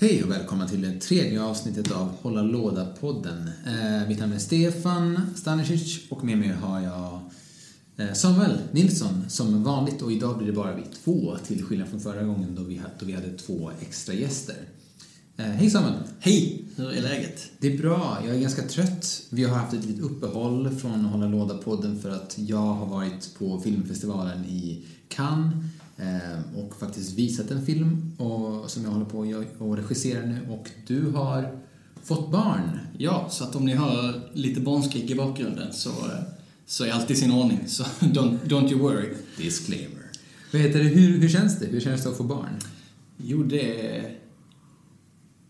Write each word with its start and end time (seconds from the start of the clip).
Hej 0.00 0.24
och 0.24 0.30
välkomna 0.30 0.68
till 0.68 0.82
det 0.82 1.00
tredje 1.00 1.42
avsnittet 1.42 1.92
av 1.92 2.08
Hålla 2.22 2.42
Låda-podden. 2.42 3.50
Eh, 3.66 4.08
mitt 4.08 4.18
namn 4.18 4.32
är 4.32 4.38
Stefan 4.38 5.20
Stanisic 5.36 6.10
och 6.10 6.24
med 6.24 6.38
mig 6.38 6.48
har 6.48 6.80
jag 6.80 7.20
eh, 7.96 8.12
Samuel 8.14 8.58
Nilsson 8.70 9.24
som 9.28 9.64
vanligt 9.64 10.02
och 10.02 10.12
idag 10.12 10.38
blir 10.38 10.46
det 10.46 10.52
bara 10.52 10.74
vi 10.74 10.82
två 10.82 11.36
till 11.46 11.64
skillnad 11.64 11.88
från 11.88 12.00
förra 12.00 12.22
gången 12.22 12.54
då 12.54 12.62
vi, 12.62 12.80
då 13.00 13.06
vi 13.06 13.12
hade 13.12 13.30
två 13.30 13.70
extra 13.80 14.14
gäster. 14.14 14.56
Eh, 15.36 15.44
hej 15.44 15.70
Samuel! 15.70 15.94
Hej! 16.20 16.64
Hur 16.76 16.92
är 16.92 17.02
läget? 17.02 17.50
Det 17.58 17.74
är 17.74 17.78
bra. 17.78 18.18
Jag 18.26 18.36
är 18.36 18.40
ganska 18.40 18.62
trött. 18.62 19.22
Vi 19.30 19.44
har 19.44 19.56
haft 19.56 19.74
ett 19.74 19.84
litet 19.84 20.04
uppehåll 20.04 20.70
från 20.70 21.04
Hålla 21.04 21.26
Låda-podden 21.26 21.98
för 21.98 22.10
att 22.10 22.38
jag 22.38 22.74
har 22.74 22.86
varit 22.86 23.34
på 23.38 23.60
filmfestivalen 23.60 24.44
i 24.44 24.84
Cannes 25.08 25.54
och 26.56 26.76
faktiskt 26.76 27.12
visat 27.12 27.50
en 27.50 27.66
film 27.66 28.12
och, 28.18 28.70
som 28.70 28.84
jag 28.84 28.90
håller 28.90 29.06
på 29.06 29.18
och 29.64 29.76
regisserar 29.76 30.26
nu 30.26 30.40
och 30.50 30.70
du 30.86 31.10
har 31.10 31.58
fått 32.02 32.30
barn. 32.30 32.78
Ja, 32.98 33.28
så 33.30 33.44
att 33.44 33.56
om 33.56 33.64
ni 33.64 33.74
hör 33.74 34.30
lite 34.32 34.60
barnskrik 34.60 35.10
i 35.10 35.14
bakgrunden 35.14 35.72
så, 35.72 35.90
så 36.66 36.84
är 36.84 36.90
allt 36.90 37.10
i 37.10 37.16
sin 37.16 37.32
ordning. 37.32 37.60
Så 37.66 37.82
don't, 38.00 38.38
don't 38.44 38.70
you 38.70 38.80
worry. 38.80 39.14
Disclaimer. 39.36 40.10
Vad 40.52 40.62
heter 40.62 40.78
det? 40.78 40.84
Hur, 40.84 41.18
hur 41.18 41.28
känns 41.28 41.58
det? 41.58 41.66
Hur 41.66 41.80
känns 41.80 42.02
det 42.02 42.10
att 42.10 42.16
få 42.16 42.22
barn? 42.22 42.60
Jo, 43.16 43.42
det 43.42 43.96
är, 43.96 44.18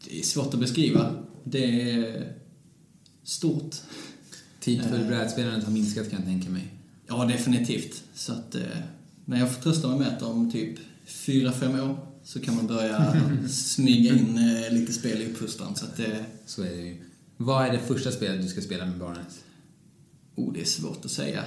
det 0.04 0.18
är 0.18 0.22
svårt 0.22 0.54
att 0.54 0.60
beskriva. 0.60 1.14
Det 1.44 1.90
är 1.90 2.32
stort. 3.22 3.76
Tid 4.60 4.82
för 4.82 5.00
uh, 5.00 5.08
brädspelandet 5.08 5.64
har 5.64 5.72
minskat 5.72 6.10
kan 6.10 6.18
jag 6.18 6.28
tänka 6.28 6.50
mig. 6.50 6.74
Ja, 7.06 7.24
definitivt. 7.24 8.02
Så 8.14 8.32
att, 8.32 8.54
uh, 8.54 8.62
men 9.28 9.40
jag 9.40 9.54
får 9.54 9.62
trösta 9.62 9.88
mig 9.88 9.98
med 9.98 10.08
att 10.08 10.22
om 10.22 10.50
typ 10.50 10.78
fyra 11.04 11.52
fem 11.52 11.80
år 11.80 11.98
så 12.24 12.40
kan 12.40 12.56
man 12.56 12.66
börja 12.66 13.16
smyga 13.48 14.14
in 14.14 14.38
uh, 14.38 14.72
lite 14.72 14.92
spel 14.92 15.22
i 15.22 15.26
uppfostran. 15.26 15.76
Så, 15.76 15.84
att, 15.84 16.00
uh, 16.00 16.06
så 16.46 16.62
är 16.62 16.70
det 16.70 16.82
ju. 16.82 17.02
Vad 17.36 17.66
är 17.66 17.72
det 17.72 17.78
första 17.78 18.10
spelet 18.10 18.42
du 18.42 18.48
ska 18.48 18.60
spela 18.60 18.86
med 18.86 18.98
barnet? 18.98 19.44
Oh, 20.34 20.52
det 20.52 20.60
är 20.60 20.64
svårt 20.64 21.04
att 21.04 21.10
säga. 21.10 21.44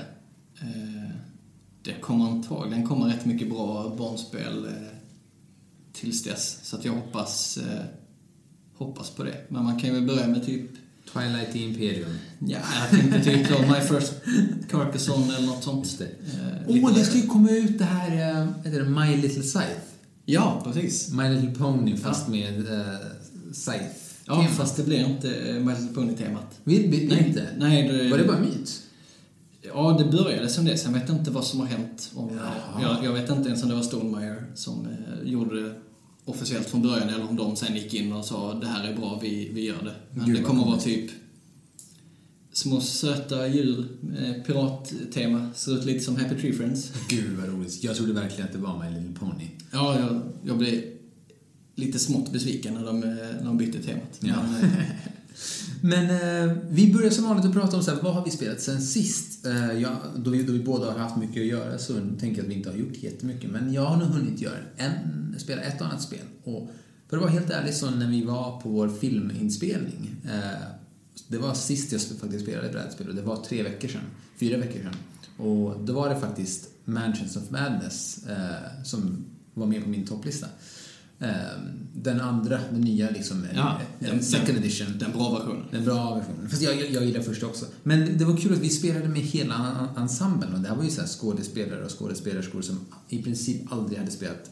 Det 1.83 1.93
kommer 2.01 2.25
antagligen 2.25 2.87
komma 2.87 3.07
rätt 3.07 3.25
mycket 3.25 3.49
bra 3.49 3.95
barnspel 3.97 4.67
tills 5.93 6.23
dess. 6.23 6.59
Så 6.63 6.75
att 6.75 6.85
jag 6.85 6.93
hoppas 6.93 7.59
hoppas 8.79 9.09
på 9.09 9.23
det. 9.23 9.45
Men 9.47 9.63
man 9.63 9.79
kan 9.79 9.95
ju 9.95 10.01
börja 10.01 10.27
med 10.27 10.45
typ... 10.45 10.71
Twilight 11.13 11.55
Imperium. 11.55 12.17
Ja, 12.39 12.57
jag 12.81 12.99
tänkte 12.99 13.23
typ 13.23 13.47
så 13.57 13.61
My 13.61 13.99
First 13.99 14.13
Carcassonne 14.71 15.37
eller 15.37 15.47
något 15.47 15.63
sånt. 15.63 16.01
Åh, 16.01 16.07
det. 16.67 16.81
oh, 16.81 16.93
det 16.93 17.03
ska 17.03 17.17
ju 17.17 17.27
komma 17.27 17.51
ut 17.51 17.77
det 17.77 17.85
här, 17.85 18.41
äh, 18.65 18.71
det 18.71 18.83
My 18.83 19.21
Little 19.21 19.43
Scythe. 19.43 19.81
Ja, 20.25 20.61
precis. 20.65 21.13
My 21.13 21.29
Little 21.29 21.55
Pony 21.55 21.97
fast 21.97 22.27
ja. 22.27 22.31
med 22.31 22.59
äh, 22.59 22.95
Scythe. 23.53 23.89
Ja, 24.25 24.47
fast 24.57 24.77
det 24.77 24.83
blir 24.83 24.99
inte 24.99 25.27
My 25.65 25.73
Little 25.73 25.95
Pony-temat. 25.95 26.59
Vill 26.63 26.89
vi 26.89 27.07
nej, 27.07 27.25
inte? 27.27 27.47
Nej, 27.57 27.87
det... 27.87 28.09
Var 28.09 28.17
det 28.17 28.23
bara 28.23 28.39
myt? 28.39 28.81
Ja, 29.61 29.95
det 29.99 30.17
började 30.17 30.49
som 30.49 30.65
det. 30.65 30.77
Sen 30.77 30.93
vet 30.93 31.09
jag 31.09 31.17
inte 31.17 31.31
vad 31.31 31.45
som 31.45 31.59
har 31.59 31.67
hänt. 31.67 32.11
Om, 32.15 32.39
jag, 32.81 32.97
jag, 33.03 33.13
vet 33.13 33.29
inte 33.29 33.49
ens 33.49 33.63
om 33.63 33.69
det 33.69 33.75
var 33.75 33.81
Stonemeyer 33.81 34.45
som 34.55 34.87
eh, 34.87 35.31
gjorde 35.31 35.73
officiellt 36.29 36.67
från 36.69 36.81
början 36.81 37.09
eller 37.09 37.29
om 37.29 37.35
de 37.35 37.55
sen 37.55 37.75
gick 37.75 37.93
in 37.93 38.13
och 38.13 38.25
sa 38.25 38.53
det 38.53 38.67
här 38.67 38.87
är 38.87 38.95
bra, 38.95 39.19
vi, 39.21 39.49
vi 39.53 39.65
gör 39.65 39.83
det. 39.83 39.95
Men 40.11 40.25
Gud, 40.25 40.35
det 40.35 40.43
kommer 40.43 40.61
att 40.61 40.67
vara 40.67 40.79
typ 40.79 41.11
små 42.51 42.81
söta 42.81 43.47
djur, 43.47 43.85
eh, 44.19 44.43
pirattema, 44.43 45.53
ser 45.53 45.77
ut 45.79 45.85
lite 45.85 45.99
som 45.99 46.15
Happy 46.15 46.35
Tree 46.41 46.53
Friends. 46.53 46.91
Gud 47.09 47.37
vad 47.39 47.49
roligt. 47.49 47.83
Jag 47.83 47.95
trodde 47.95 48.13
verkligen 48.13 48.45
att 48.45 48.53
det 48.53 48.59
var 48.59 48.83
My 48.83 48.99
Little 48.99 49.15
Pony. 49.19 49.47
Ja, 49.71 49.99
jag, 49.99 50.21
jag 50.43 50.57
blev 50.57 50.81
lite 51.75 51.99
smått 51.99 52.31
besviken 52.33 52.73
när 52.73 52.85
de, 52.85 52.99
när 52.99 53.43
de 53.45 53.57
bytte 53.57 53.83
temat. 53.83 54.19
Ja. 54.19 54.35
Men, 54.61 54.63
eh, 54.63 54.85
men 55.81 56.09
eh, 56.09 56.55
vi 56.69 56.93
börjar 56.93 57.09
som 57.09 57.23
vanligt 57.23 57.45
att 57.45 57.53
prata 57.53 57.77
om 57.77 57.83
så 57.83 57.91
här, 57.91 58.01
vad 58.01 58.13
har 58.13 58.25
vi 58.25 58.31
spelat 58.31 58.61
sen 58.61 58.81
sist? 58.81 59.45
Eh, 59.45 59.81
ja, 59.81 59.89
då, 60.15 60.31
vi, 60.31 60.43
då 60.43 60.53
vi 60.53 60.59
båda 60.59 60.91
har 60.91 60.99
haft 60.99 61.17
mycket 61.17 61.41
att 61.41 61.47
göra 61.47 61.77
så 61.77 61.93
tänker 61.93 62.37
jag 62.37 62.39
att 62.39 62.49
vi 62.51 62.53
inte 62.53 62.69
har 62.69 62.77
gjort 62.77 63.03
jättemycket. 63.03 63.51
Men 63.51 63.73
jag 63.73 63.85
har 63.85 63.97
nog 63.97 64.07
hunnit 64.07 64.41
göra 64.41 64.57
en, 64.77 65.35
spela 65.37 65.61
ett 65.61 65.81
och 65.81 65.87
annat 65.87 66.01
spel. 66.01 66.25
Och 66.43 66.69
för 67.09 67.17
att 67.17 67.23
vara 67.23 67.31
helt 67.31 67.49
ärlig 67.49 67.73
så 67.73 67.89
när 67.89 68.07
vi 68.07 68.23
var 68.23 68.61
på 68.61 68.69
vår 68.69 68.89
filminspelning 68.89 70.15
eh, 70.25 70.69
det 71.27 71.37
var 71.37 71.53
sist 71.53 71.91
jag 71.91 72.01
faktiskt 72.01 72.43
spelade 72.43 72.69
brädspel 72.69 73.09
och 73.09 73.15
det 73.15 73.21
var 73.21 73.35
tre 73.35 73.63
veckor 73.63 73.87
sedan, 73.87 74.01
fyra 74.39 74.57
veckor 74.57 74.79
sedan. 74.79 74.95
Och 75.37 75.79
då 75.79 75.93
var 75.93 76.09
det 76.09 76.19
faktiskt 76.19 76.69
Mansions 76.85 77.35
of 77.37 77.49
Madness 77.49 78.27
eh, 78.27 78.83
som 78.83 79.25
var 79.53 79.67
med 79.67 79.83
på 79.83 79.89
min 79.89 80.05
topplista. 80.05 80.47
Ehm, 81.19 81.87
den 81.93 82.21
andra, 82.21 82.59
den 82.71 82.81
nya 82.81 83.09
liksom, 83.09 83.45
ja, 83.55 83.81
den, 83.99 84.23
second 84.23 84.57
edition. 84.57 84.87
Den 84.99 85.11
bra 85.11 85.39
versionen. 85.39 85.65
Den 85.71 85.85
bra 85.85 86.15
versionen. 86.15 86.49
Fast 86.49 86.61
jag, 86.61 86.79
jag, 86.79 86.91
jag 86.91 87.05
gillar 87.05 87.21
första 87.21 87.45
också. 87.45 87.65
Men 87.83 88.17
det 88.17 88.25
var 88.25 88.37
kul 88.37 88.53
att 88.53 88.59
vi 88.59 88.69
spelade 88.69 89.07
med 89.07 89.21
hela 89.21 89.89
ensemblen 89.97 90.53
och 90.53 90.59
det 90.59 90.67
här 90.67 90.75
var 90.75 90.83
ju 90.83 90.89
så 90.89 91.01
skådespelare 91.01 91.85
och 91.85 91.99
skådespelerskor 91.99 92.61
som 92.61 92.79
i 93.09 93.23
princip 93.23 93.71
aldrig 93.71 93.99
hade 93.99 94.11
spelat 94.11 94.51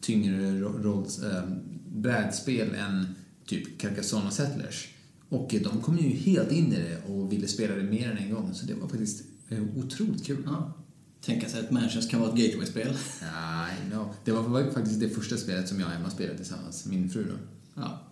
tyngre 0.00 0.60
rolls, 0.60 1.22
äh, 1.22 1.42
brädspel 1.88 2.74
än 2.74 3.14
typ 3.46 3.80
Carcassonne 3.80 4.26
och 4.26 4.32
Settlers. 4.32 4.88
Och 5.28 5.54
de 5.64 5.80
kom 5.80 5.98
ju 5.98 6.08
helt 6.08 6.52
in 6.52 6.72
i 6.72 6.76
det 6.76 7.12
och 7.12 7.32
ville 7.32 7.48
spela 7.48 7.74
det 7.74 7.82
mer 7.82 8.10
än 8.10 8.18
en 8.18 8.34
gång 8.34 8.54
så 8.54 8.66
det 8.66 8.74
var 8.74 8.88
faktiskt 8.88 9.22
eh, 9.48 9.62
otroligt 9.76 10.26
kul. 10.26 10.42
Ja 10.46 10.74
tänka 11.20 11.48
sig 11.48 11.60
att 11.60 11.70
Mansions 11.70 12.06
kan 12.06 12.20
vara 12.20 12.30
ett 12.30 12.38
gateway-spel. 12.38 12.88
I 12.88 13.90
know. 13.90 14.14
Det 14.24 14.32
var, 14.32 14.70
faktiskt 14.70 15.00
det 15.00 15.08
första 15.08 15.36
spelet 15.36 15.68
som 15.68 15.80
jag 15.80 15.88
och 15.88 15.94
Emma 15.94 16.10
spelade 16.10 16.36
tillsammans, 16.36 16.86
min 16.86 17.10
fru 17.10 17.24
då. 17.24 17.34
Ja. 17.74 18.02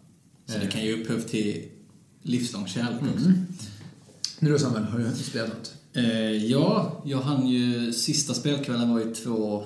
Så 0.47 0.59
det 0.59 0.67
kan 0.67 0.85
ge 0.85 0.93
upphov 0.93 1.21
till 1.21 1.69
livslång 2.23 2.67
kärlek 2.67 3.01
mm. 3.01 3.15
också. 3.15 3.31
Nu 4.39 4.51
då 4.51 4.59
Samuel, 4.59 4.85
har 4.85 4.99
du 4.99 5.11
spelat 5.11 5.49
något? 5.49 5.75
Eh, 5.93 6.31
ja, 6.31 7.03
jag 7.07 7.21
hann 7.21 7.49
ju... 7.49 7.93
Sista 7.93 8.35
spelkvällen 8.35 8.91
var 8.91 9.01
ju 9.01 9.15
två, 9.15 9.65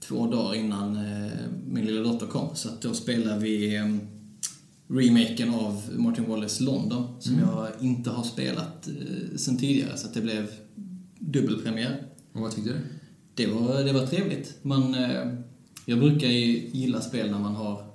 två 0.00 0.26
dagar 0.26 0.54
innan 0.54 0.96
eh, 0.96 1.32
min 1.66 1.86
lilla 1.86 2.00
dotter 2.00 2.26
kom. 2.26 2.56
Så 2.56 2.68
att 2.68 2.82
då 2.82 2.94
spelade 2.94 3.40
vi 3.40 3.76
eh, 3.76 3.96
remaken 4.88 5.54
av 5.54 5.82
Martin 5.96 6.24
Wallace 6.28 6.62
London, 6.62 7.20
som 7.20 7.34
mm. 7.34 7.48
jag 7.48 7.68
inte 7.80 8.10
har 8.10 8.24
spelat 8.24 8.88
eh, 8.88 9.36
sen 9.36 9.58
tidigare. 9.58 9.96
Så 9.96 10.06
att 10.06 10.14
det 10.14 10.20
blev 10.20 10.50
dubbelpremiär. 11.18 12.06
Och 12.32 12.40
vad 12.40 12.54
tyckte 12.54 12.70
du? 12.70 12.80
Det 13.34 13.46
var, 13.46 13.84
det 13.84 13.92
var 13.92 14.06
trevligt. 14.06 14.54
Man, 14.62 14.94
eh, 14.94 15.32
jag 15.84 15.98
brukar 15.98 16.28
ju 16.28 16.70
gilla 16.72 17.00
spel 17.00 17.30
när 17.30 17.38
man 17.38 17.54
har 17.54 17.86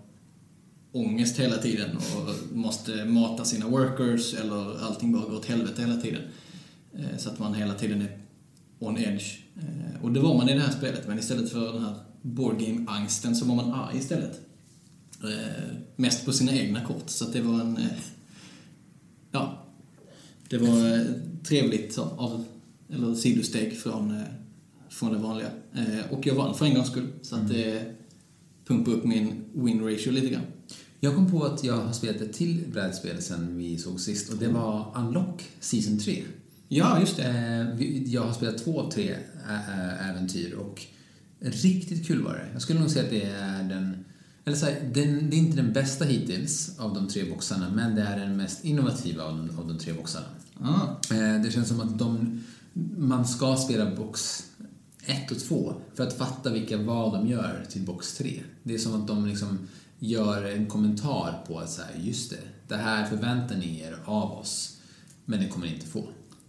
ångest 0.92 1.40
hela 1.40 1.58
tiden 1.58 1.98
och 1.98 2.56
måste 2.58 3.06
mata 3.06 3.46
sina 3.46 3.68
workers 3.68 4.34
eller 4.34 4.84
allting 4.86 5.12
bara 5.12 5.24
går 5.24 5.36
åt 5.36 5.46
helvete 5.46 5.82
hela 5.82 6.02
tiden. 6.02 6.22
Eh, 6.94 7.18
så 7.18 7.30
att 7.30 7.40
man 7.40 7.54
hela 7.54 7.74
tiden 7.74 8.02
är 8.02 8.18
on 8.80 8.98
edge. 8.98 9.40
Eh, 9.56 10.04
och 10.04 10.12
det 10.12 10.20
var 10.20 10.38
man 10.38 10.50
i 10.50 10.54
det 10.54 10.60
här 10.60 10.72
spelet, 10.72 11.08
men 11.08 11.20
istället 11.20 11.52
för 11.52 11.74
den 11.74 11.84
här 11.84 11.96
boardgame-angsten 12.22 13.36
så 13.36 13.46
var 13.46 13.56
man 13.56 13.74
arg 13.74 13.98
istället. 13.98 14.42
Mest 15.96 16.26
på 16.26 16.34
sina 16.34 16.54
egna 16.54 16.86
kort, 16.86 17.10
så 17.10 17.26
att 17.26 17.34
det 17.34 17.42
var 17.42 17.62
en... 17.62 17.80
Ja. 19.32 19.66
Det 20.50 20.58
var 20.58 21.06
trevligt 21.44 21.94
så, 21.94 22.02
av 22.02 22.46
eller 22.90 23.16
sidosteg 23.16 23.78
från, 23.78 24.12
eh, 24.12 24.22
från 24.90 25.14
det 25.14 25.20
vanliga. 25.20 25.50
Eh, 25.74 26.12
och 26.12 26.28
jag 26.28 26.36
vann 26.36 26.56
för 26.56 26.66
en 26.66 26.74
gångs 26.74 26.88
skull, 26.88 27.08
så 27.22 27.36
att 27.36 27.48
det 27.48 27.80
mm. 27.80 27.94
pumpade 28.68 28.98
upp 28.98 29.06
min 29.06 29.46
win 29.54 29.82
ratio 29.82 30.12
lite 30.12 30.30
grann. 30.30 30.44
Jag 31.00 31.16
kom 31.16 31.32
på 31.32 31.44
att 31.44 31.64
jag 31.64 31.78
har 31.78 31.94
spelat 31.94 32.22
ett 32.22 32.34
till 32.34 32.64
brädspel 32.74 33.22
sen 33.22 33.58
vi 33.58 33.78
såg 33.78 34.00
sist 34.00 34.34
och 34.34 34.38
det 34.38 34.48
var 34.48 34.94
Unlock 34.96 35.44
Season 35.60 36.00
3. 36.00 36.24
Ja, 36.68 37.00
just 37.00 37.18
det. 37.18 37.24
Eh, 37.24 38.14
jag 38.14 38.22
har 38.22 38.34
spelat 38.34 38.58
två 38.58 38.82
av 38.82 38.92
tre 38.92 39.16
äventyr 40.00 40.54
och 40.54 40.82
riktigt 41.40 42.08
kul 42.08 42.24
var 42.24 42.34
det. 42.34 42.48
Jag 42.54 42.62
skulle 42.62 42.80
nog 42.80 42.90
säga 42.90 43.06
att 43.06 43.12
det 43.12 43.24
är 43.24 43.64
den 43.64 44.06
eller 44.46 44.58
så 44.58 44.66
här, 44.66 44.92
den, 44.94 45.30
det 45.30 45.36
är 45.36 45.38
inte 45.38 45.58
den 45.58 45.74
bästa 45.74 46.06
hittills 46.06 46.80
av 46.80 46.94
de 46.94 47.08
tre 47.08 47.24
boxarna, 47.24 47.70
men 47.70 47.96
det 47.96 48.02
är 48.02 48.20
den 48.20 48.38
mest 48.38 48.66
innovativa 48.66 49.24
av, 49.24 49.56
av 49.60 49.68
de 49.68 49.78
tre 49.78 49.94
boxarna. 49.94 50.26
Ah. 50.62 51.14
Det 51.44 51.54
känns 51.54 51.68
som 51.68 51.82
att 51.82 52.00
de 52.00 52.44
man 52.98 53.28
ska 53.28 53.56
spela 53.56 53.96
box 53.96 54.44
1 55.06 55.32
och 55.32 55.40
2 55.40 55.74
för 55.96 56.04
att 56.08 56.18
fatta 56.18 56.50
vilka 56.50 56.78
val 56.78 57.12
de 57.12 57.28
gör 57.28 57.66
till 57.70 57.82
box 57.82 58.18
3. 58.18 58.42
Det 58.64 58.74
är 58.74 58.78
som 58.78 59.02
att 59.02 59.08
de 59.08 59.26
liksom 59.26 59.68
gör 60.00 60.46
en 60.46 60.66
kommentar 60.66 61.44
på 61.48 61.60
att 61.60 61.72
så 61.72 61.82
här, 61.82 62.02
just 62.02 62.30
det, 62.30 62.38
det 62.68 62.76
här 62.76 63.06
förväntar 63.06 63.56
ni 63.56 63.80
er 63.80 63.98
av 64.06 64.32
oss, 64.32 64.78
men 65.26 65.40
det 65.40 65.48
kommer 65.48 65.66
ni 65.66 65.74
inte 65.74 65.88
få. 65.88 66.08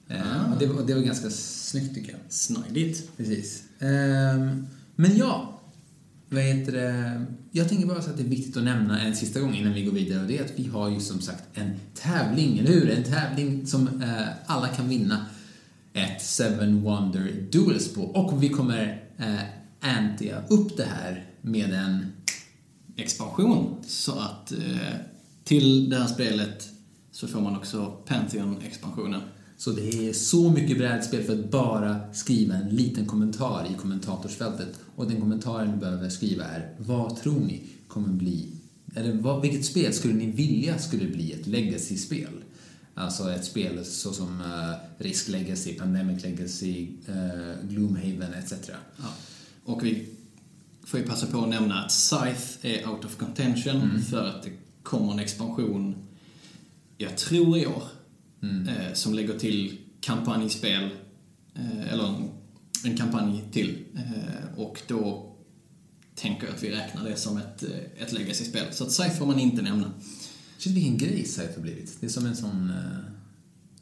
Eh, 0.08 0.52
ah. 0.52 0.56
det, 0.58 0.66
det 0.86 0.94
var 0.94 1.02
ganska 1.02 1.30
snyggt 1.30 1.94
tycker 1.94 2.12
jag. 2.12 2.20
Snajdigt. 2.28 3.16
Precis. 3.16 3.62
Um, 3.80 4.66
men 4.96 5.16
ja, 5.16 5.60
vad 6.28 6.42
heter 6.42 6.72
det? 6.72 7.26
Jag 7.50 7.68
tänker 7.68 7.86
bara 7.86 8.02
så 8.02 8.10
att 8.10 8.16
det 8.16 8.22
är 8.22 8.28
viktigt 8.28 8.56
att 8.56 8.64
nämna 8.64 9.00
en 9.00 9.16
sista 9.16 9.40
gång 9.40 9.54
innan 9.54 9.72
vi 9.72 9.84
går 9.84 9.92
vidare 9.92 10.20
och 10.20 10.28
det 10.28 10.38
är 10.38 10.44
att 10.44 10.52
vi 10.56 10.68
har 10.68 10.90
ju 10.90 11.00
som 11.00 11.20
sagt 11.20 11.44
en 11.54 11.70
tävling, 11.94 12.58
eller 12.58 12.70
hur? 12.70 12.90
En 12.90 13.04
tävling 13.04 13.66
som 13.66 14.02
uh, 14.02 14.28
alla 14.46 14.68
kan 14.68 14.88
vinna 14.88 15.26
ett 15.96 16.22
Seven 16.22 16.82
Wonder 16.82 17.46
Duels 17.52 17.94
på. 17.94 18.00
Och 18.00 18.42
vi 18.42 18.48
kommer 18.48 19.02
eh, 19.18 19.40
antia 19.80 20.42
upp 20.48 20.76
det 20.76 20.84
här 20.84 21.24
med 21.40 21.72
en 21.72 22.12
expansion. 22.96 23.76
Så 23.86 24.12
att 24.12 24.52
eh, 24.52 24.94
till 25.44 25.90
det 25.90 25.96
här 25.96 26.06
spelet 26.06 26.68
så 27.10 27.28
får 27.28 27.40
man 27.40 27.56
också 27.56 27.96
Pantheon-expansionen. 28.06 29.20
Så 29.56 29.70
det 29.70 30.08
är 30.08 30.12
så 30.12 30.50
mycket 30.50 30.78
brädspel 30.78 31.22
för 31.22 31.32
att 31.32 31.50
bara 31.50 32.12
skriva 32.12 32.54
en 32.54 32.68
liten 32.68 33.06
kommentar 33.06 33.66
i 33.70 33.80
kommentatorsfältet. 33.80 34.68
Och 34.96 35.06
den 35.06 35.20
kommentaren 35.20 35.70
ni 35.70 35.76
behöver 35.76 36.08
skriva 36.08 36.44
är 36.44 36.74
Vad 36.78 37.16
tror 37.16 37.40
ni 37.40 37.62
kommer 37.88 38.08
bli, 38.08 38.48
eller 38.94 39.12
vad, 39.12 39.42
vilket 39.42 39.64
spel 39.64 39.92
skulle 39.92 40.14
ni 40.14 40.30
vilja 40.30 40.78
skulle 40.78 41.08
bli 41.08 41.32
ett 41.32 41.46
legacy-spel? 41.46 42.42
Alltså 42.98 43.30
ett 43.32 43.44
spel 43.44 43.84
såsom 43.84 44.40
uh, 44.40 44.74
Risk 44.98 45.28
Legacy, 45.28 45.74
Pandemic 45.74 46.22
Legacy, 46.24 46.88
uh, 47.08 47.68
Gloomhaven 47.68 48.34
etc. 48.34 48.52
Ja. 48.96 49.04
Och 49.64 49.84
vi 49.84 50.08
får 50.86 51.00
ju 51.00 51.06
passa 51.06 51.26
på 51.26 51.42
att 51.42 51.48
nämna 51.48 51.84
att 51.84 51.92
Scythe 51.92 52.68
är 52.68 52.88
out 52.88 53.04
of 53.04 53.16
contention 53.16 53.76
Mm. 53.82 54.02
för 54.02 54.28
att 54.28 54.42
det 54.42 54.50
kommer 54.82 55.12
en 55.12 55.18
expansion, 55.18 55.94
jag 56.98 57.16
tror 57.16 57.58
i 57.58 57.66
år, 57.66 57.82
Mm. 58.42 58.68
eh, 58.68 58.92
som 58.92 59.14
lägger 59.14 59.38
till 59.38 59.78
kampanjspel, 60.00 60.90
eh, 61.54 61.92
eller 61.92 62.14
en, 62.84 62.96
kampanj 62.96 63.44
till. 63.52 63.84
Eh, 63.94 64.58
och 64.58 64.80
då 64.88 65.32
tänker 66.14 66.46
jag 66.46 66.54
att 66.56 66.62
vi 66.62 66.70
räknar 66.70 67.04
det 67.04 67.16
som 67.16 67.36
ett, 67.36 67.62
eh, 67.62 68.02
ett 68.02 68.12
legacy-spel. 68.12 68.64
Så 68.72 68.84
att 68.84 68.92
Scythe 68.92 69.14
får 69.14 69.26
man 69.26 69.38
inte 69.38 69.62
nämna. 69.62 69.92
Shit 70.58 70.72
vilken 70.76 70.96
grej 70.98 71.24
Scythe 71.24 71.52
har 71.54 71.62
blivit. 71.62 71.96
Det 72.00 72.06
är 72.06 72.10
som 72.10 72.26
en 72.26 72.36
sån... 72.36 72.72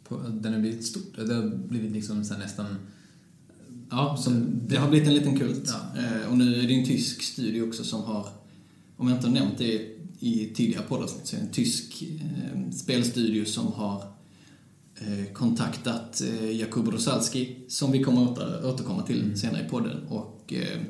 På, 0.08 0.16
den 0.28 0.52
har 0.52 0.60
blivit 0.60 0.86
stort. 0.86 1.16
Det 1.16 1.34
har 1.34 1.68
blivit 1.68 1.92
liksom 1.92 2.24
så 2.24 2.34
nästan... 2.36 2.66
Ja, 3.90 4.16
Som- 4.16 4.60
det 4.68 4.76
har 4.76 4.90
blivit 4.90 5.08
en 5.08 5.14
liten 5.14 5.38
kult. 5.38 5.62
Ja. 5.94 6.00
Eh, 6.02 6.30
och 6.30 6.38
nu 6.38 6.54
är 6.54 6.68
det 6.68 6.74
en 6.74 6.86
tysk 6.86 7.22
studio 7.22 7.62
också 7.68 7.84
som 7.84 8.02
har, 8.02 8.28
om 8.96 9.08
jag 9.08 9.16
inte 9.18 9.26
har 9.26 9.34
nämnt 9.34 9.58
det 9.58 9.90
i 10.20 10.50
tidigare 10.54 10.84
poddavsnitt, 10.88 11.26
så 11.26 11.36
är 11.36 11.40
det 11.40 11.46
en 11.46 11.52
tysk 11.52 12.02
eh, 12.02 12.70
spelstudio 12.70 13.44
som 13.44 13.66
har 13.72 14.04
eh, 14.96 15.32
kontaktat 15.32 16.22
eh, 16.22 16.50
Jakub 16.50 16.88
Rosalski, 16.88 17.56
som 17.68 17.92
vi 17.92 18.02
kommer 18.02 18.32
att 18.32 18.64
återkomma 18.64 19.02
till 19.02 19.22
Mm. 19.22 19.36
senare 19.36 19.66
i 19.66 19.68
podden. 19.68 20.06
Och 20.08 20.52
eh, 20.52 20.80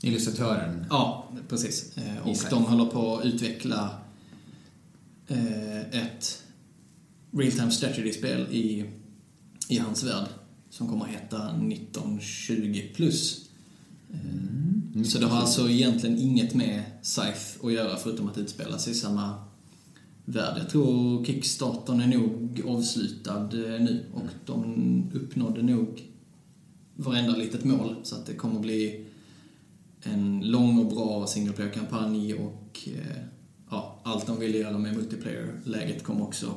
Illustratören. 0.00 0.86
Ja, 0.90 1.32
precis. 1.48 1.96
Eh, 1.96 2.28
Och 2.28 2.36
de 2.50 2.64
håller 2.64 2.84
på 2.86 3.16
att 3.16 3.24
utveckla 3.24 3.84
eh, 3.84 3.90
ett 5.92 6.42
real-time 7.30 7.70
strategy-spel 7.70 8.46
i, 8.50 8.84
i 9.68 9.78
hans 9.78 10.04
värld 10.04 10.26
som 10.70 10.88
kommer 10.88 11.04
att 11.04 11.10
heta 11.10 11.48
1920 11.48 12.82
plus. 12.94 13.48
Mm. 14.12 15.04
Så 15.04 15.18
det 15.18 15.26
har 15.26 15.40
alltså 15.40 15.68
egentligen 15.68 16.18
inget 16.18 16.54
med 16.54 16.82
Scythe 17.02 17.66
att 17.66 17.72
göra 17.72 17.96
förutom 17.96 18.28
att 18.28 18.38
utspela 18.38 18.78
sig 18.78 18.92
i 18.92 18.96
samma 18.96 19.34
värld. 20.24 20.54
Jag 20.58 20.70
tror 20.70 21.24
Kickstartern 21.24 22.00
är 22.00 22.06
nog 22.06 22.62
avslutad 22.66 23.40
eh, 23.42 23.80
nu 23.80 24.04
och 24.14 24.22
de 24.46 25.10
uppnådde 25.14 25.62
nog 25.62 26.02
varenda 26.96 27.36
litet 27.36 27.64
mål 27.64 27.96
så 28.02 28.14
att 28.14 28.26
det 28.26 28.34
kommer 28.34 28.54
att 28.54 28.62
bli 28.62 29.06
en 30.02 30.40
lång 30.50 30.78
och 30.78 30.86
bra 30.86 31.26
single 31.26 31.52
player-kampanj 31.52 32.34
och 32.34 32.80
eh, 32.86 33.22
allt 34.02 34.26
de 34.26 34.40
vill 34.40 34.54
göra 34.54 34.78
med 34.78 34.96
multiplayer-läget 34.96 36.02
kommer 36.02 36.22
också, 36.22 36.54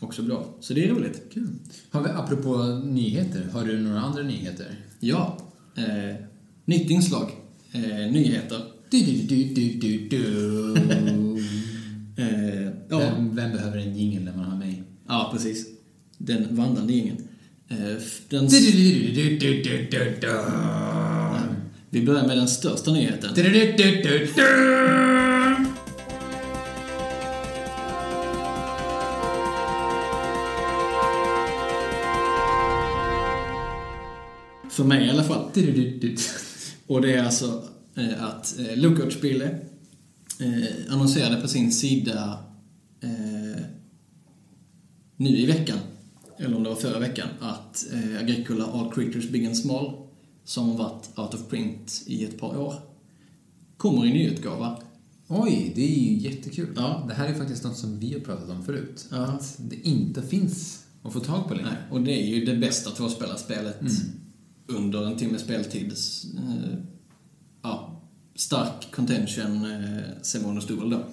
också 0.00 0.22
bra. 0.22 0.54
Så 0.60 0.74
det 0.74 0.84
är 0.84 0.88
roligt. 0.94 1.22
Kul. 1.32 1.48
Har 1.90 2.02
vi, 2.02 2.10
apropå 2.10 2.56
nyheter, 2.84 3.48
har 3.52 3.64
du 3.64 3.78
några 3.80 4.00
andra 4.00 4.22
nyheter? 4.22 4.66
Ja, 5.00 5.38
eh, 5.76 6.14
nytt 6.64 6.90
inslag. 6.90 7.30
Eh, 7.72 7.82
nyheter. 8.12 8.60
Du, 8.90 8.98
du, 9.02 10.08
du. 10.08 10.74
Eh, 12.16 12.62
ja. 12.88 12.98
vem, 12.98 13.36
vem 13.36 13.52
behöver 13.52 13.78
en 13.78 13.96
jingel 13.96 14.22
när 14.24 14.36
man 14.36 14.44
har 14.44 14.58
mig? 14.58 14.82
ja, 15.08 15.30
precis. 15.32 15.66
Den 16.18 16.56
vandrande. 16.56 16.92
Eh, 17.68 17.96
f- 17.98 18.20
den, 18.28 18.48
vi 21.90 22.02
börjar 22.06 22.26
med 22.26 22.36
den 22.36 22.48
största 22.48 22.92
nyheten. 22.92 23.34
För 34.80 34.86
mig 34.86 35.06
i 35.06 35.10
alla 35.10 35.24
fall. 35.24 35.50
Och 36.86 37.02
det 37.02 37.14
är 37.14 37.24
alltså 37.24 37.62
eh, 37.94 38.24
att 38.24 38.58
eh, 38.58 38.76
Lookout 38.76 39.12
Spille 39.12 39.58
eh, 40.40 40.92
annonserade 40.92 41.40
på 41.40 41.48
sin 41.48 41.72
sida 41.72 42.38
nu 45.16 45.28
i 45.38 45.46
veckan, 45.46 45.78
eller 46.38 46.56
om 46.56 46.62
det 46.62 46.68
var 46.68 46.76
förra 46.76 46.98
veckan, 46.98 47.28
att 47.40 47.86
Agricola 48.20 48.64
All 48.64 48.92
Creatures 48.92 49.28
Big 49.28 49.46
and 49.46 49.56
Small, 49.56 49.92
som 50.44 50.76
varit 50.76 51.18
out 51.18 51.34
of 51.34 51.48
print 51.48 52.02
i 52.06 52.24
ett 52.24 52.38
par 52.38 52.58
år, 52.58 52.74
kommer 53.76 54.06
i 54.06 54.12
nyutgåva. 54.12 54.78
Oj, 55.28 55.72
det 55.74 55.82
är 55.82 55.98
ju 55.98 56.18
jättekul. 56.30 56.68
Ja. 56.76 57.04
Det 57.08 57.14
här 57.14 57.28
är 57.28 57.34
faktiskt 57.34 57.64
något 57.64 57.76
som 57.76 57.98
vi 57.98 58.12
har 58.12 58.20
pratat 58.20 58.50
om 58.50 58.64
förut. 58.64 59.08
Ja. 59.10 59.16
Att 59.16 59.56
det 59.58 59.88
inte 59.88 60.22
finns 60.22 60.84
att 61.02 61.12
få 61.12 61.20
tag 61.20 61.48
på 61.48 61.54
längre. 61.54 61.70
Nej, 61.70 61.78
och 61.90 62.00
det 62.00 62.22
är 62.22 62.26
ju 62.26 62.44
det 62.44 62.56
bästa 62.56 62.90
tvåspelarspelet 62.90 63.80
Mm. 63.80 63.92
Under 64.70 65.06
en 65.06 65.16
timme 65.16 65.38
speltid. 65.38 65.92
Eh, 66.38 66.78
ja, 67.62 68.02
stark 68.34 68.90
contention, 68.94 69.70
eh, 69.70 70.22
Simon 70.22 70.56
och 70.56 70.62
Stol 70.62 70.90
då. 70.90 71.04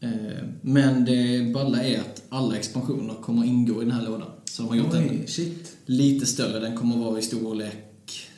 Eh, 0.00 0.44
men 0.62 1.04
det 1.04 1.52
balla 1.54 1.84
är 1.84 2.00
att 2.00 2.22
alla 2.28 2.56
expansioner 2.56 3.14
kommer 3.14 3.44
ingå 3.44 3.82
i 3.82 3.84
den 3.84 3.94
här 3.94 4.04
lådan. 4.04 4.30
Så 4.44 4.62
de 4.62 4.68
har 4.68 4.76
gjort 4.76 4.92
den 4.92 5.26
shit. 5.26 5.76
lite 5.86 6.26
större. 6.26 6.60
Den 6.60 6.76
kommer 6.76 6.96
vara 6.96 7.18
i 7.18 7.22
storlek, 7.22 8.28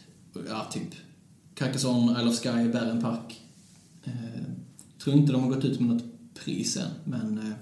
ja 0.48 0.66
typ 0.72 0.94
Carcassonne, 1.54 2.20
Isle 2.20 2.30
of 2.30 2.40
Sky, 2.42 2.68
Bären 2.72 3.02
Park. 3.02 3.40
Eh, 4.04 4.12
tror 5.04 5.16
inte 5.16 5.32
de 5.32 5.42
har 5.42 5.50
gått 5.50 5.64
ut 5.64 5.80
med 5.80 5.88
något 5.88 6.04
pris 6.44 6.76
än, 6.76 6.90
men, 7.04 7.38
eh, 7.38 7.54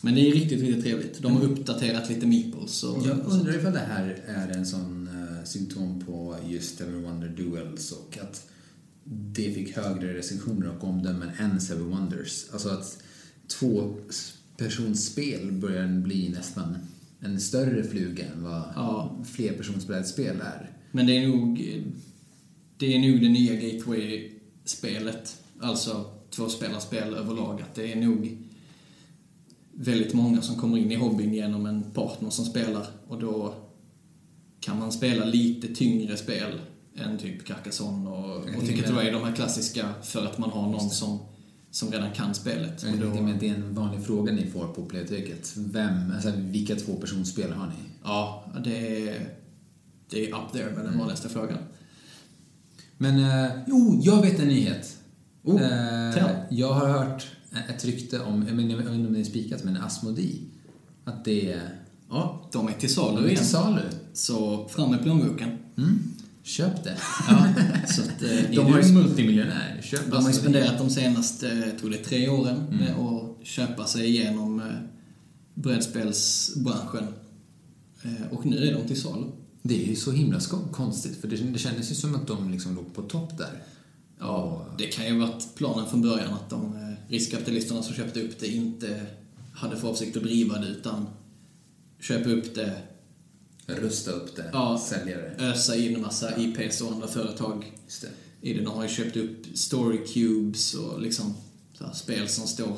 men 0.00 0.14
det 0.14 0.28
är 0.28 0.32
riktigt, 0.32 0.60
riktigt 0.60 0.84
trevligt. 0.84 1.22
De 1.22 1.36
har 1.36 1.44
uppdaterat 1.44 2.08
lite 2.08 2.26
meeples 2.26 2.82
och, 2.82 3.06
Jag 3.06 3.18
undrar 3.26 3.56
ifall 3.56 3.72
det 3.72 3.78
här 3.78 4.22
är 4.26 4.48
en 4.48 4.66
sån 4.66 4.99
symptom 5.44 6.04
på 6.06 6.36
just 6.48 6.78
Seven 6.78 7.02
Wonder 7.02 7.28
Duels 7.28 7.92
och 7.92 8.18
att 8.22 8.50
det 9.04 9.52
fick 9.52 9.76
högre 9.76 10.14
recensioner 10.14 10.76
och 10.76 10.84
omdömen 10.84 11.30
än 11.38 11.60
Seven 11.60 11.90
Wonders. 11.90 12.46
Alltså 12.52 12.68
att 12.68 13.02
två 13.46 13.94
personspel 14.56 15.52
börjar 15.52 15.88
bli 15.88 16.28
nästan 16.28 16.78
en 17.20 17.40
större 17.40 17.84
fluga 17.84 18.24
än 18.24 18.42
vad 18.42 18.62
Ja. 18.74 19.16
flerpersonsbrädspel 19.32 20.40
är. 20.40 20.70
Men 20.92 21.06
det 21.06 21.16
är 21.16 21.28
nog 21.28 21.56
det 22.76 22.94
är 22.94 23.10
nog 23.10 23.20
det 23.20 23.28
nya 23.28 23.54
Gateway-spelet. 23.54 25.42
Alltså 25.60 26.04
tvåspelarspel 26.30 27.14
överlag. 27.14 27.62
Att 27.62 27.74
det 27.74 27.92
är 27.92 27.96
nog 27.96 28.38
väldigt 29.72 30.14
många 30.14 30.42
som 30.42 30.56
kommer 30.56 30.78
in 30.78 30.92
i 30.92 30.94
hobbyn 30.94 31.34
genom 31.34 31.66
en 31.66 31.90
partner 31.90 32.30
som 32.30 32.44
spelar. 32.44 32.86
Och 33.08 33.20
då 33.20 33.54
kan 34.60 34.78
man 34.78 34.92
spela 34.92 35.24
lite 35.24 35.74
tyngre 35.74 36.16
spel 36.16 36.60
än 36.96 37.18
typ 37.18 37.44
Carcassonne 37.46 38.10
och, 38.10 38.36
och 38.36 38.44
tänker 38.44 38.66
Ticket 38.66 38.86
det. 38.86 38.92
Away, 38.92 39.10
de 39.10 39.24
här 39.24 39.34
klassiska, 39.34 39.88
för 40.02 40.26
att 40.26 40.38
man 40.38 40.50
har 40.50 40.68
någon 40.68 40.90
som, 40.90 41.18
som 41.70 41.90
redan 41.92 42.12
kan 42.12 42.34
spelet. 42.34 42.82
Jag 42.82 42.92
Och 42.94 43.16
då, 43.16 43.22
med 43.22 43.36
det 43.40 43.48
är 43.48 43.54
en 43.54 43.74
vanlig 43.74 44.04
fråga 44.04 44.32
ni 44.32 44.46
får 44.46 44.66
på 44.66 44.82
biblioteket. 44.82 45.52
Vem, 45.56 46.12
alltså 46.14 46.32
vilka 46.36 46.76
två 46.76 46.92
personspel 46.96 47.52
har 47.52 47.66
ni? 47.66 47.72
ja, 48.04 48.44
det 48.64 49.08
är, 49.08 49.28
det 50.10 50.30
är 50.30 50.34
up 50.34 50.52
there 50.52 50.70
med 50.76 50.84
den 50.84 50.98
vanligaste 50.98 51.28
frågan. 51.28 51.58
Men, 52.96 53.18
eh, 53.18 53.50
jo, 53.66 54.00
jag 54.02 54.22
vet 54.22 54.40
en 54.40 54.48
nyhet. 54.48 54.96
Oh, 55.42 55.62
Eh, 55.62 56.30
jag 56.50 56.72
har 56.72 56.88
hört 56.88 57.26
ett 57.68 57.84
rykte 57.84 58.20
om, 58.20 58.46
jag 58.48 58.54
vet 58.76 58.88
inte 58.88 58.90
om 58.90 59.12
det 59.12 59.20
är 59.20 59.24
spikat, 59.24 59.64
men 59.64 59.76
Asmodee. 59.76 60.38
Att 61.04 61.24
det 61.24 61.52
är 61.52 61.80
Ja, 62.10 62.48
de 62.52 62.68
är 62.68 62.72
till 62.72 62.94
salu 62.94 63.24
igen. 63.26 63.36
till 63.36 63.46
salu. 63.46 63.82
Så 64.12 64.68
fram 64.68 64.90
med 64.90 65.02
plånboken. 65.02 65.48
Mm. 65.76 65.98
Köp 66.42 66.84
det. 66.84 66.96
Ja, 67.28 67.46
så 67.88 68.02
att, 68.02 68.22
eh, 68.22 68.30
är 68.50 68.56
De 68.56 68.72
har 68.72 68.80
du- 68.82 68.86
ju 68.88 68.92
multimiljonär. 68.94 69.80
Köp 69.82 70.10
de 70.10 70.22
har 70.24 70.30
ju 70.32 70.36
spenderat 70.38 70.78
de 70.78 70.90
senaste, 70.90 71.46
jag 71.46 71.78
tror 71.78 71.90
det 71.90 71.96
tre 71.96 72.28
åren, 72.28 72.56
Mm. 72.56 72.76
med 72.78 72.90
att 72.96 73.46
köpa 73.46 73.86
sig 73.86 74.06
igenom 74.06 74.60
eh, 74.60 74.66
brädspelsbranschen. 75.54 77.06
Eh, 78.02 78.32
och 78.32 78.46
nu 78.46 78.56
är 78.68 78.74
de 78.74 78.86
till 78.88 79.00
salu. 79.00 79.24
Det 79.62 79.82
är 79.84 79.88
ju 79.88 79.96
så 79.96 80.12
himla 80.12 80.40
konstigt, 80.72 81.20
för 81.20 81.28
det, 81.28 81.36
det 81.36 81.58
kändes 81.58 81.90
ju 81.90 81.94
som 81.94 82.14
att 82.14 82.26
de 82.26 82.50
liksom 82.50 82.74
låg 82.74 82.94
på 82.94 83.02
topp 83.02 83.38
där. 83.38 83.62
Ja, 84.18 84.66
det 84.78 84.84
kan 84.86 85.04
ju 85.06 85.20
ha 85.20 85.26
varit 85.26 85.54
planen 85.54 85.86
från 85.86 86.02
början 86.02 86.32
att 86.34 86.50
de 86.50 86.76
eh, 86.76 87.10
riskkapitalisterna 87.12 87.82
som 87.82 87.94
köpte 87.94 88.22
upp 88.22 88.38
det 88.40 88.46
inte 88.48 89.06
hade 89.54 89.76
för 89.76 89.88
avsikt 89.88 90.16
att 90.16 90.22
driva 90.22 90.58
det 90.58 90.66
utan 90.68 91.06
köpa 92.00 92.30
upp 92.30 92.54
det, 92.54 92.78
Rusta 93.74 94.10
upp 94.10 94.36
det, 94.36 94.50
Ja. 94.52 94.78
sälja 94.88 95.16
det. 95.18 95.34
ösa 95.44 95.76
in 95.76 96.00
massa 96.00 96.36
IPs 96.38 96.80
och 96.80 96.92
andra 96.92 97.06
företag 97.08 97.72
Just 97.86 98.02
det. 98.02 98.08
i 98.48 98.54
det. 98.54 98.60
De 98.64 98.66
har 98.74 98.82
ju 98.82 98.88
köpt 98.88 99.16
upp 99.16 99.46
story 99.54 99.98
cubes 100.06 100.74
och 100.74 101.00
liksom 101.00 101.34
så 101.78 101.84
här, 101.84 101.92
spel 101.92 102.28
som 102.28 102.46
står 102.46 102.76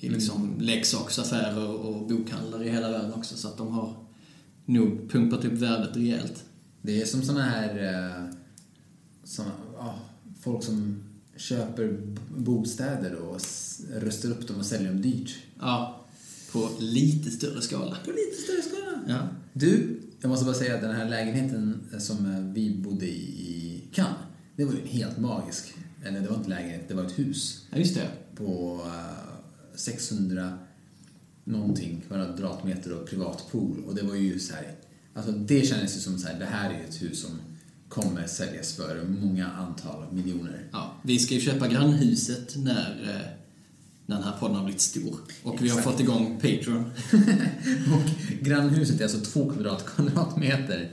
i 0.00 0.08
liksom 0.08 0.56
leksaksaffärer 0.60 1.68
och 1.68 2.06
bokhandlar 2.08 2.62
i 2.64 2.70
hela 2.70 2.90
världen 2.90 3.12
också. 3.12 3.36
Så 3.36 3.48
att 3.48 3.56
de 3.56 3.68
har 3.68 3.96
nog 4.64 5.10
pumpat 5.10 5.44
upp 5.44 5.52
värdet 5.52 5.96
rejält. 5.96 6.44
Det 6.82 7.02
är 7.02 7.06
som 7.06 7.22
såna 7.22 7.42
här... 7.42 7.94
eh, 8.18 8.34
Såna, 9.24 9.50
ja, 9.78 9.94
folk 10.42 10.64
som 10.64 11.02
köper 11.36 12.00
bostäder 12.36 13.14
och 13.14 13.40
rustar 13.94 14.28
upp 14.30 14.48
dem 14.48 14.56
och 14.56 14.66
säljer 14.66 14.88
dem 14.92 15.02
dyrt. 15.02 15.34
Ja, 15.60 16.04
på 16.52 16.68
lite 16.78 17.30
större 17.30 17.60
skala. 17.62 17.96
På 18.04 18.10
lite 18.10 18.42
större 18.42 18.62
skala. 18.62 18.85
Ja. 19.06 19.28
Du, 19.52 20.00
jag 20.20 20.28
måste 20.28 20.44
bara 20.44 20.54
säga 20.54 20.74
att 20.74 20.80
den 20.80 20.94
här 20.94 21.08
lägenheten 21.08 21.80
som 21.98 22.26
eh, 22.26 22.40
vi 22.40 22.76
bodde 22.76 23.06
i 23.06 23.46
i 23.86 23.94
Cannes, 23.94 24.18
det 24.56 24.64
var 24.64 24.72
ju 24.72 24.86
helt 24.86 25.18
magisk. 25.18 25.74
Eller 26.04 26.20
det 26.20 26.28
var 26.28 26.36
inte 26.36 26.50
lägenhet, 26.50 26.88
det 26.88 26.94
var 26.94 27.04
ett 27.04 27.18
hus 27.18 27.66
ja, 27.70 27.78
just 27.78 27.94
det. 27.94 28.08
på 28.36 28.80
eh, 28.86 29.76
600 29.76 30.58
någonting 31.44 32.02
kvadratmeter 32.08 32.92
och 32.92 33.08
privat 33.08 33.48
pool. 33.50 33.84
Och 33.86 33.94
det 33.94 34.02
var 34.02 34.14
ju 34.14 34.38
så 34.38 34.54
här, 34.54 34.74
alltså 35.14 35.32
det 35.32 35.66
kändes 35.66 35.96
ju 35.96 36.00
som 36.00 36.18
så 36.18 36.28
här, 36.28 36.38
det 36.38 36.44
här 36.44 36.70
är 36.70 36.84
ett 36.88 37.02
hus 37.02 37.22
som 37.22 37.30
kommer 37.88 38.26
säljas 38.26 38.72
för 38.72 39.04
många 39.04 39.46
antal 39.46 40.12
miljoner. 40.12 40.68
Ja, 40.72 40.96
vi 41.04 41.18
ska 41.18 41.34
ju 41.34 41.40
köpa 41.40 41.68
grannhuset 41.68 42.56
eh, 42.56 42.62
när 42.62 43.36
den 44.06 44.22
här 44.22 44.32
podden 44.40 44.56
har 44.56 44.64
blivit 44.64 44.80
stor. 44.80 45.14
Och 45.42 45.62
vi 45.62 45.68
har 45.68 45.78
Exakt. 45.78 45.84
fått 45.84 46.00
igång 46.00 46.36
Patreon. 46.40 46.84
Och 47.94 48.44
grannhuset 48.44 49.00
är 49.00 49.04
alltså 49.04 49.20
två 49.20 49.50
kvadrat, 49.50 49.86
kvadratmeter. 49.86 50.90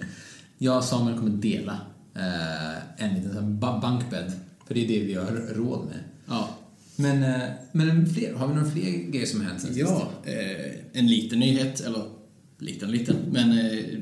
Jag 0.58 0.78
och 0.78 0.84
Samuel 0.84 1.18
kommer 1.18 1.32
dela 1.32 1.80
eh, 2.16 3.06
en 3.06 3.16
liten 3.16 3.60
bankbädd. 3.60 4.32
För 4.68 4.74
det 4.74 4.84
är 4.84 4.88
det 4.88 5.06
vi 5.06 5.14
har 5.14 5.54
råd 5.54 5.86
med. 5.86 6.00
Ja, 6.26 6.58
Men, 6.96 7.24
eh, 7.24 7.50
men 7.72 8.14
fler, 8.14 8.34
har 8.34 8.48
vi 8.48 8.54
några 8.54 8.72
fler 8.72 9.12
grejer 9.12 9.26
som 9.26 9.42
har 9.42 9.48
hänt 9.48 9.62
sen 9.62 9.78
ja 9.78 10.12
eh, 10.26 10.72
en 10.94 11.08
liten 11.08 11.40
nyhet, 11.40 11.80
eller 11.82 12.04
liten 12.60 12.92
liten, 12.92 13.16
men 13.32 13.52
eh, 13.52 14.00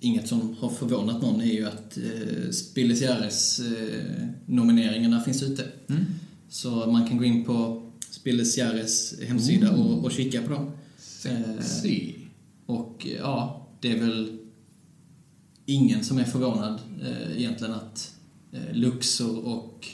inget 0.00 0.28
som 0.28 0.56
har 0.60 0.68
förvånat 0.68 1.22
någon 1.22 1.40
är 1.40 1.52
ju 1.52 1.66
att 1.66 1.96
eh, 1.96 2.50
Spilles 2.50 3.00
Jares 3.00 3.60
eh, 3.60 4.26
nomineringarna 4.46 5.20
finns 5.20 5.42
ute. 5.42 5.64
Mm. 5.88 6.04
Så 6.48 6.70
man 6.70 7.08
kan 7.08 7.18
gå 7.18 7.24
in 7.24 7.44
på 7.44 7.82
Spilles 8.20 8.58
Jares 8.58 9.20
hemsida 9.20 9.70
och, 9.70 10.04
och 10.04 10.12
kika 10.12 10.42
på 10.42 10.52
dem. 10.52 10.70
Sexy. 10.98 12.14
Och 12.66 13.06
eh, 13.06 13.12
ja, 13.12 13.68
det 13.80 13.92
är 13.92 14.00
väl 14.00 14.38
ingen 15.66 16.04
som 16.04 16.18
är 16.18 16.24
förvånad 16.24 16.80
eh, 17.02 17.38
egentligen 17.38 17.74
att 17.74 18.14
eh, 18.52 18.72
Luxor 18.76 19.46
och 19.46 19.88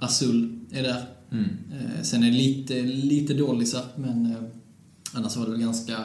Azul 0.00 0.60
är 0.70 0.82
där. 0.82 1.04
Mm. 1.32 1.44
Eh, 1.72 2.02
sen 2.02 2.22
är 2.22 2.30
det 2.30 2.36
lite, 2.36 2.82
lite 2.82 3.34
dålisar, 3.34 3.84
men 3.96 4.26
eh, 4.26 4.42
annars 5.12 5.36
var 5.36 5.44
det 5.44 5.50
väl 5.50 5.60
ganska, 5.60 6.04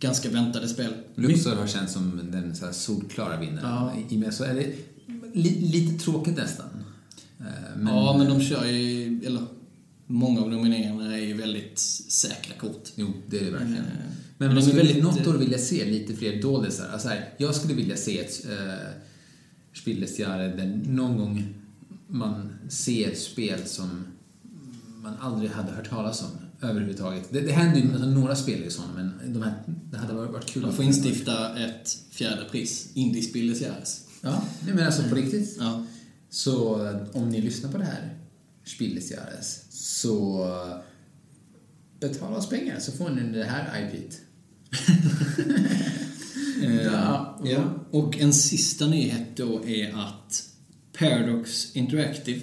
ganska 0.00 0.30
väntade 0.30 0.68
spel. 0.68 0.92
Luxor 1.14 1.56
har 1.56 1.66
känts 1.66 1.92
som 1.92 2.20
den 2.32 2.56
så 2.56 2.64
här 2.64 2.72
solklara 2.72 3.40
vinnaren. 3.40 3.60
Ja. 3.86 3.92
I 4.10 4.16
och 4.16 4.20
med 4.20 4.34
så 4.34 4.44
är 4.44 4.54
det 4.54 4.74
li, 5.34 5.60
lite 5.60 6.04
tråkigt 6.04 6.36
nästan. 6.36 6.66
Eh, 7.40 7.76
Men, 7.76 7.94
ja, 7.94 8.18
men 8.18 8.26
de 8.26 8.40
kör 8.44 8.64
ju, 8.64 9.20
eller 9.26 9.42
många 10.06 10.40
av 10.40 10.50
nomineringarna 10.50 11.18
är 11.18 11.22
ju 11.26 11.34
väldigt 11.34 11.78
säkra 12.08 12.54
kort. 12.54 12.88
Jo, 12.94 13.12
det 13.26 13.38
är 13.38 13.44
det 13.44 13.50
verkligen. 13.50 13.74
Eh, 13.76 13.82
Men 14.38 14.48
de 14.48 14.54
man 14.54 14.62
skulle 14.64 14.82
väldigt- 14.82 15.02
något 15.02 15.26
år 15.26 15.34
vilja 15.34 15.58
se 15.58 15.84
lite 15.84 16.14
fler 16.14 16.42
doldisar. 16.42 16.88
Alltså 16.92 17.08
här, 17.08 17.28
jag 17.38 17.54
skulle 17.54 17.74
vilja 17.74 17.96
se 17.96 18.18
ett 18.20 18.44
äh, 18.44 18.74
Spillesjahre 19.74 20.48
där 20.56 20.80
någon 20.88 21.18
gång 21.18 21.54
man 22.08 22.48
ser 22.68 23.08
ett 23.10 23.18
spel 23.20 23.58
som 23.66 24.04
man 25.02 25.14
aldrig 25.20 25.50
hade 25.50 25.72
hört 25.72 25.88
talas 25.90 26.22
om 26.22 26.68
överhuvudtaget. 26.68 27.28
Det, 27.32 27.40
det 27.40 27.52
händer 27.52 27.80
ju 27.80 27.92
alltså, 27.92 28.06
några 28.06 28.36
spel 28.36 28.70
sådana, 28.70 28.92
men 29.20 29.32
de 29.34 29.42
här, 29.42 29.54
det 29.90 29.96
hade 29.98 30.12
varit, 30.14 30.46
kul. 30.46 30.64
Att- 30.64 30.74
får 30.74 30.84
instifta 30.84 31.58
ett 31.64 31.98
fjärde 32.10 32.44
pris, 32.50 32.88
Indie 32.94 33.22
Spilles 33.22 33.60
Jares. 33.60 34.04
Ja, 34.20 34.44
nej, 34.66 34.74
men 34.74 34.86
alltså 34.86 35.02
på 35.02 35.14
riktigt. 35.14 35.56
Ja. 35.60 35.86
Så 36.30 36.86
eh, 36.86 36.96
om 37.12 37.28
ni 37.28 37.40
lyssnar 37.40 37.72
på 37.72 37.78
det 37.78 37.84
här, 37.84 38.14
Spillesjahres, 38.64 39.64
så 39.70 40.44
eh, 40.44 40.76
betala 42.00 42.36
oss 42.36 42.48
pengar 42.48 42.78
så 42.80 42.92
får 42.92 43.10
ni 43.10 43.38
det 43.38 43.44
här 43.44 43.80
IP't. 43.80 44.14
Eh, 46.62 46.82
Ja. 46.82 47.40
ja. 47.44 47.86
Och 47.90 48.18
en 48.18 48.32
sista 48.32 48.86
nyhet 48.86 49.36
då 49.36 49.64
är 49.66 49.94
att 49.94 50.48
Paradox 50.98 51.76
Interactive 51.76 52.40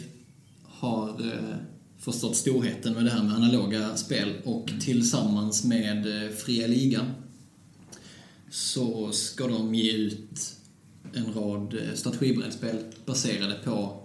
har 0.64 1.10
eh, 1.10 1.56
förstått 2.00 2.36
storheten 2.36 2.94
med 2.94 3.06
det 3.06 3.12
här 3.12 3.24
med 3.24 3.36
analoga 3.36 3.98
spel 3.98 4.34
och 4.44 4.72
tillsammans 4.82 5.64
med 5.64 6.06
Fria 6.38 6.68
Ligan 6.68 7.06
så 8.50 9.12
ska 9.12 9.48
de 9.48 9.76
ge 9.76 9.92
ut 9.92 10.56
en 11.14 11.34
rad 11.34 11.80
strategibrädspel 11.94 12.78
baserade 13.06 13.56
på, 13.64 14.01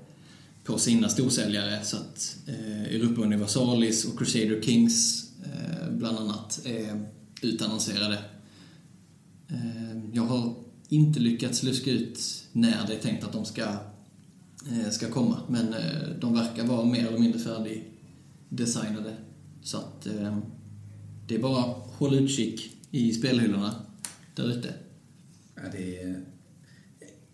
på 0.67 0.79
sina 0.79 1.09
storsäljare 1.09 1.85
så 1.85 1.97
att 1.97 2.37
eh, 2.47 2.83
Europa 2.83 3.21
Universalis 3.21 4.05
och 4.05 4.19
Crusader 4.19 4.63
Kings 4.63 5.25
eh, 5.45 5.91
bland 5.91 6.19
annat 6.19 6.61
är 6.65 7.09
utannonserade 7.43 8.19
Eh, 9.49 9.99
Jag 10.13 10.23
har 10.23 10.55
inte 10.89 11.21
lyckats 11.21 11.63
luska 11.63 11.91
ut 11.91 12.45
när 12.53 12.87
det 12.87 12.95
är 12.95 12.99
tänkt 12.99 13.25
att 13.25 13.33
de 13.33 13.45
ska, 13.45 13.63
eh, 14.71 14.91
ska 14.91 15.11
komma, 15.11 15.41
men 15.49 15.75
eh, 15.75 16.09
de 16.21 16.35
verkar 16.35 16.67
vara 16.67 16.85
mer 16.85 17.07
eller 17.07 17.19
mindre 17.19 17.41
färdigdesignade. 17.41 19.17
Så 19.63 19.79
att 19.79 20.07
eh, 20.07 20.39
det 21.27 21.35
är 21.35 21.39
bara 21.39 21.65
att 21.65 21.91
hålla 21.91 22.17
utkik 22.17 22.77
i 22.91 23.13
spelhyllorna 23.13 23.75
där 24.35 24.51
ute. 24.51 24.75
Ja, 25.55 25.63
det 25.73 25.99
är... 26.01 26.25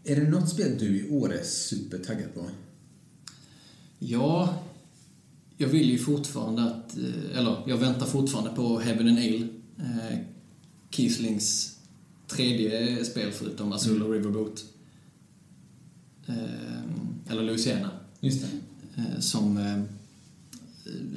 är 0.04 0.16
det 0.16 0.30
något 0.30 0.48
spel 0.48 0.78
du 0.78 1.06
i 1.06 1.10
år 1.10 1.34
är 1.34 1.42
supertaggad 1.42 2.34
på? 2.34 2.50
Ja, 4.06 4.58
jag 5.56 5.68
vill 5.68 5.90
ju 5.90 5.98
fortfarande 5.98 6.62
att, 6.62 6.96
eh, 6.98 7.38
eller 7.38 7.56
jag 7.66 7.76
väntar 7.76 8.06
fortfarande 8.06 8.50
på 8.50 8.78
Heaven 8.78 9.08
and 9.08 9.18
Ale, 9.18 9.48
eh, 9.78 10.18
Kieslings 10.90 11.78
tredje 12.28 13.04
spel 13.04 13.32
förutom 13.32 13.72
Azul 13.72 14.02
och 14.02 14.12
Riverboat. 14.12 14.64
Eh, 16.26 17.32
Eller 17.32 17.42
Louisiana. 17.42 17.90
Just 18.20 18.42
det. 18.42 18.48
eh, 19.02 19.20
som 19.20 19.56
eh, 19.56 19.82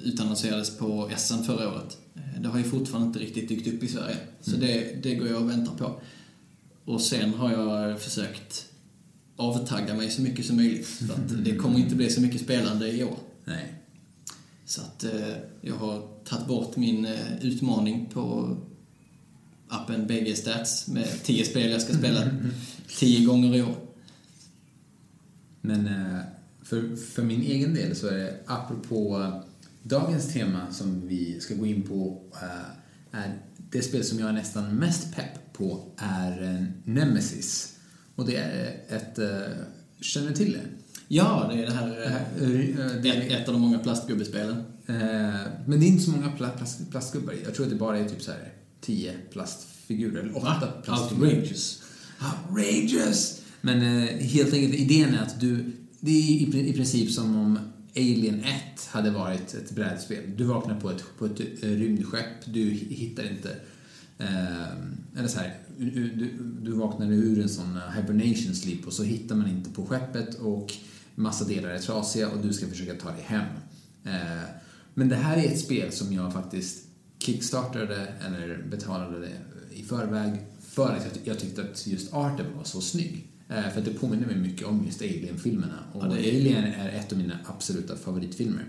utannonserades 0.03 0.77
på 0.77 1.11
SM 1.17 1.43
förra 1.43 1.69
året. 1.73 1.97
Det 2.39 2.47
har 2.47 2.57
ju 2.57 2.63
fortfarande 2.63 3.07
inte 3.07 3.19
riktigt 3.19 3.49
dykt 3.49 3.67
upp 3.67 3.83
i 3.83 3.87
Sverige, 3.87 4.17
så 4.41 4.51
det, 4.51 5.03
det 5.03 5.15
går 5.15 5.27
jag 5.27 5.41
och 5.41 5.49
väntar 5.49 5.75
på. 5.75 6.01
Och 6.85 7.01
sen 7.01 7.33
har 7.33 7.51
jag 7.51 8.01
försökt 8.01 8.65
avtagga 9.35 9.95
mig 9.95 10.09
så 10.09 10.21
mycket 10.21 10.45
som 10.45 10.55
möjligt, 10.55 10.87
för 10.87 11.13
att 11.13 11.45
det 11.45 11.55
kommer 11.55 11.79
inte 11.79 11.95
bli 11.95 12.09
så 12.09 12.21
mycket 12.21 12.41
spelande 12.41 12.91
i 12.91 13.03
år. 13.03 13.17
Nej. 13.45 13.73
Så 14.65 14.81
att 14.81 15.03
eh, 15.03 15.35
jag 15.61 15.75
har 15.75 16.07
tagit 16.23 16.47
bort 16.47 16.75
min 16.75 17.05
eh, 17.05 17.37
utmaning 17.41 18.09
på 18.13 18.57
appen 19.67 20.07
BG 20.07 20.35
Stats 20.35 20.87
med 20.87 21.23
10 21.23 21.45
spel 21.45 21.71
jag 21.71 21.81
ska 21.81 21.93
spela 21.93 22.21
10 22.99 23.25
gånger 23.25 23.55
i 23.55 23.61
år. 23.61 23.75
Men 25.61 25.87
eh, 25.87 26.19
för, 26.63 26.95
för 26.95 27.23
min 27.23 27.41
egen 27.41 27.73
del 27.73 27.95
så 27.95 28.07
är 28.07 28.17
det 28.17 28.39
apropå 28.45 29.31
dagens 29.83 30.33
tema 30.33 30.71
som 30.71 31.07
vi 31.07 31.39
ska 31.39 31.55
gå 31.55 31.65
in 31.65 31.81
på 31.81 32.21
eh, 32.33 33.19
är 33.19 33.37
det 33.71 33.81
spel 33.81 34.03
som 34.03 34.19
jag 34.19 34.29
är 34.29 34.33
nästan 34.33 34.75
mest 34.75 35.15
pepp 35.15 35.53
på 35.53 35.91
är 35.97 36.43
eh, 36.43 36.63
Nemesis. 36.83 37.74
Och 38.15 38.25
det 38.25 38.35
är 38.35 38.75
ett... 38.89 39.19
eh, 39.19 39.57
Känner 40.01 40.27
du 40.29 40.33
till 40.35 40.51
det? 40.53 40.59
Ja, 41.07 41.49
det 41.53 41.61
är 41.63 41.65
det 41.65 41.73
här... 41.73 41.87
Det 41.87 42.03
eh, 42.05 42.11
här, 42.11 42.95
eh, 42.95 43.01
det 43.01 43.09
Ett, 43.09 43.31
ett 43.41 43.47
av 43.47 43.53
de 43.53 43.61
många 43.61 43.79
plastgubbespelen. 43.79 44.55
Eh, 44.87 44.95
men 45.67 45.79
det 45.79 45.85
är 45.85 45.87
inte 45.87 46.03
så 46.03 46.11
många 46.11 46.27
pla- 46.27 46.57
plast, 46.57 46.91
plastgubbar. 46.91 47.33
Jag 47.45 47.55
tror 47.55 47.65
att 47.65 47.71
det 47.71 47.77
bara 47.77 47.97
är 47.99 48.09
typ 48.09 48.21
så 48.21 48.31
här 48.31 48.53
10 48.81 49.13
plastfigurer, 49.31 50.19
eller 50.21 50.37
8 50.37 50.45
Va? 50.45 50.67
plastfigurer. 50.83 51.29
Outrageous. 51.35 51.81
Outrageous! 52.49 53.41
Men 53.61 53.81
eh, 53.81 54.09
helt 54.17 54.53
enkelt, 54.53 54.73
idén 54.75 55.13
är 55.13 55.21
att 55.21 55.39
du... 55.39 55.71
Det 55.99 56.11
är 56.11 56.31
i, 56.41 56.45
pri- 56.51 56.65
i 56.65 56.73
princip 56.73 57.11
som 57.11 57.35
om 57.35 57.59
Alien 57.95 58.39
1 58.43 58.85
hade 58.87 59.11
varit 59.11 59.53
ett 59.53 59.71
brädspel. 59.71 60.23
Du 60.37 60.43
vaknar 60.43 60.79
på 60.79 60.89
ett, 60.91 61.03
på 61.17 61.25
ett 61.25 61.39
eh, 61.39 61.69
rymdskepp, 61.69 62.45
du 62.45 62.59
hi- 62.59 62.93
hittar 62.95 63.23
inte... 63.31 63.49
Eh, 64.17 65.17
eller 65.19 65.27
så 65.27 65.39
här, 65.39 65.57
du, 65.77 66.09
du, 66.61 66.71
vaknar 66.71 67.11
ur 67.11 67.39
en 67.41 67.49
sån 67.49 67.77
eh, 67.77 67.91
hibernation 67.95 68.55
sleep 68.55 68.87
och 68.87 68.93
så 68.93 69.03
hittar 69.03 69.35
man 69.35 69.49
inte 69.49 69.69
på 69.69 69.85
skeppet 69.85 70.35
och 70.39 70.73
massa 71.15 71.45
delar 71.45 71.69
är 71.69 71.79
trasiga 71.79 72.29
och 72.29 72.39
du 72.45 72.53
ska 72.53 72.67
försöka 72.67 72.93
ta 72.93 73.11
dig 73.11 73.21
hem. 73.25 73.45
Eh, 74.05 74.43
men 74.93 75.09
det 75.09 75.15
här 75.15 75.37
är 75.37 75.45
ett 75.45 75.59
spel 75.59 75.91
som 75.91 76.13
jag 76.13 76.33
faktiskt 76.33 76.87
kickstartade 77.19 78.07
eller 78.27 78.63
betalade 78.71 79.29
i 79.73 79.83
förväg 79.83 80.39
för 80.69 80.89
att 80.95 81.03
jag, 81.05 81.13
ty- 81.13 81.19
jag 81.23 81.39
tyckte 81.39 81.61
att 81.61 81.87
just 81.87 82.13
arten 82.13 82.45
var 82.57 82.63
så 82.63 82.81
snygg. 82.81 83.27
Eh, 83.49 83.69
för 83.71 83.79
att 83.79 83.85
det 83.85 83.93
påminner 83.93 84.25
mig 84.27 84.35
mycket 84.35 84.67
om 84.67 84.83
just 84.85 85.01
Alien-filmerna. 85.01 85.79
Och 85.93 86.03
Ja, 86.05 86.07
är- 86.07 86.19
Alien 86.19 86.63
är 86.63 86.89
ett 86.89 87.11
av 87.11 87.17
mina 87.17 87.39
absoluta 87.45 87.95
favoritfilmer. 87.95 88.65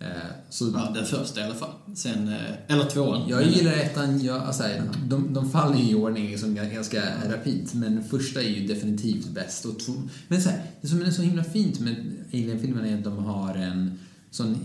Eh, 0.00 0.06
så 0.50 0.70
Ja, 0.74 0.90
den 0.94 1.04
första 1.06 1.40
i 1.40 1.44
alla 1.44 1.54
fall. 1.54 1.70
Sen, 1.94 2.28
eh, 2.28 2.36
eller 2.68 2.84
tvåan. 2.84 3.28
jag 3.28 3.46
gillar 3.46 3.72
ettan, 3.72 4.24
jag, 4.24 4.36
alltså, 4.42 4.62
de, 5.08 5.34
de 5.34 5.50
faller 5.50 5.78
ju 5.78 5.90
i 5.90 5.94
ordning 5.94 6.28
liksom 6.30 6.54
ganska 6.54 7.02
rapid, 7.28 7.68
men 7.72 8.04
första 8.04 8.42
är 8.42 8.48
ju 8.48 8.66
definitivt 8.66 9.28
bäst. 9.28 9.64
Och 9.64 9.78
två, 9.80 9.92
men 10.28 10.42
så 10.42 10.48
här, 10.50 10.62
det 10.80 10.88
som 10.88 11.00
är 11.02 11.10
så 11.10 11.22
himla 11.22 11.44
fint 11.44 11.80
med 11.80 11.96
Alien-filmerna 12.32 12.88
är 12.88 12.98
att 12.98 13.04
de 13.04 13.18
har 13.18 13.54
en 13.54 13.98
sån 14.30 14.56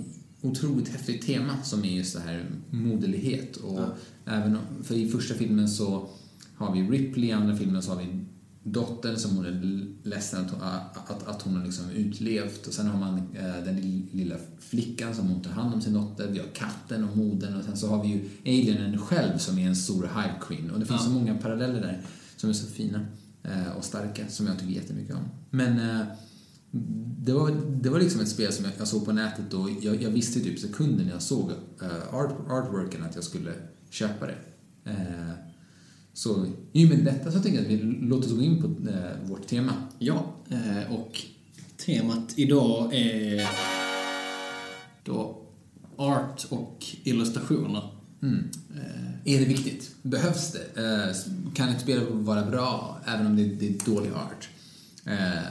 otroligt 0.42 0.90
häftigt 0.90 1.25
tema 1.25 1.54
som 1.63 1.86
är 1.86 1.90
just 1.98 2.13
det 2.16 2.22
här 2.22 2.46
moderlighet. 2.70 3.58
Och 3.58 3.80
Ja. 3.80 3.96
även, 4.25 4.58
för 4.84 4.96
i 4.96 5.10
första 5.10 5.34
filmen 5.34 5.70
så 5.70 6.10
har 6.56 6.74
vi 6.74 6.82
Ripley, 6.82 7.30
i 7.30 7.32
andra 7.32 7.56
filmen 7.56 7.82
så 7.84 7.92
har 7.92 8.00
vi 8.02 8.08
dottern 8.63 9.17
som 9.17 9.36
hon 9.38 9.46
är 9.46 9.86
ledsen 10.10 10.46
att, 10.46 10.51
hon- 10.51 10.62
att, 10.62 11.27
att 11.27 11.41
hon 11.41 11.55
har 11.55 11.63
liksom 11.65 11.89
utlevt 11.89 12.67
och 12.67 12.74
sen 12.74 12.88
har 12.88 13.00
man 13.00 13.17
eh, 13.17 13.63
den 13.65 13.75
lill- 13.79 14.08
lilla 14.12 14.36
flickan 14.60 15.15
som 15.15 15.27
hon 15.27 15.41
tar 15.41 15.51
hand 15.51 15.74
om 15.74 15.82
sin 15.82 15.93
dotter, 15.93 16.27
vi 16.32 16.39
har 16.39 16.48
katten 16.53 17.03
och 17.10 17.17
modern 17.17 17.55
och 17.58 17.63
sen 17.63 17.77
så 17.77 17.88
har 17.88 18.03
vi 18.03 18.10
ju 18.10 18.29
alienen 18.46 18.98
själv 18.98 19.38
som 19.38 19.60
är 19.60 19.67
en 19.67 19.75
stor 19.75 20.03
hive 20.03 20.34
queen 20.41 20.72
och 20.72 20.79
det 20.79 20.86
finns 20.86 21.01
Ja. 21.01 21.05
så 21.08 21.12
många 21.13 21.38
paralleller 21.38 21.82
där 21.82 22.01
som 22.38 22.50
är 22.50 22.53
så 22.53 22.67
fina 22.67 23.05
eh, 23.43 23.72
och 23.77 23.84
starka 23.84 24.27
som 24.27 24.48
jag 24.48 24.60
tycker 24.60 24.74
jättemycket 24.74 25.15
om. 25.15 25.24
Men 25.50 25.79
eh, 25.89 26.05
det 27.25 27.34
var, 27.34 27.51
det 27.82 27.89
var 27.89 28.00
liksom 28.00 28.22
ett 28.22 28.29
spel 28.29 28.53
som 28.53 28.65
jag, 28.65 28.74
jag 28.79 28.88
såg 28.88 29.05
på 29.05 29.12
nätet 29.12 29.53
och 29.53 29.70
jag, 29.82 30.01
jag 30.03 30.10
visste 30.10 30.39
typ 30.39 30.60
sekunden 30.60 31.08
jag 31.08 31.22
såg 31.22 31.51
eh, 31.82 32.13
art, 32.15 32.34
artworken 32.50 33.03
att 33.03 33.15
jag 33.15 33.24
skulle 33.24 33.51
köpa 33.89 34.25
det. 34.25 34.36
Så 36.13 36.46
i 36.72 36.86
och 36.86 36.89
med 36.89 37.00
detta 37.05 37.32
så 37.32 37.39
tänker 37.39 37.58
jag 37.63 37.65
att 37.65 37.72
vi 37.72 37.84
låter 38.08 38.27
oss 38.27 38.34
gå 38.36 38.41
in 38.41 38.62
på 38.62 38.67
eh, 38.89 39.29
vårt 39.29 39.48
tema. 39.48 39.74
Ja, 40.00 40.25
eh, 40.50 40.93
och 40.93 41.22
temat 41.86 42.34
idag 42.36 42.93
är 42.93 43.48
då 45.03 45.41
art 45.98 46.46
och 46.50 46.86
illustrationer. 47.03 47.89
Mm. 48.22 48.50
Eh, 48.75 49.34
Är 49.34 49.39
det 49.39 49.46
viktigt? 49.46 49.96
Behövs 50.01 50.51
det? 50.51 50.82
Eh, 50.82 51.15
kan 51.53 51.70
ett 51.70 51.82
spel 51.82 52.00
vara 52.10 52.46
bra 52.46 53.01
även 53.05 53.25
om 53.27 53.36
det, 53.38 53.43
det 53.43 53.67
är 53.67 53.86
dålig 53.86 54.12
art? 54.12 54.50
Eh, 55.05 55.43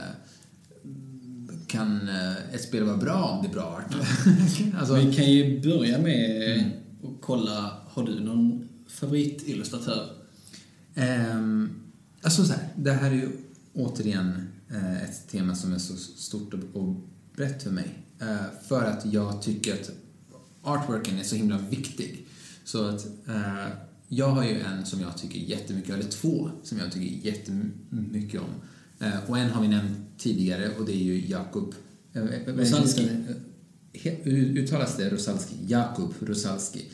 kan 1.67 2.09
eh, 2.09 2.55
ett 2.55 2.61
spel 2.63 2.83
vara 2.83 2.97
bra 2.97 3.23
om 3.23 3.43
det 3.43 3.49
är 3.49 3.53
bra 3.53 3.63
art? 3.77 3.95
alltså, 4.79 4.95
Vi 4.95 5.13
kan 5.15 5.31
ju 5.31 5.61
börja 5.61 5.97
med 5.99 6.43
Mm. 6.53 6.69
att 7.03 7.21
kolla, 7.21 7.71
har 7.87 8.03
du 8.03 8.19
någon 8.19 8.67
favoritillustratör? 8.87 10.05
Ehm, 10.95 11.69
alltså 12.21 12.45
så 12.45 12.53
här, 12.53 12.67
det 12.75 12.91
här 12.91 13.11
är 13.11 13.15
ju 13.15 13.29
återigen 13.73 14.47
eh, 14.71 15.03
ett 15.03 15.27
tema 15.27 15.55
som 15.55 15.73
är 15.73 15.77
så 15.79 15.95
stort 15.97 16.53
och, 16.53 16.81
och 16.81 16.95
brett 17.35 17.63
för 17.63 17.71
mig. 17.71 17.97
Eh, 18.21 18.35
för 18.67 18.83
att 18.85 19.05
jag 19.05 19.41
tycker 19.41 19.73
att 19.73 19.91
artworken 20.61 21.19
är 21.19 21.23
så 21.23 21.35
himla 21.35 21.57
viktig. 21.57 22.25
Så 22.63 22.85
att 22.87 23.05
eh, 23.27 23.67
jag 24.07 24.29
har 24.29 24.43
ju 24.43 24.59
en 24.59 24.85
som 24.85 25.01
jag 25.01 25.17
tycker 25.17 25.39
jättemycket 25.39 25.93
eller 25.93 26.09
två 26.09 26.49
som 26.63 26.77
jag 26.79 26.91
tycker 26.91 27.27
jättemycket 27.27 28.41
om. 28.41 28.49
Eh, 28.99 29.29
och 29.29 29.37
en 29.37 29.49
har 29.49 29.61
vi 29.61 29.67
nämnt 29.67 29.97
tidigare 30.17 30.69
och 30.79 30.85
det 30.85 30.95
är 30.95 31.03
ju 31.03 31.27
Jakub 31.27 31.73
eh, 32.13 32.23
eh, 32.23 32.53
Rosalski. 32.55 33.09
eh, 33.93 34.27
Uttalas 34.27 34.97
det 34.97 35.09
Rosalski? 35.09 35.55
Jakub 35.67 36.13
Rosalski. 36.19 36.85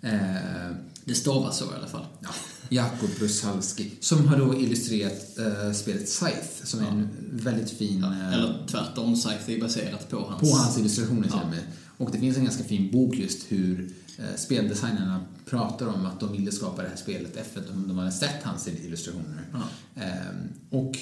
Eh, 0.00 0.70
Det 1.04 1.14
stavas 1.14 1.58
så 1.58 1.64
i 1.64 1.74
alla 1.78 1.86
fall. 1.88 2.04
Ja, 2.20 2.28
Jakob 2.68 3.10
Brusalski. 3.18 3.90
Som 4.00 4.28
har 4.28 4.38
då 4.38 4.60
illustrerat 4.60 5.38
eh, 5.38 5.72
spelet 5.72 6.08
Scythe, 6.08 6.66
som 6.66 6.80
är 6.80 6.88
en 6.88 7.08
väldigt 7.32 7.70
fin... 7.70 8.04
eh, 8.04 8.32
Eller 8.34 8.66
tvärtom, 8.70 9.16
Scythe 9.16 9.52
är 9.56 9.60
baserat 9.60 10.10
på 10.10 10.16
hans... 10.28 10.40
på 10.40 10.56
hans 10.56 10.78
illustrationer 10.78 11.22
till 11.22 11.30
Ja. 11.34 11.42
och 11.42 11.50
med. 11.50 11.62
Och 11.96 12.10
det 12.12 12.18
finns 12.18 12.36
en 12.36 12.44
ganska 12.44 12.64
fin 12.64 12.90
bok 12.92 13.14
just 13.16 13.52
hur 13.52 13.92
eh, 14.18 14.36
speldesignerna 14.36 15.20
pratar 15.46 15.86
om 15.86 16.06
att 16.06 16.20
de 16.20 16.32
ville 16.32 16.52
skapa 16.52 16.82
det 16.82 16.88
här 16.88 16.96
spelet 16.96 17.36
efter 17.36 17.60
att 17.60 17.66
de, 17.66 17.88
de 17.88 17.98
hade 17.98 18.12
sett 18.12 18.42
hans 18.42 18.68
illustrationer. 18.68 19.44
Ja. 19.52 19.62
Ehm, 20.02 20.48
och 20.70 20.98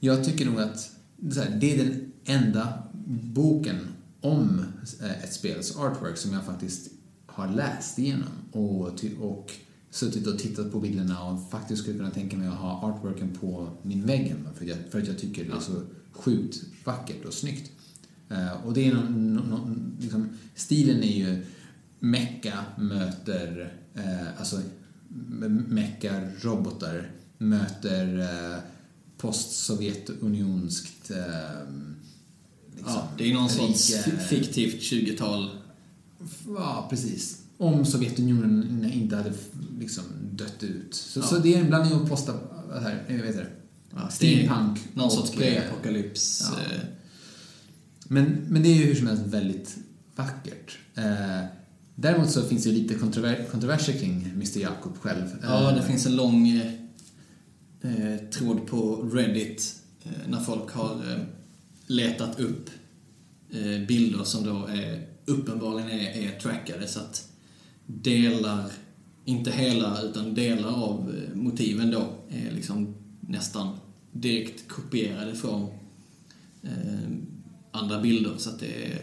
jag 0.00 0.24
tycker 0.24 0.46
nog 0.46 0.60
att 0.60 0.90
här, 1.36 1.56
det 1.60 1.74
är 1.80 1.84
den 1.84 2.12
enda 2.24 2.82
boken 3.34 3.78
om 4.20 4.64
ett 5.24 5.32
spels 5.34 5.76
artwork 5.76 6.16
som 6.16 6.32
jag 6.32 6.44
faktiskt 6.44 6.90
har 7.32 7.48
läst 7.48 7.98
igenom 7.98 8.28
och, 8.52 9.04
och 9.20 9.52
suttit 9.90 10.26
och 10.26 10.38
tittat 10.38 10.72
på 10.72 10.80
bilderna 10.80 11.22
och 11.22 11.50
faktiskt 11.50 11.82
skulle 11.82 11.98
kunna 11.98 12.10
tänka 12.10 12.36
mig 12.36 12.48
att 12.48 12.54
ha 12.54 12.80
artworken 12.82 13.30
på 13.40 13.68
min 13.82 14.06
vägg 14.06 14.26
hemma 14.26 14.50
för, 14.54 14.64
att 14.64 14.70
jag, 14.70 14.78
för 14.90 15.00
att 15.00 15.06
jag 15.06 15.18
tycker 15.18 15.44
det 15.44 15.52
är 15.52 15.60
så 15.60 15.82
sjukt 16.12 16.62
vackert 16.84 17.24
och 17.24 17.34
snyggt. 17.34 17.70
Eh, 18.28 18.66
och 18.66 18.74
det 18.74 18.88
är 18.88 18.94
någon, 18.94 19.34
någon, 19.34 19.50
någon, 19.50 19.96
liksom, 20.00 20.28
stilen 20.54 21.02
är 21.02 21.18
ju 21.18 21.44
mecka 21.98 22.64
möter, 22.78 23.74
eh, 23.94 24.38
alltså 24.38 24.60
mecka 25.68 26.28
robotar 26.40 27.10
möter 27.38 28.18
eh, 28.18 28.58
postsovjetunionskt 29.16 31.10
eh, 31.10 31.16
liksom, 32.76 32.94
Ja, 32.94 33.08
det 33.18 33.30
är 33.30 33.34
någon 33.34 33.50
sorts 33.50 33.92
fiktivt 34.28 34.80
20-tal. 34.80 35.59
Ja, 36.56 36.86
precis. 36.90 37.38
Om 37.56 37.84
Sovjetunionen 37.84 38.90
inte 38.94 39.16
hade 39.16 39.32
liksom 39.78 40.04
dött 40.32 40.62
ut. 40.62 40.94
Så, 40.94 41.20
Ja. 41.20 41.24
så 41.24 41.38
det 41.38 41.54
är 41.54 41.60
en 41.60 41.66
blandning 41.68 41.94
av 41.94 42.08
posta... 42.08 42.34
Här, 42.82 43.04
jag 43.08 43.16
vet 43.16 43.26
inte. 43.26 43.46
Ja, 43.94 44.08
Steampunk. 44.10 44.78
Någon 44.94 45.10
sorts 45.10 45.30
och, 45.30 45.36
pre-apokalyps. 45.36 46.42
ja. 46.52 46.60
eh, 46.74 46.80
Men, 48.08 48.24
men 48.48 48.62
det 48.62 48.68
är 48.68 48.74
ju 48.76 48.84
hur 48.84 48.94
som 48.94 49.06
helst 49.06 49.22
väldigt 49.26 49.76
vackert. 50.16 50.78
Eh, 50.94 51.44
däremot 51.94 52.30
så 52.30 52.42
finns 52.42 52.64
det 52.64 52.70
ju 52.70 52.82
lite 52.82 52.94
kontrover 52.94 53.46
kontroverser 53.50 53.92
kring 53.92 54.24
Mr 54.34 54.58
Jakob 54.60 54.98
själv. 54.98 55.26
Ja, 55.42 55.70
Eh, 55.70 55.76
det 55.76 55.82
finns 55.82 56.06
en 56.06 56.16
lång 56.16 56.48
eh, 56.48 56.72
eh, 57.82 58.16
tråd 58.30 58.66
på 58.66 59.10
Reddit 59.12 59.74
eh, 60.02 60.10
när 60.28 60.40
folk 60.40 60.70
har 60.70 60.94
eh, 60.94 61.18
letat 61.86 62.40
upp 62.40 62.70
eh, 63.50 63.86
bilder 63.88 64.24
som 64.24 64.44
då 64.44 64.66
är, 64.66 65.06
uppenbarligen 65.30 65.90
är, 65.90 66.10
är 66.10 66.40
trackade 66.40 66.88
så 66.88 67.00
att 67.00 67.32
delar, 67.86 68.72
inte 69.24 69.50
hela, 69.50 70.02
utan 70.02 70.34
delar 70.34 70.84
av 70.84 71.14
eh, 71.14 71.36
motiven 71.36 71.90
då 71.90 72.06
är 72.28 72.50
liksom 72.50 72.94
nästan 73.20 73.76
direkt 74.12 74.68
kopierade 74.68 75.34
från 75.34 75.62
eh, 76.62 77.10
andra 77.70 78.00
bilder. 78.00 78.34
Så 78.38 78.50
att 78.50 78.60
det 78.60 78.84
är 78.92 78.98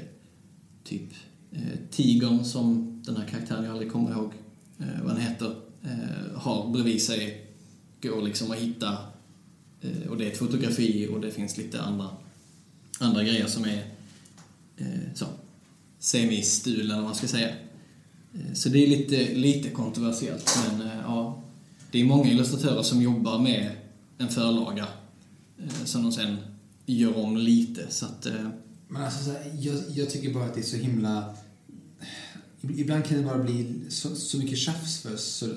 typ 0.84 1.14
eh, 1.52 1.80
tigern 1.92 2.46
som 2.46 3.02
den 3.06 3.18
här 3.18 3.28
karaktären 3.28 3.64
jag 3.64 3.72
aldrig 3.72 3.92
kommer 3.92 4.12
ihåg 4.12 4.34
eh, 4.80 5.04
vad 5.04 5.16
den 5.16 5.22
heter 5.22 5.56
eh, 5.84 6.40
har 6.40 6.72
bredvid 6.72 7.02
sig. 7.02 7.44
Går 8.02 8.22
liksom 8.22 8.52
att 8.52 8.58
hitta 8.58 8.98
eh, 9.82 10.10
och 10.10 10.18
det 10.18 10.26
är 10.26 10.32
ett 10.32 10.38
fotografi 10.38 11.08
och 11.08 11.22
det 11.22 11.32
finns 11.32 11.58
lite 11.58 11.82
andra, 11.82 12.10
andra 13.00 13.24
grejer 13.24 13.48
som 13.48 13.66
är 13.66 13.86
eh, 14.78 15.14
så 15.16 15.26
semi-stul 16.00 16.82
eller 16.82 16.96
vad 16.96 17.04
man 17.04 17.16
ska 17.16 17.28
säga. 17.28 17.50
Eh, 18.34 18.54
så 18.54 18.70
det 18.70 18.84
är 18.84 18.88
lite, 18.88 19.34
lite 19.34 19.70
kontroversiellt 19.70 20.60
men 20.66 20.88
eh, 20.88 20.98
ja, 21.04 21.44
det 21.92 22.02
är 22.02 22.06
många 22.06 22.32
illustratörer 22.32 22.84
som 22.84 23.02
jobbar 23.02 23.40
med 23.40 23.72
en 24.18 24.30
förlaga 24.30 24.88
eh, 25.58 25.86
som 25.86 26.04
de 26.04 26.12
sen 26.12 26.38
gör 26.86 27.18
om 27.18 27.38
lite 27.38 27.86
så 27.90 28.06
att 28.06 28.28
Men 28.88 29.04
alltså, 29.04 29.24
så 29.24 29.32
här, 29.32 29.52
jag, 29.60 29.76
jag 29.90 30.10
tycker 30.10 30.34
bara 30.34 30.46
att 30.46 30.54
det 30.54 30.60
är 30.60 30.64
så 30.64 30.78
himla... 30.78 31.36
Ibland 32.62 33.06
kan 33.06 33.18
det 33.18 33.24
bara 33.24 33.44
bli 33.44 33.82
så, 33.90 34.16
så 34.16 34.38
mycket 34.38 34.58
tjafs 34.58 35.02
för 35.02 35.18
så, 35.18 35.48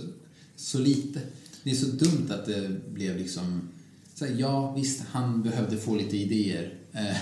så 0.56 0.78
lite. 0.78 1.20
Det 1.62 1.70
är 1.70 1.74
så 1.74 1.86
dumt 1.86 2.26
att 2.30 2.46
det 2.46 2.90
blev 2.92 3.16
liksom... 3.16 3.68
Så 4.14 4.24
här, 4.24 4.34
ja, 4.38 4.74
visst, 4.74 5.02
han 5.10 5.42
behövde 5.42 5.76
få 5.76 5.94
lite 5.94 6.16
idéer. 6.16 6.79
Eh, 6.92 7.16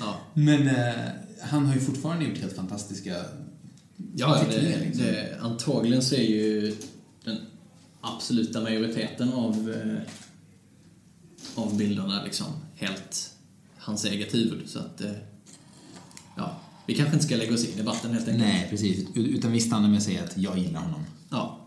ja. 0.00 0.16
Men 0.34 0.68
eh, 0.68 0.94
han 1.40 1.66
har 1.66 1.74
ju 1.74 1.80
fortfarande 1.80 2.24
gjort 2.24 2.38
helt 2.38 2.56
fantastiska 2.56 3.16
Ja, 4.16 4.44
det, 4.50 4.78
liksom. 4.78 5.04
det, 5.04 5.38
antagligen 5.40 6.02
så 6.02 6.14
är 6.14 6.22
ju 6.22 6.76
den 7.24 7.36
absoluta 8.00 8.60
majoriteten 8.60 9.32
av, 9.32 9.70
eh, 9.70 10.02
av 11.54 11.76
bilderna 11.76 12.24
liksom 12.24 12.46
helt 12.74 13.30
hans 13.78 14.04
eget 14.04 14.34
huvud. 14.34 14.68
Så 14.68 14.78
att, 14.78 15.02
ja, 16.36 16.60
vi 16.86 16.94
kanske 16.94 17.14
inte 17.14 17.26
ska 17.26 17.36
lägga 17.36 17.54
oss 17.54 17.64
i 17.64 17.76
debatten 17.76 18.12
helt 18.12 18.28
enkelt. 18.28 18.48
Nej, 18.48 18.66
precis. 18.70 19.06
Utan 19.14 19.52
vi 19.52 19.60
stannar 19.60 19.88
med 19.88 19.96
att 19.96 20.04
säga 20.04 20.24
att 20.24 20.38
jag 20.38 20.58
gillar 20.58 20.80
honom. 20.80 21.04
Ja, 21.30 21.64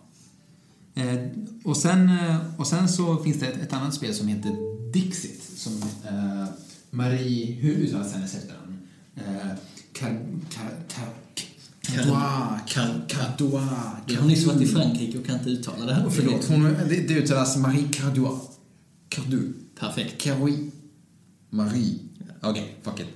Eh, 0.97 1.19
och, 1.63 1.77
sen, 1.77 2.11
och 2.57 2.67
sen 2.67 2.89
så 2.89 3.17
finns 3.17 3.39
det 3.39 3.47
ett, 3.47 3.61
ett 3.61 3.73
annat 3.73 3.93
spel 3.93 4.13
som 4.13 4.27
heter 4.27 4.51
Dixit. 4.93 5.43
Som 5.43 5.73
eh, 6.07 6.45
Marie, 6.89 7.45
hur 7.51 7.73
uttalas 7.75 8.13
hennes 8.13 8.35
efternamn? 8.35 8.77
Eh, 9.15 9.23
Car, 9.93 10.09
car, 10.49 10.71
car, 10.87 11.07
Cardois, 11.81 12.61
Car, 12.67 13.05
Cardois. 13.07 13.69
du 14.07 14.15
har 14.17 14.27
nyss 14.27 14.45
varit 14.45 14.61
i 14.61 14.67
Frankrike 14.67 15.17
och 15.17 15.25
kan 15.25 15.37
inte 15.37 15.49
uttala 15.49 15.85
det 15.85 15.93
här. 15.93 16.05
Oh, 16.05 16.09
förlåt, 16.09 16.45
hon, 16.47 16.63
det, 16.63 17.07
det 17.07 17.13
uttalas 17.13 17.57
Marie 17.57 17.87
Cardois. 17.91 18.41
Cardu. 19.09 19.53
Perfekt. 19.79 20.21
Carrie. 20.21 20.71
Marie. 21.49 21.99
Okej, 22.41 22.75
fuck 22.83 22.99
it. 22.99 23.07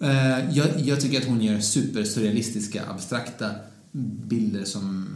Eh, 0.00 0.56
jag, 0.56 0.80
jag 0.80 1.00
tycker 1.00 1.18
att 1.20 1.26
hon 1.26 1.42
gör 1.42 1.60
supersurrealistiska, 1.60 2.86
abstrakta 2.90 3.50
bilder 4.28 4.64
som 4.64 5.08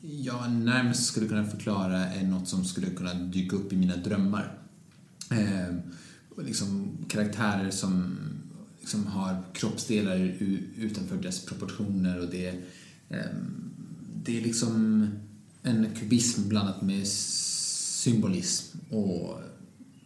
jag 0.00 0.50
närmast 0.52 1.04
skulle 1.04 1.28
kunna 1.28 1.46
förklara 1.46 2.06
är 2.06 2.22
något 2.24 2.48
som 2.48 2.64
skulle 2.64 2.90
kunna 2.90 3.14
dyka 3.14 3.56
upp 3.56 3.72
i 3.72 3.76
mina 3.76 3.96
drömmar. 3.96 4.58
Eh, 5.30 5.74
och 5.74 5.84
liksom 6.36 6.98
karaktärer 7.08 7.70
som 7.70 8.16
liksom 8.80 9.06
har 9.06 9.42
kroppsdelar 9.52 10.16
utanför 10.76 11.16
dess 11.16 11.44
proportioner 11.44 12.20
och 12.20 12.28
det, 12.30 12.48
eh, 13.08 13.34
det 14.24 14.38
är 14.38 14.42
liksom 14.42 15.06
en 15.62 15.94
kubism 15.94 16.48
blandat 16.48 16.82
med 16.82 17.06
symbolism 17.06 18.78
och 18.90 19.40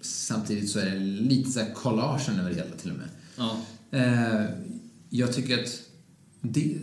samtidigt 0.01 0.71
så 0.71 0.79
är 0.79 0.91
det 0.91 0.99
lite 0.99 1.51
så 1.51 1.61
här 1.61 1.75
collagen 1.75 2.39
över 2.39 2.51
det 2.51 2.57
hela 2.57 2.77
till 2.77 2.91
och 2.91 2.97
med. 2.97 3.09
Ja. 3.37 3.61
Eh, 3.91 4.51
jag 5.11 5.33
tycker 5.33 5.63
att 5.63 5.81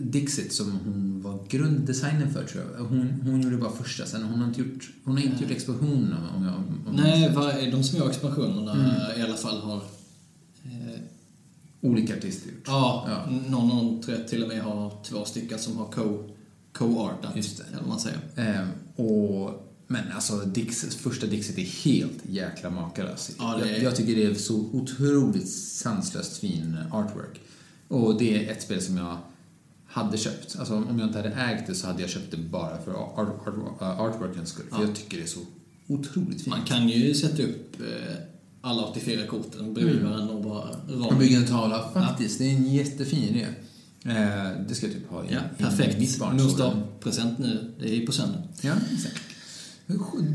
Dixit 0.00 0.52
som 0.52 0.78
hon 0.84 1.22
var 1.22 1.46
grunddesignen 1.48 2.32
för 2.32 2.44
tror 2.44 2.64
jag, 2.78 2.84
hon, 2.84 3.08
hon 3.24 3.40
gjorde 3.42 3.56
bara 3.56 3.72
första 3.72 4.06
sen. 4.06 4.22
Hon 4.22 4.40
har 4.40 4.48
inte 4.48 4.60
gjort, 4.60 4.90
hon 5.04 5.16
har 5.16 5.22
inte 5.24 5.42
gjort 5.42 5.52
explosionen 5.52 6.16
om 6.36 6.44
jag... 6.44 6.54
Om 6.54 6.96
Nej, 6.96 7.32
vad- 7.34 7.70
de 7.72 7.84
små 7.84 8.08
expansionerna 8.08 8.96
i 9.18 9.22
alla 9.22 9.34
fall 9.36 9.60
har... 9.60 9.76
Eh, 10.64 11.00
Olika 11.80 12.16
artister 12.16 12.50
gjort. 12.50 12.62
ja, 12.66 13.06
Ja. 13.08 13.30
någon, 13.48 13.68
någon 13.68 14.02
tror 14.02 14.18
jag 14.18 14.28
till 14.28 14.42
och 14.42 14.48
med 14.48 14.62
har 14.62 15.04
två 15.04 15.24
stycken 15.24 15.58
som 15.58 15.76
har 15.76 15.86
co- 15.92 16.30
co-artat. 16.72 17.36
Just 17.36 17.58
det. 17.58 17.64
Eller 17.68 17.78
vad 17.78 17.88
man 17.88 18.00
säger. 18.00 18.18
Eh, 18.36 18.68
och, 19.06 19.68
men 19.86 20.12
alltså, 20.14 20.36
Dixit, 20.36 20.94
första 20.94 21.26
Dixit 21.26 21.58
är 21.58 21.62
helt 21.90 22.18
jäkla 22.28 22.70
makalös. 22.70 23.30
Ja, 23.38 23.60
är- 23.60 23.66
jag, 23.66 23.82
jag 23.82 23.96
tycker 23.96 24.16
det 24.16 24.24
är 24.24 24.34
så 24.34 24.54
otroligt 24.56 25.48
sanslöst 25.50 26.36
fin 26.36 26.76
artwork. 26.92 27.40
Och 27.88 28.18
det 28.18 28.46
är 28.46 28.52
ett 28.52 28.62
spel 28.62 28.82
som 28.82 28.96
jag 28.96 29.16
hade 29.92 30.18
köpt. 30.18 30.56
Alltså 30.58 30.74
om 30.74 30.98
jag 30.98 31.08
inte 31.08 31.18
hade 31.18 31.28
ägt 31.34 31.66
det 31.66 31.74
så 31.74 31.86
hade 31.86 32.00
jag 32.00 32.10
köpt 32.10 32.30
det 32.30 32.36
bara 32.36 32.78
för 32.82 32.92
art, 32.92 33.18
art, 33.48 33.82
artworkens 34.00 34.48
skull. 34.48 34.66
För 34.70 34.76
Ja. 34.80 34.86
jag 34.86 34.94
tycker 34.96 35.16
det 35.16 35.22
är 35.22 35.26
så 35.26 35.40
otroligt 35.86 36.42
fint. 36.42 36.46
Man 36.46 36.64
kan 36.64 36.88
ju 36.88 37.14
sätta 37.14 37.42
upp 37.42 37.80
eh, 37.80 38.14
alla 38.60 38.82
84 38.84 39.26
korten 39.26 39.74
bredvid 39.74 39.96
Mm. 39.96 40.10
varandra 40.10 40.34
och 40.34 40.42
bara 40.44 40.68
Och 40.70 40.90
rama. 41.06 41.18
bygga 41.18 41.36
en 41.38 41.46
tavla. 41.46 41.90
Faktiskt, 41.94 42.38
det 42.38 42.44
är 42.44 42.50
en 42.56 42.72
jättefin 42.72 43.22
idé. 43.34 43.46
Eh, 44.04 44.60
det 44.68 44.74
ska 44.74 44.86
jag 44.86 44.94
typ 44.94 45.10
ha 45.10 45.24
i, 45.24 45.26
Ja, 45.30 45.40
i 45.58 45.62
perfekt. 45.62 45.98
mitt 45.98 46.18
barn. 46.18 46.36
Mors 46.42 46.54
present 47.00 47.38
nu. 47.38 47.74
Det 47.80 47.96
är 47.96 48.06
på 48.06 48.12
söndag. 48.12 48.42
Ja, 48.60 48.72
exakt. 48.94 49.20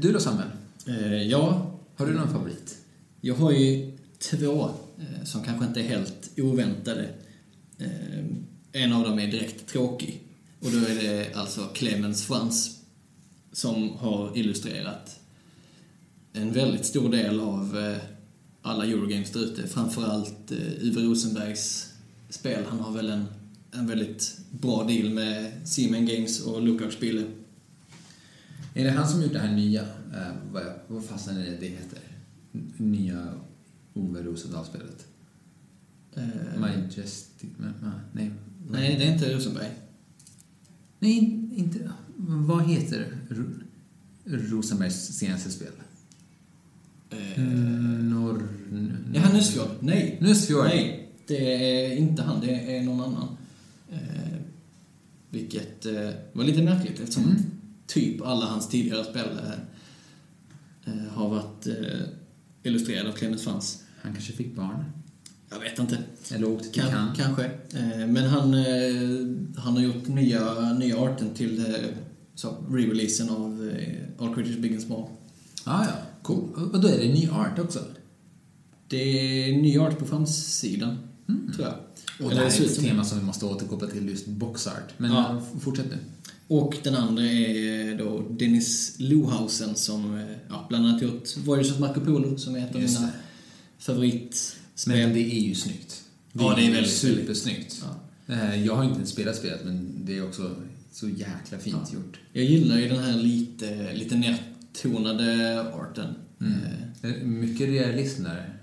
Du 0.01 0.11
då 0.13 0.19
Samuel? 0.19 0.47
Eh, 0.87 1.23
ja, 1.23 1.71
Har 1.95 2.05
du 2.05 2.13
någon 2.13 2.29
favorit? 2.29 2.77
jag 3.21 3.35
har 3.35 3.51
ju 3.51 3.97
två 4.19 4.69
eh, 4.99 5.23
som 5.25 5.43
kanske 5.43 5.65
inte 5.65 5.79
är 5.79 5.83
helt 5.87 6.29
oväntade. 6.37 7.09
En 8.77 8.93
av 8.93 9.03
dem 9.03 9.19
är 9.19 9.27
direkt 9.27 9.67
tråkig. 9.67 10.23
Och 10.59 10.71
då 10.71 10.77
är 10.77 10.95
det 10.95 11.33
alltså 11.33 11.65
Clemens 11.73 12.25
Frans 12.25 12.81
som 13.51 13.89
har 13.97 14.37
illustrerat 14.37 15.19
en 16.33 16.53
väldigt 16.53 16.85
stor 16.85 17.11
del 17.11 17.39
av 17.39 17.77
eh, 17.77 17.97
alla 18.61 18.85
Eurogames 18.85 19.31
där 19.31 19.39
ute. 19.39 19.67
Framförallt 19.67 20.51
eh, 20.51 20.57
Uwe 20.57 21.01
Rosenbergs 21.01 21.93
spel. 22.29 22.65
Han 22.69 22.79
har 22.79 22.91
väl 22.91 23.09
en, 23.09 23.25
en 23.71 23.87
väldigt 23.87 24.37
bra 24.51 24.83
deal 24.83 25.09
med 25.09 25.67
Siemens 25.67 26.11
Games 26.11 26.45
och 26.45 26.61
Lookout-spelet. 26.61 27.27
Är 28.73 28.83
det 28.83 28.91
han 28.91 29.07
som 29.07 29.21
gjort 29.21 29.33
det 29.33 29.39
här 29.39 29.55
nya? 29.55 29.81
Eh, 29.81 30.33
vad, 30.51 30.63
vad 30.87 31.05
fasen 31.05 31.37
är 31.37 31.45
det 31.45 31.57
det 31.59 31.67
heter? 31.67 31.99
Nya 32.77 33.33
Ove 33.93 34.23
Rosendahl-spelet? 34.23 35.07
Eh, 36.15 36.59
Majestic... 36.59 37.49
nej. 38.11 38.31
Nej, 38.69 38.95
det 38.99 39.03
är 39.05 39.13
inte 39.13 39.35
Rosenberg. 39.35 39.69
Nej, 40.99 41.11
in- 41.17 41.51
inte... 41.55 41.91
Vad 42.27 42.69
heter 42.69 43.17
Ro- 43.29 43.59
Rosenbergs 44.25 44.95
senaste 45.17 45.51
spel? 45.51 45.71
Eh, 47.09 47.43
Norr... 48.03 48.47
Ja, 49.13 49.33
Nussfjord. 49.33 49.69
Nej. 49.79 50.17
Nussfjord. 50.21 50.65
Nej, 50.65 51.09
det 51.27 51.35
är 51.85 51.95
inte 51.97 52.23
han. 52.23 52.41
Det 52.41 52.77
är 52.77 52.83
någon 52.83 53.01
annan. 53.01 53.37
Eh, 53.91 54.37
vilket 55.29 55.85
eh, 55.85 56.09
var 56.33 56.43
lite 56.43 56.61
märkligt 56.61 56.99
eftersom 56.99 57.23
Mm. 57.23 57.35
typ 57.87 58.21
alla 58.21 58.45
hans 58.45 58.69
tidigare 58.69 59.03
spel 59.03 59.27
eh, 59.43 60.93
eh, 60.93 61.07
har 61.13 61.29
varit 61.29 61.67
eh, 61.67 62.07
illustrerade 62.63 63.09
av 63.09 63.13
Clemens 63.13 63.43
Frans. 63.43 63.83
Han 64.01 64.13
kanske 64.13 64.33
fick 64.33 64.55
barn. 64.55 64.83
Jag 65.49 65.59
vet 65.59 65.79
inte. 65.79 65.97
Eller 66.31 66.47
åkte 66.49 66.69
till 66.69 66.81
Kan, 66.81 67.15
kanske. 67.15 67.45
Eh, 67.45 68.07
men 68.07 68.17
han, 68.29 68.53
eh, 68.53 68.63
han 69.57 69.73
har 69.73 69.81
gjort 69.81 70.07
nya, 70.07 70.73
nya 70.73 70.97
arten 70.97 71.33
till 71.33 71.59
eh, 71.59 71.73
re-releasen 72.69 73.29
av 73.29 73.71
All 74.19 74.33
Creatures 74.35 74.57
Big 74.57 74.71
and 74.73 74.81
Small. 74.81 75.03
Ah, 75.63 75.83
ja, 75.85 75.93
cool. 76.21 76.69
Och 76.73 76.81
då 76.81 76.87
är 76.87 76.97
det 76.97 77.13
ny 77.13 77.29
art 77.29 77.59
också? 77.59 77.79
Det 78.87 78.97
är 78.97 79.57
ny 79.61 79.77
art 79.77 79.99
på 79.99 80.05
framsidan, 80.05 80.97
tror 81.55 81.67
jag. 81.67 81.75
Och 82.25 82.31
Eller 82.31 82.43
det 82.43 82.49
här 82.51 82.61
är 82.61 82.65
ett 82.65 82.79
tema 82.79 83.03
som 83.03 83.19
vi 83.19 83.25
måste 83.25 83.45
återkoppla 83.45 83.87
till, 83.87 84.09
just 84.09 84.27
boxart. 84.27 84.93
Men 84.97 85.11
Ja. 85.11 85.41
fortsätt 85.59 85.85
nu. 85.89 85.97
Och 86.47 86.77
den 86.83 86.95
andra 86.95 87.23
är 87.23 87.97
då 87.97 88.23
Dennis 88.29 88.95
Lohausen 88.99 89.75
som 89.75 90.27
ja, 90.49 90.65
bland 90.69 90.85
annat 90.87 91.01
gjort 91.01 91.37
Voyage 91.37 91.71
of 91.71 91.79
Marco 91.79 92.01
Polo 92.01 92.37
som 92.37 92.55
är 92.55 92.59
ett 92.59 92.75
av 92.75 92.81
mina 92.81 93.01
det. 93.01 93.11
Favoritspel. 94.77 95.05
Men 95.05 95.13
det 95.13 95.35
är 95.35 95.39
ju 95.47 95.55
snyggt. 95.55 96.03
Ja, 96.33 96.53
det 96.55 96.67
är 96.67 96.71
väldigt, 96.71 96.91
supersnyggt. 96.93 97.83
Ja. 98.27 98.53
Jag 98.55 98.75
har 98.75 98.83
inte 98.83 98.95
ens 98.95 99.09
spelat 99.09 99.35
spelet, 99.35 99.65
men 99.65 100.05
det 100.05 100.17
är 100.17 100.27
också 100.27 100.55
så 100.91 101.09
jäkla 101.09 101.57
fint 101.59 101.77
Ja. 101.91 101.97
gjort. 101.99 102.19
Jag 102.33 102.43
gillar 102.45 102.77
ju 102.77 102.89
den 102.89 103.03
här 103.03 103.17
lite, 103.17 103.93
lite 103.93 104.15
nedtonade 104.15 105.61
arten. 105.73 106.15
Mm. 106.41 106.53
Eh, 106.53 106.59
Det 107.01 107.23
Mycket 107.25 107.69
realism 107.69 108.23
där. 108.23 108.53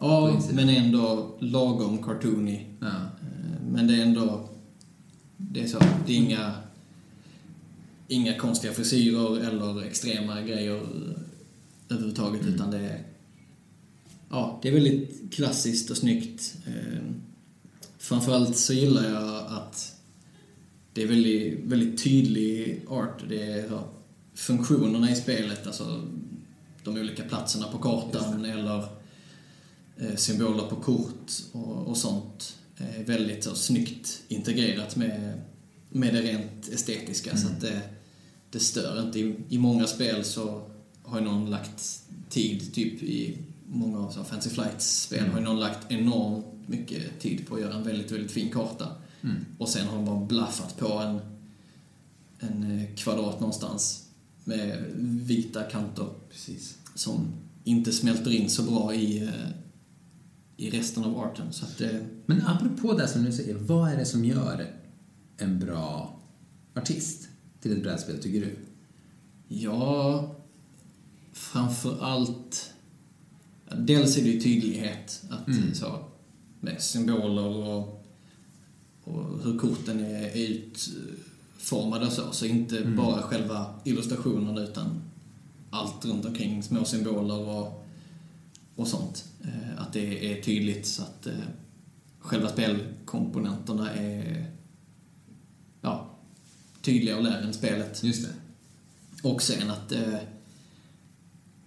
Ja, 0.00 0.42
men 0.52 0.68
ändå 0.68 1.36
lagom 1.40 2.02
cartoony. 2.02 2.66
Ja. 2.80 2.86
Eh, 2.86 3.62
Men 3.72 3.86
det 3.86 3.94
är 3.94 4.02
ändå... 4.02 4.48
Det 5.36 5.62
är 5.62 5.66
så, 5.66 5.78
det 6.06 6.12
är 6.12 6.16
inga... 6.16 6.54
Inga 8.08 8.38
konstiga 8.38 8.72
frisyrer 8.72 9.40
eller 9.48 9.82
extrema 9.82 10.40
grejer 10.40 10.82
överhuvudtaget, 11.88 12.46
utan 12.46 12.70
det 12.70 12.78
är... 12.78 13.00
Ja, 14.32 14.58
det 14.62 14.68
är 14.68 14.72
väldigt 14.72 15.32
klassiskt 15.32 15.90
och 15.90 15.96
snyggt. 15.96 16.54
Eh, 16.66 17.02
Framförallt 17.98 18.56
så 18.56 18.72
gillar 18.72 19.10
jag 19.10 19.46
att 19.52 19.94
det 20.92 21.02
är 21.02 21.06
väldigt, 21.06 21.60
väldigt 21.64 22.02
tydlig 22.02 22.82
art. 22.88 23.24
Det 23.28 23.42
är 23.42 23.80
funktionerna 24.34 25.10
i 25.10 25.16
spelet, 25.16 25.66
alltså 25.66 26.02
de 26.84 26.96
olika 26.96 27.22
platserna 27.22 27.66
på 27.68 27.78
kartan 27.78 28.44
eller 28.44 28.84
eh, 29.96 30.16
symboler 30.16 30.66
på 30.66 30.76
kort 30.76 31.32
och, 31.52 31.86
och 31.86 31.96
sånt 31.96 32.56
är 32.76 33.04
väldigt 33.04 33.44
så, 33.44 33.54
snyggt 33.54 34.22
integrerat 34.28 34.96
med, 34.96 35.40
med 35.88 36.14
det 36.14 36.22
rent 36.22 36.68
estetiska 36.72 37.36
så 37.36 37.46
att 37.46 37.60
det, 37.60 37.80
det 38.50 38.60
stör 38.60 39.02
inte. 39.06 39.20
I, 39.20 39.34
I 39.48 39.58
många 39.58 39.86
spel 39.86 40.24
så 40.24 40.62
har 41.02 41.20
någon 41.20 41.50
lagt 41.50 42.02
tid, 42.28 42.74
typ 42.74 43.02
i 43.02 43.38
många 43.72 43.98
av 43.98 44.10
så, 44.10 44.24
Fancy 44.24 44.50
Flights-spel 44.50 45.28
har 45.28 45.38
ju 45.38 45.44
någon 45.44 45.60
lagt 45.60 45.92
enormt 45.92 46.68
mycket 46.68 47.20
tid 47.20 47.46
på 47.46 47.54
att 47.54 47.60
göra 47.60 47.74
en 47.74 47.82
väldigt, 47.82 48.10
väldigt 48.10 48.32
fin 48.32 48.50
karta. 48.50 48.88
Mm. 49.22 49.36
Och 49.58 49.68
sen 49.68 49.86
har 49.86 49.96
de 49.96 50.04
bara 50.04 50.24
blaffat 50.26 50.78
på 50.78 50.92
en, 50.92 51.20
en 52.38 52.78
eh, 52.78 52.94
kvadrat 52.94 53.40
någonstans 53.40 54.08
med 54.44 54.84
vita 54.98 55.62
kanter 55.62 56.08
Precis. 56.30 56.78
som 56.94 57.26
inte 57.64 57.92
smälter 57.92 58.30
in 58.30 58.50
så 58.50 58.62
bra 58.62 58.94
i, 58.94 59.22
eh, 59.22 59.48
i 60.56 60.70
resten 60.70 61.04
av 61.04 61.18
arten. 61.18 61.52
Så 61.52 61.64
att 61.64 61.80
eh, 61.80 61.88
det, 61.88 62.06
Men 62.26 62.46
apropå 62.46 62.92
det 62.92 63.08
som 63.08 63.24
du 63.24 63.32
säger, 63.32 63.54
vad 63.54 63.92
är 63.92 63.96
det 63.96 64.04
som 64.04 64.24
gör 64.24 64.66
en 65.36 65.58
bra 65.58 66.20
artist 66.74 67.28
till 67.60 67.72
ett 67.72 67.82
brädspel, 67.82 68.18
tycker 68.22 68.40
du? 68.40 68.56
ja, 69.52 70.34
framför 71.32 72.04
allt... 72.04 72.71
Dels 73.78 74.16
är 74.16 74.22
det 74.22 74.28
ju 74.30 74.40
tydlighet, 74.40 75.22
att 75.30 75.48
Mm. 75.48 75.74
så, 75.74 76.04
med 76.60 76.82
symboler 76.82 77.46
och, 77.46 78.04
och 79.04 79.42
hur 79.44 79.58
korten 79.58 80.00
är, 80.04 80.36
är 80.36 80.46
utformade 80.46 82.06
och 82.06 82.12
så. 82.12 82.32
Så 82.32 82.46
inte 82.46 82.78
Mm. 82.78 82.96
bara 82.96 83.22
själva 83.22 83.66
illustrationen 83.84 84.58
utan 84.58 85.02
allt 85.70 86.04
runt 86.04 86.24
omkring, 86.24 86.62
små 86.62 86.84
symboler 86.84 87.48
och, 87.48 87.84
och 88.76 88.88
sånt. 88.88 89.24
Eh, 89.44 89.82
Att 89.82 89.92
det 89.92 90.32
är 90.32 90.42
tydligt 90.42 90.86
så 90.86 91.02
att 91.02 91.26
eh, 91.26 91.32
själva 92.18 92.48
spelkomponenterna 92.48 93.90
är 93.94 94.46
ja, 95.80 96.10
tydliga 96.82 97.16
och 97.16 97.22
lär 97.22 97.42
än 97.42 97.54
spelet. 97.54 98.02
Just 98.04 98.22
det. 98.28 99.28
Och 99.28 99.42
sen 99.42 99.70
att 99.70 99.88
det 99.88 100.20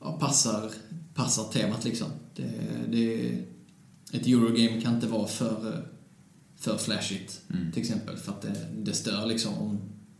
ja, 0.01 0.11
passar 0.19 0.71
passar 1.15 1.43
temat 1.43 1.85
liksom. 1.85 2.07
Det, 2.35 2.51
det, 2.89 3.37
ett 4.11 4.27
Eurogame 4.27 4.81
kan 4.81 4.95
inte 4.95 5.07
vara 5.07 5.27
för, 5.27 5.87
för 6.55 6.77
flashigt, 6.77 7.41
Mm. 7.49 7.71
till 7.71 7.81
exempel. 7.81 8.17
För 8.17 8.31
att 8.31 8.41
det, 8.41 8.65
det 8.77 8.93
stör 8.93 9.25
liksom 9.25 9.53
om 9.53 9.79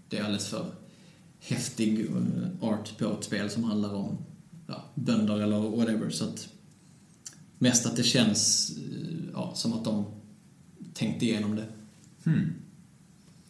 det 0.10 0.17
är 0.17 0.23
alldeles 0.23 0.47
för 0.47 0.65
häftig 1.39 1.99
eh, 1.99 2.69
art 2.69 2.97
på 2.97 3.17
ett 3.19 3.23
spel 3.23 3.49
som 3.49 3.63
handlar 3.63 3.93
om 3.93 4.17
ja, 4.67 4.86
bönder 4.95 5.39
eller 5.39 5.60
whatever. 5.60 6.10
Så 6.10 6.23
att 6.25 6.49
mest 7.58 7.86
att 7.86 7.95
det 7.95 8.03
känns 8.03 8.71
eh, 8.77 9.29
ja, 9.34 9.53
som 9.55 9.73
att 9.73 9.84
de 9.84 10.05
tänkte 10.93 11.25
igenom 11.25 11.55
det. 11.55 11.65
Hmm. 12.23 12.53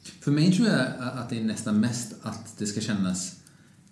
För 0.03 0.31
mig 0.31 0.51
tror 0.51 0.67
jag 0.67 0.87
att 0.99 1.29
det 1.29 1.39
är 1.39 1.43
nästan 1.43 1.79
mest 1.79 2.15
att 2.21 2.57
det 2.57 2.65
ska 2.65 2.81
kännas... 2.81 3.35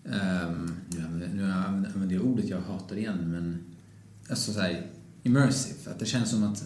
Um, 0.06 0.76
nu 0.90 1.02
använder- 1.06 1.28
nu 1.36 1.52
använder 1.52 2.16
jag 2.16 2.26
ordet 2.26 2.50
jag 2.50 2.62
hatar 2.62 2.96
igen, 2.96 3.18
men... 3.32 3.64
Alltså 4.30 4.54
så 4.54 4.60
här, 4.60 4.88
immersive. 5.24 5.92
Att 5.92 6.00
det 6.00 6.06
känns 6.06 6.30
som 6.30 6.44
att 6.44 6.64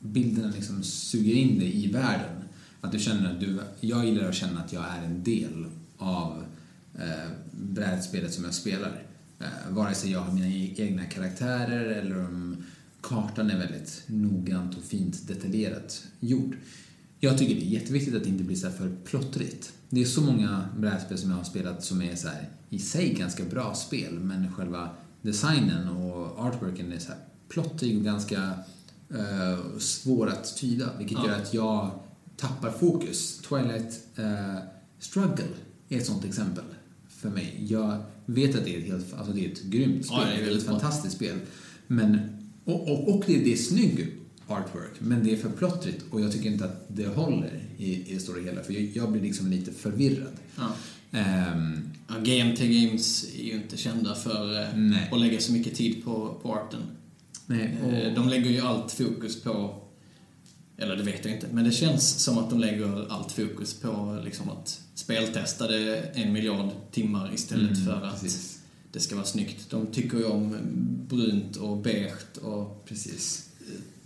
bilderna 0.00 0.52
liksom 0.54 0.82
suger 0.82 1.34
in 1.34 1.58
dig 1.58 1.84
i 1.84 1.92
världen. 1.92 2.42
Att 2.80 2.92
du 2.92 2.98
känner 2.98 3.32
att 3.34 3.40
du... 3.40 3.60
Jag 3.80 4.04
gillar 4.06 4.28
att 4.28 4.34
känna 4.34 4.60
att 4.60 4.72
jag 4.72 4.84
är 4.98 5.04
en 5.04 5.22
del 5.22 5.66
av 5.98 6.44
eh, 6.94 7.30
brädspelet 7.60 8.32
som 8.34 8.44
jag 8.44 8.54
spelar. 8.54 9.02
Eh, 9.40 9.46
vare 9.74 9.94
sig 9.94 10.10
jag 10.10 10.20
har 10.20 10.32
mina 10.32 10.46
e- 10.48 10.74
egna 10.76 11.04
karaktärer 11.04 11.84
eller 11.84 12.24
om 12.24 12.56
kartan 13.00 13.50
är 13.50 13.58
väldigt 13.58 14.02
noggrant 14.06 14.76
och 14.76 14.84
fint 14.84 15.28
detaljerat 15.28 16.06
gjord. 16.20 16.56
Jag 17.20 17.38
tycker 17.38 17.54
det 17.54 17.60
är 17.66 17.80
jätteviktigt 17.80 18.14
att 18.14 18.22
det 18.22 18.28
inte 18.28 18.44
blir 18.44 18.56
så 18.56 18.66
här 18.68 18.74
för 18.76 18.96
plottrigt. 19.04 19.72
Det 19.90 20.00
är 20.00 20.04
så 20.04 20.20
många 20.20 20.68
brädspel 20.78 21.18
som 21.18 21.30
jag 21.30 21.36
har 21.36 21.44
spelat 21.44 21.84
som 21.84 22.02
är 22.02 22.14
så 22.16 22.28
här, 22.28 22.48
i 22.70 22.78
sig 22.78 23.14
ganska 23.14 23.44
bra 23.44 23.74
spel, 23.74 24.12
men 24.20 24.52
själva 24.52 24.90
designen 25.22 25.88
och 25.88 26.38
artworken 26.46 26.92
är 26.92 26.98
så 26.98 27.08
här 27.08 27.18
plottrig 27.48 27.98
och 27.98 28.04
ganska 28.04 28.42
eh, 29.10 29.78
svår 29.78 30.26
att 30.28 30.56
tyda, 30.56 30.90
vilket 30.98 31.18
Ja. 31.18 31.26
gör 31.26 31.36
att 31.36 31.54
jag 31.54 31.90
tappar 32.36 32.70
fokus. 32.70 33.38
Twilight 33.38 34.00
eh, 34.16 34.56
Struggle 34.98 35.44
är 35.88 35.98
ett 35.98 36.06
sånt 36.06 36.24
exempel 36.24 36.64
för 37.08 37.28
mig. 37.30 37.66
Jag 37.68 38.02
vet 38.26 38.56
att 38.56 38.64
det 38.64 38.74
är 38.76 38.78
ett, 38.80 38.86
helt, 38.86 39.14
alltså 39.14 39.32
det 39.32 39.46
är 39.46 39.52
ett 39.52 39.62
grymt 39.62 40.06
spel, 40.06 40.18
Ja, 40.20 40.44
det 40.44 40.50
är 40.52 40.56
ett 40.56 40.62
fantastiskt 40.62 41.16
spel. 41.16 41.36
Men, 41.86 42.18
och, 42.64 42.88
och, 42.92 43.14
och 43.14 43.24
det, 43.26 43.38
det 43.38 43.52
är 43.52 43.56
snygg 43.56 44.12
artwork, 44.46 44.92
men 44.98 45.24
det 45.24 45.32
är 45.32 45.36
för 45.36 45.48
plottrigt 45.50 46.04
och 46.10 46.20
jag 46.20 46.32
tycker 46.32 46.50
inte 46.50 46.64
att 46.64 46.84
det 46.88 47.06
håller 47.06 47.62
i, 47.78 48.10
i 48.10 48.14
det 48.14 48.20
stora 48.20 48.40
hela, 48.42 48.62
för 48.62 48.72
jag, 48.72 48.82
jag 48.82 49.12
blir 49.12 49.22
liksom 49.22 49.50
lite 49.50 49.72
förvirrad. 49.72 50.32
Ja. 50.56 50.68
Ehm, 51.16 51.82
Ja, 52.08 52.14
GMT 52.18 52.58
Games 52.58 53.24
är 53.38 53.42
ju 53.42 53.52
inte 53.52 53.76
kända 53.76 54.14
för 54.14 54.62
eh, 54.62 54.76
Nej. 54.76 55.08
att 55.12 55.20
lägga 55.20 55.40
så 55.40 55.52
mycket 55.52 55.74
tid 55.74 56.04
på, 56.04 56.38
på 56.42 56.54
arten. 56.54 56.80
nej, 57.46 57.76
och, 57.84 57.92
Eh, 57.92 58.14
De 58.14 58.28
lägger 58.28 58.50
ju 58.50 58.60
allt 58.60 58.92
fokus 58.92 59.42
på, 59.42 59.82
eller 60.76 60.96
det 60.96 61.02
vet 61.02 61.24
jag 61.24 61.34
inte, 61.34 61.46
men 61.52 61.64
det 61.64 61.72
känns 61.72 62.22
som 62.24 62.38
att 62.38 62.50
de 62.50 62.58
lägger 62.60 63.12
allt 63.12 63.32
fokus 63.32 63.74
på 63.74 64.20
liksom 64.24 64.48
att 64.50 64.80
speltesta 64.94 65.66
det 65.68 65.98
en 66.14 66.32
miljard 66.32 66.70
timmar 66.90 67.34
istället 67.34 67.70
Mm, 67.70 67.84
för 67.84 68.06
att 68.06 68.20
precis. 68.20 68.58
det 68.92 69.00
ska 69.00 69.14
vara 69.14 69.26
snyggt. 69.26 69.70
De 69.70 69.86
tycker 69.86 70.18
ju 70.18 70.24
om 70.24 70.56
brunt 71.08 71.56
och 71.56 71.76
beige 71.76 72.38
och 72.42 72.84
precis. 72.88 73.48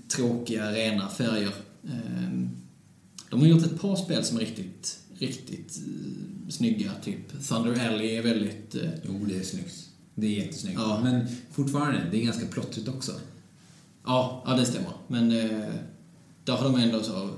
tråkiga, 0.08 0.72
rena 0.72 1.08
färger. 1.08 1.52
Ehm, 1.84 2.50
De 3.30 3.40
har 3.40 3.46
gjort 3.46 3.66
ett 3.66 3.80
par 3.80 3.96
spel 3.96 4.24
som 4.24 4.36
är 4.36 4.40
riktigt, 4.40 4.98
riktigt 5.20 5.76
eh, 5.78 6.48
snygga. 6.50 6.92
Typ 7.04 7.46
Thunder 7.48 7.88
Alley 7.88 8.06
är 8.16 8.22
väldigt... 8.22 8.74
eh, 8.74 8.90
Jo, 9.08 9.24
det 9.28 9.36
är 9.36 9.42
snyggt. 9.42 9.88
Det 10.14 10.26
är 10.26 10.30
jättesnyggt. 10.44 10.78
Ja. 10.80 11.00
Men 11.04 11.26
fortfarande, 11.50 12.06
det 12.10 12.20
är 12.20 12.24
ganska 12.24 12.46
plottrigt 12.46 12.88
också. 12.88 13.12
Ja, 14.04 14.42
ja 14.46 14.54
det 14.56 14.66
stämmer. 14.66 14.92
Men 15.08 15.30
eh, 15.30 15.68
där 16.44 16.52
har 16.52 16.64
de 16.64 16.74
ändå 16.80 17.02
så 17.02 17.30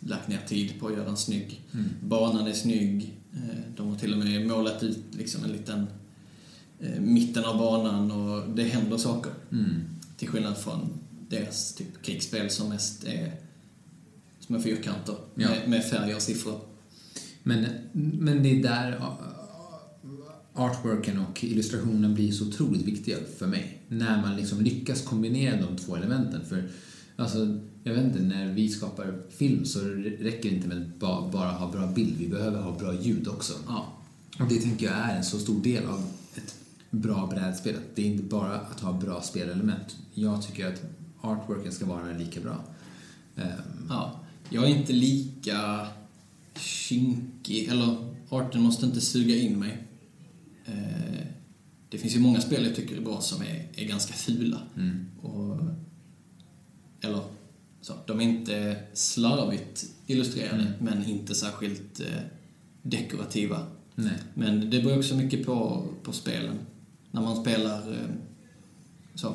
lagt 0.00 0.28
ner 0.28 0.40
tid 0.48 0.80
på 0.80 0.86
att 0.86 0.92
göra 0.92 1.04
den 1.04 1.16
snygg. 1.16 1.60
Mm. 1.74 1.86
Banan 2.02 2.46
är 2.46 2.52
snygg. 2.52 3.18
Eh, 3.34 3.60
De 3.76 3.88
har 3.88 3.96
till 3.96 4.12
och 4.12 4.18
med 4.18 4.46
målat 4.46 4.82
ut 4.82 4.98
liksom 5.10 5.44
en 5.44 5.50
liten 5.52 5.86
eh, 6.80 7.00
mitten 7.00 7.44
av 7.44 7.58
banan 7.58 8.10
och 8.10 8.50
det 8.50 8.62
händer 8.64 8.96
saker. 8.96 9.32
Mm. 9.52 9.74
Till 10.16 10.28
skillnad 10.28 10.58
från 10.58 10.88
deras 11.28 11.74
typ 11.74 12.02
krigsspel 12.02 12.50
som 12.50 12.68
mest 12.68 13.04
är 13.04 13.32
små 14.40 14.60
fyrkanter 14.60 15.14
Ja. 15.34 15.48
med, 15.48 15.68
med 15.68 15.84
färger 15.84 16.16
och 16.16 16.22
siffror. 16.22 16.60
Men, 17.48 17.66
men 17.92 18.42
det 18.42 18.48
är 18.58 18.62
där 18.62 18.92
uh, 18.96 19.12
artworken 20.54 21.18
och 21.18 21.44
illustrationen 21.44 22.14
blir 22.14 22.32
så 22.32 22.48
otroligt 22.48 22.82
viktiga 22.86 23.16
för 23.38 23.46
mig. 23.46 23.82
När 23.88 24.22
man 24.22 24.36
liksom 24.36 24.60
lyckas 24.60 25.02
kombinera 25.02 25.60
de 25.60 25.76
två 25.76 25.96
elementen. 25.96 26.44
För 26.44 26.68
alltså, 27.16 27.58
jag 27.84 27.94
vet 27.94 28.04
inte, 28.04 28.22
när 28.22 28.52
vi 28.52 28.68
skapar 28.68 29.20
film 29.30 29.64
så 29.64 29.80
räcker 30.20 30.50
det 30.50 30.56
inte 30.56 30.68
med 30.68 30.78
att 30.82 30.98
ba- 31.00 31.30
bara 31.32 31.50
ha 31.50 31.70
bra 31.72 31.86
bild. 31.86 32.16
Vi 32.18 32.28
behöver 32.28 32.60
ha 32.62 32.78
bra 32.78 32.94
ljud 33.02 33.28
också. 33.28 33.52
Ja, 33.68 33.92
Och 34.40 34.48
det 34.48 34.60
tänker 34.60 34.86
jag 34.86 34.94
är 34.94 35.16
en 35.16 35.24
så 35.24 35.38
stor 35.38 35.62
del 35.62 35.86
av 35.86 36.00
ett 36.34 36.54
bra 36.90 37.26
brädspel. 37.26 37.74
Det 37.94 38.02
är 38.02 38.06
inte 38.06 38.22
bara 38.22 38.54
att 38.54 38.80
ha 38.80 38.92
bra 38.92 39.20
spelelement. 39.22 39.96
Jag 40.14 40.42
tycker 40.42 40.66
att 40.68 40.82
artworken 41.20 41.72
ska 41.72 41.86
vara 41.86 42.12
lika 42.18 42.40
bra. 42.40 42.64
Ehm, 43.36 43.86
ja. 43.88 44.20
Jag 44.50 44.64
är 44.64 44.68
inte 44.68 44.92
lika 44.92 45.86
kinkig, 46.58 47.68
eller 47.68 48.14
arten 48.28 48.62
måste 48.62 48.86
inte 48.86 49.00
suga 49.00 49.36
in 49.36 49.58
mig. 49.58 49.78
Eh, 50.66 51.26
Det 51.90 51.98
finns 51.98 52.16
ju 52.16 52.20
många 52.20 52.40
spel 52.40 52.64
jag 52.64 52.76
tycker 52.76 52.96
är 52.96 53.00
bra 53.00 53.20
som 53.20 53.42
är, 53.42 53.66
är 53.76 53.84
ganska 53.88 54.12
fula. 54.14 54.60
mm. 54.76 55.06
Och, 55.22 55.60
eller 57.00 57.20
så, 57.80 57.92
de 58.06 58.20
är 58.20 58.24
inte 58.24 58.76
slarvigt 58.94 59.84
illustrerade, 60.06 60.62
Mm. 60.62 60.72
men 60.80 61.04
inte 61.04 61.34
särskilt 61.34 62.00
eh, 62.00 62.06
dekorativa. 62.82 63.66
Nej. 63.94 64.12
Men 64.34 64.70
det 64.70 64.82
beror 64.82 64.98
också 64.98 65.16
mycket 65.16 65.46
på, 65.46 65.86
på 66.02 66.12
spelen. 66.12 66.58
När 67.10 67.20
man 67.22 67.42
spelar 67.42 67.92
eh, 67.92 68.08
så, 69.14 69.34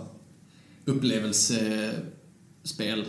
upplevelsespel, 0.86 3.06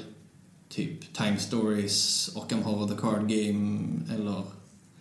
typ 0.69 1.15
Time 1.15 1.39
Stories, 1.39 2.31
Arkham 2.37 2.63
Horror 2.63 2.89
the 2.89 3.01
Card 3.01 3.29
Game 3.29 4.01
eller 4.15 4.45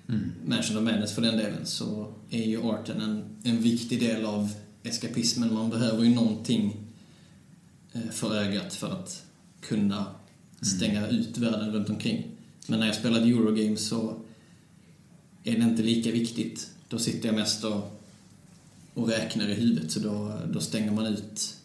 Mm. 0.09 0.31
Mansion 0.45 0.77
of 0.77 0.83
Madness 0.83 1.15
för 1.15 1.21
den 1.21 1.37
delen, 1.37 1.65
så 1.65 2.13
är 2.29 2.43
ju 2.43 2.61
arten 2.63 3.01
en, 3.01 3.23
en 3.43 3.61
viktig 3.61 3.99
del 3.99 4.25
av 4.25 4.53
eskapismen. 4.83 5.53
Man 5.53 5.69
behöver 5.69 6.03
ju 6.03 6.15
någonting 6.15 6.77
eh, 7.93 8.09
för 8.11 8.35
ögat 8.35 8.73
för 8.73 8.91
att 8.91 9.23
kunna 9.61 10.05
stänga 10.61 11.07
ut 11.07 11.37
världen 11.37 11.73
runt 11.73 11.89
omkring. 11.89 12.27
Men 12.67 12.79
när 12.79 12.87
jag 12.87 12.95
spelade 12.95 13.25
Eurogames 13.25 13.87
så 13.87 14.15
är 15.43 15.57
det 15.57 15.63
inte 15.63 15.83
lika 15.83 16.11
viktigt. 16.11 16.69
Då 16.89 16.99
sitter 16.99 17.27
jag 17.27 17.35
mest 17.35 17.63
och, 17.63 18.01
och 18.93 19.07
räknar 19.07 19.49
i 19.49 19.53
huvudet, 19.53 19.91
så 19.91 19.99
då, 19.99 20.39
då 20.53 20.59
stänger 20.59 20.91
man 20.91 21.05
ut 21.05 21.57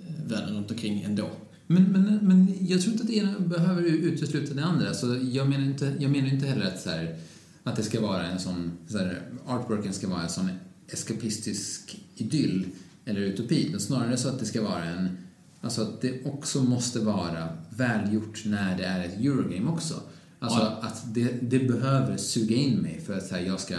eh, 0.00 0.24
världen 0.26 0.54
runt 0.54 0.70
omkring 0.70 1.02
ändå. 1.02 1.30
Men, 1.72 1.82
men, 1.82 2.18
men 2.22 2.56
jag 2.60 2.80
tror 2.80 2.92
inte 2.92 3.02
att 3.02 3.08
det 3.08 3.16
ena 3.16 3.40
behöver 3.40 3.82
utesluta 3.82 4.54
det 4.54 4.64
andra. 4.64 4.94
Så 4.94 5.18
jag, 5.32 5.48
menar 5.48 5.64
inte, 5.64 5.94
jag 5.98 6.10
menar 6.10 6.28
inte 6.28 6.46
heller 6.46 6.66
att, 6.66 6.80
så 6.80 6.90
här, 6.90 7.16
att 7.62 7.76
det 7.76 7.82
ska 7.82 8.00
vara 8.00 8.26
en 8.26 8.38
sån... 8.38 8.72
Så 8.88 8.98
här, 8.98 9.22
artworken 9.46 9.92
ska 9.92 10.08
vara 10.08 10.22
en 10.22 10.28
sån 10.28 10.50
eskapistisk 10.88 12.00
idyll 12.14 12.66
eller 13.04 13.20
utopi. 13.20 13.68
Men 13.70 13.80
snarare 13.80 14.16
så 14.16 14.28
att 14.28 14.38
det 14.38 14.44
ska 14.44 14.62
vara 14.62 14.84
en... 14.84 15.18
Alltså 15.60 15.82
att 15.82 16.00
det 16.00 16.24
också 16.24 16.62
måste 16.62 17.00
vara 17.00 17.48
välgjort 17.76 18.42
när 18.44 18.78
det 18.78 18.84
är 18.84 19.04
ett 19.04 19.20
Eurogame 19.20 19.70
också. 19.70 19.94
Alltså 20.38 20.60
Ja. 20.60 20.78
att 20.82 21.14
det, 21.14 21.28
det 21.42 21.58
behöver 21.58 22.16
suga 22.16 22.56
in 22.56 22.76
mig 22.78 23.00
för 23.06 23.16
att 23.16 23.26
så 23.26 23.34
här, 23.34 23.42
jag 23.42 23.60
ska 23.60 23.74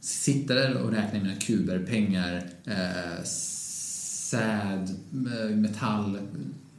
sitta 0.00 0.54
där 0.54 0.82
och 0.82 0.90
räkna 0.90 1.20
mina 1.22 1.36
kuber, 1.36 1.78
pengar, 1.78 2.50
eh, 2.64 3.24
säd, 3.24 4.90
eh, 5.12 5.56
metall, 5.56 6.18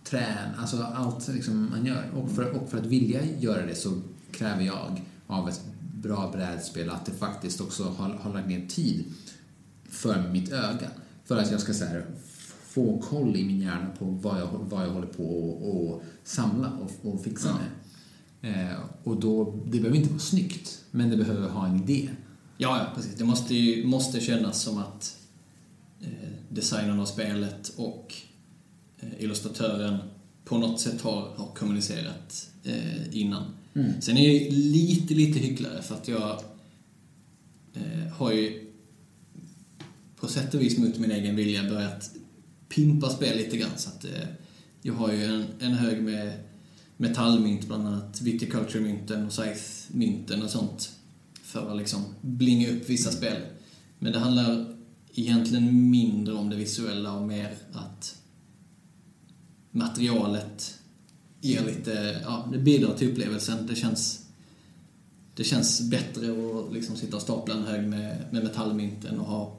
trän, 0.10 0.56
alltså 0.58 0.78
allt 0.84 1.28
liksom 1.28 1.70
man 1.70 1.86
gör. 1.86 2.12
Och 2.16 2.32
för, 2.32 2.52
och 2.52 2.70
för 2.70 2.78
att 2.78 2.86
vilja 2.86 3.26
göra 3.40 3.66
det 3.66 3.76
så 3.76 4.02
kräver 4.32 4.64
jag 4.64 5.06
av 5.28 5.50
ett 5.50 5.62
bra 5.94 6.32
brädspel 6.32 6.90
att 6.90 7.06
det 7.06 7.12
faktiskt 7.12 7.62
också 7.62 7.84
har, 7.84 8.10
har 8.10 8.34
lagt 8.34 8.48
ner 8.48 8.68
tid 8.68 9.06
för 9.90 10.30
mitt 10.32 10.52
öga. 10.52 10.90
För 11.26 11.38
att 11.38 11.52
jag 11.52 11.62
ska 11.62 11.74
så 11.74 11.86
här, 11.86 12.06
få 12.64 13.02
koll 13.02 13.36
i 13.36 13.46
min 13.46 13.62
hjärna 13.62 13.88
på 14.00 14.06
vad 14.06 14.40
jag, 14.42 14.48
vad 14.70 14.84
jag 14.86 14.90
håller 14.90 15.08
på 15.08 15.24
och, 15.24 15.86
och 15.94 16.04
samla 16.24 16.72
och, 16.72 17.14
och 17.14 17.24
fixa 17.24 17.50
Ja. 17.50 17.56
med. 17.56 18.72
Eh, 18.72 18.78
och 19.04 19.20
då, 19.20 19.60
det 19.66 19.80
behöver 19.80 19.98
inte 19.98 20.10
vara 20.10 20.20
snyggt, 20.20 20.84
men 20.92 21.10
det 21.10 21.18
behöver 21.18 21.50
ha 21.50 21.68
en 21.68 21.76
idé. 21.84 22.10
Ja, 22.58 22.78
ja, 22.78 22.86
precis. 22.96 23.16
Det 23.16 23.24
måste 23.24 23.56
ju 23.56 23.88
måste 23.88 24.20
kännas 24.20 24.62
som 24.62 24.78
att 24.78 25.18
eh, 26.02 26.30
designen 26.50 27.00
av 27.00 27.06
spelet 27.06 27.72
och 27.76 28.14
illustratören 29.20 29.98
på 30.46 30.58
något 30.58 30.80
sätt 30.80 31.02
har, 31.02 31.34
har 31.36 31.56
kommunicerat 31.56 32.50
eh, 32.64 33.18
innan. 33.18 33.44
Mm. 33.74 34.02
Sen 34.02 34.18
är 34.18 34.32
jag 34.32 34.54
lite, 34.54 35.14
lite 35.14 35.40
hycklare 35.40 35.82
för 35.82 35.96
att 35.96 36.08
jag 36.08 36.42
eh, 37.74 38.14
har 38.14 38.32
ju 38.32 38.72
på 40.16 40.28
sätt 40.28 40.54
och 40.54 40.62
vis 40.62 40.78
mot 40.78 40.98
min 40.98 41.12
egen 41.12 41.36
vilja 41.36 41.70
börjat 41.70 42.12
pimpa 42.70 43.10
spel 43.10 43.38
lite 43.38 43.58
grann. 43.58 43.78
Så 43.78 43.90
att, 43.90 44.06
eh, 44.06 44.28
jag 44.82 44.94
har 44.94 45.14
ju 45.14 45.24
en, 45.24 45.46
en 45.60 45.74
hög 45.74 46.04
med 46.04 46.34
metallmynt, 46.98 47.68
bland 47.68 47.88
annat 47.88 48.22
Viticulture-mynten 48.22 49.26
och 49.26 49.34
Scythe-mynten 49.34 50.44
och 50.44 50.50
sånt. 50.50 50.92
För 51.44 51.72
att 51.72 51.78
liksom 51.78 52.06
blinga 52.22 52.70
upp 52.70 52.90
vissa 52.90 53.12
spel. 53.12 53.42
Men 54.00 54.14
det 54.14 54.20
handlar 54.20 54.76
egentligen 55.14 55.90
mindre 55.90 56.34
om 56.34 56.50
det 56.50 56.56
visuella 56.56 57.14
och 57.14 57.28
mer 57.28 57.56
att 57.74 58.19
materialet 59.72 60.80
ger 61.42 61.66
lite, 61.66 62.22
ja, 62.24 62.48
det 62.52 62.58
bidrar 62.58 62.94
till 62.98 63.12
upplevelsen. 63.12 63.68
Det 63.68 63.76
känns, 63.76 64.26
det 65.36 65.44
känns 65.44 65.82
bättre 65.82 66.32
att 66.32 66.74
liksom 66.74 66.96
sitta 66.96 67.16
och 67.16 67.22
stapla 67.22 67.56
en 67.56 67.64
hög 67.64 67.88
med, 67.88 68.26
med 68.32 68.44
metallmynten 68.44 69.20
och 69.20 69.26
ha 69.26 69.58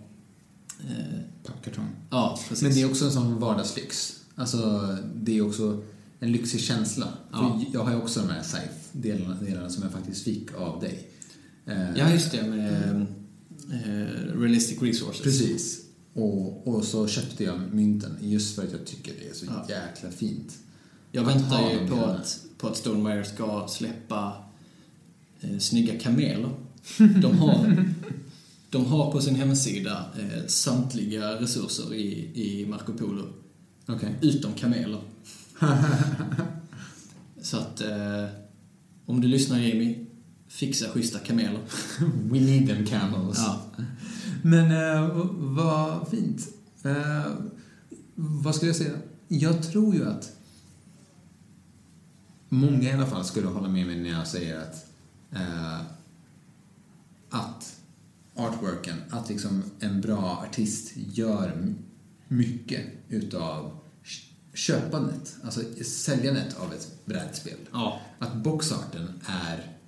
eh, 0.80 1.20
Pappkartong. 1.44 1.88
Ja, 2.10 2.38
precis. 2.48 2.62
Men 2.62 2.74
det 2.74 2.82
är 2.82 2.90
också 2.90 3.04
en 3.04 3.12
sån 3.12 3.38
vardagslyx. 3.40 4.20
Alltså, 4.34 4.96
det 5.14 5.38
är 5.38 5.46
också 5.46 5.82
en 6.20 6.32
lyxig 6.32 6.60
känsla. 6.60 7.08
Ja. 7.32 7.62
Jag 7.72 7.84
har 7.84 7.90
ju 7.90 7.96
också 7.96 8.20
de 8.20 8.28
här 8.28 8.42
Scythe-delarna 8.42 9.34
delarna 9.40 9.70
som 9.70 9.82
jag 9.82 9.92
faktiskt 9.92 10.24
fick 10.24 10.54
av 10.54 10.80
dig. 10.80 11.10
Eh, 11.66 11.96
Ja, 11.96 12.10
just 12.12 12.32
det, 12.32 12.42
med 12.42 13.06
eh, 13.72 14.38
Realistic 14.40 14.82
Resources. 14.82 15.22
Precis. 15.22 15.84
Och, 16.12 16.68
och 16.68 16.84
så 16.84 17.06
köpte 17.08 17.44
jag 17.44 17.60
mynten 17.72 18.16
just 18.20 18.54
för 18.56 18.62
att 18.66 18.72
jag 18.72 18.86
tycker 18.86 19.12
det 19.20 19.28
är 19.28 19.34
så 19.34 19.46
Ja. 19.46 19.66
jäkla 19.68 20.10
fint. 20.10 20.58
Jag 21.12 21.24
väntar 21.24 21.70
ju 21.70 21.88
på 21.88 22.04
att, 22.04 22.40
på 22.58 22.68
att 22.68 22.76
Stonemaier 22.76 23.22
ska 23.22 23.66
släppa 23.68 24.44
eh, 25.40 25.58
snygga 25.58 25.98
kameler. 25.98 26.50
De 27.22 27.38
har, 27.38 27.84
de 28.70 28.84
har 28.86 29.12
på 29.12 29.20
sin 29.20 29.34
hemsida 29.34 30.04
eh, 30.18 30.46
samtliga 30.46 31.40
resurser 31.40 31.94
i, 31.94 32.30
i 32.34 32.66
Marco 32.66 32.92
Polo, 32.92 33.26
Okej. 33.86 34.14
utom 34.20 34.52
kameler. 34.52 35.00
Så 37.42 37.56
att 37.56 37.80
eh, 37.80 38.26
om 39.06 39.20
du 39.20 39.28
lyssnar 39.28 39.58
Jamie, 39.58 40.06
fixa 40.48 40.88
schyssta 40.88 41.18
kameler. 41.18 41.60
We 42.30 42.40
need 42.40 42.68
them 42.68 42.86
camels. 42.86 43.38
Ja. 43.38 43.60
Men 44.42 44.70
eh, 44.70 45.10
vad 45.34 46.08
fint. 46.08 46.48
Eh, 46.82 47.32
vad 48.14 48.54
skulle 48.54 48.68
jag 48.68 48.76
säga? 48.76 48.94
Jag 49.28 49.62
tror 49.62 49.94
ju 49.94 50.08
att 50.08 50.32
många 52.48 52.90
i 52.90 52.92
alla 52.92 53.06
fall 53.06 53.24
skulle 53.24 53.46
hålla 53.46 53.68
med 53.68 53.86
mig 53.86 54.00
när 54.00 54.10
jag 54.10 54.26
säger 54.26 54.58
att 54.58 54.86
eh, 55.32 55.80
att 57.30 57.80
artworken, 58.34 58.96
att 59.10 59.28
liksom 59.28 59.62
en 59.80 60.00
bra 60.00 60.44
artist 60.48 60.92
gör 60.94 61.74
mycket 62.28 62.86
utav 63.08 63.78
köpandet, 64.54 65.36
alltså 65.44 65.60
säljandet 65.84 66.56
av 66.60 66.72
ett 66.72 67.04
brädspel. 67.04 67.58
Ja, 67.72 68.00
Att 68.18 68.34
boxarten 68.34 69.20
är 69.26 69.79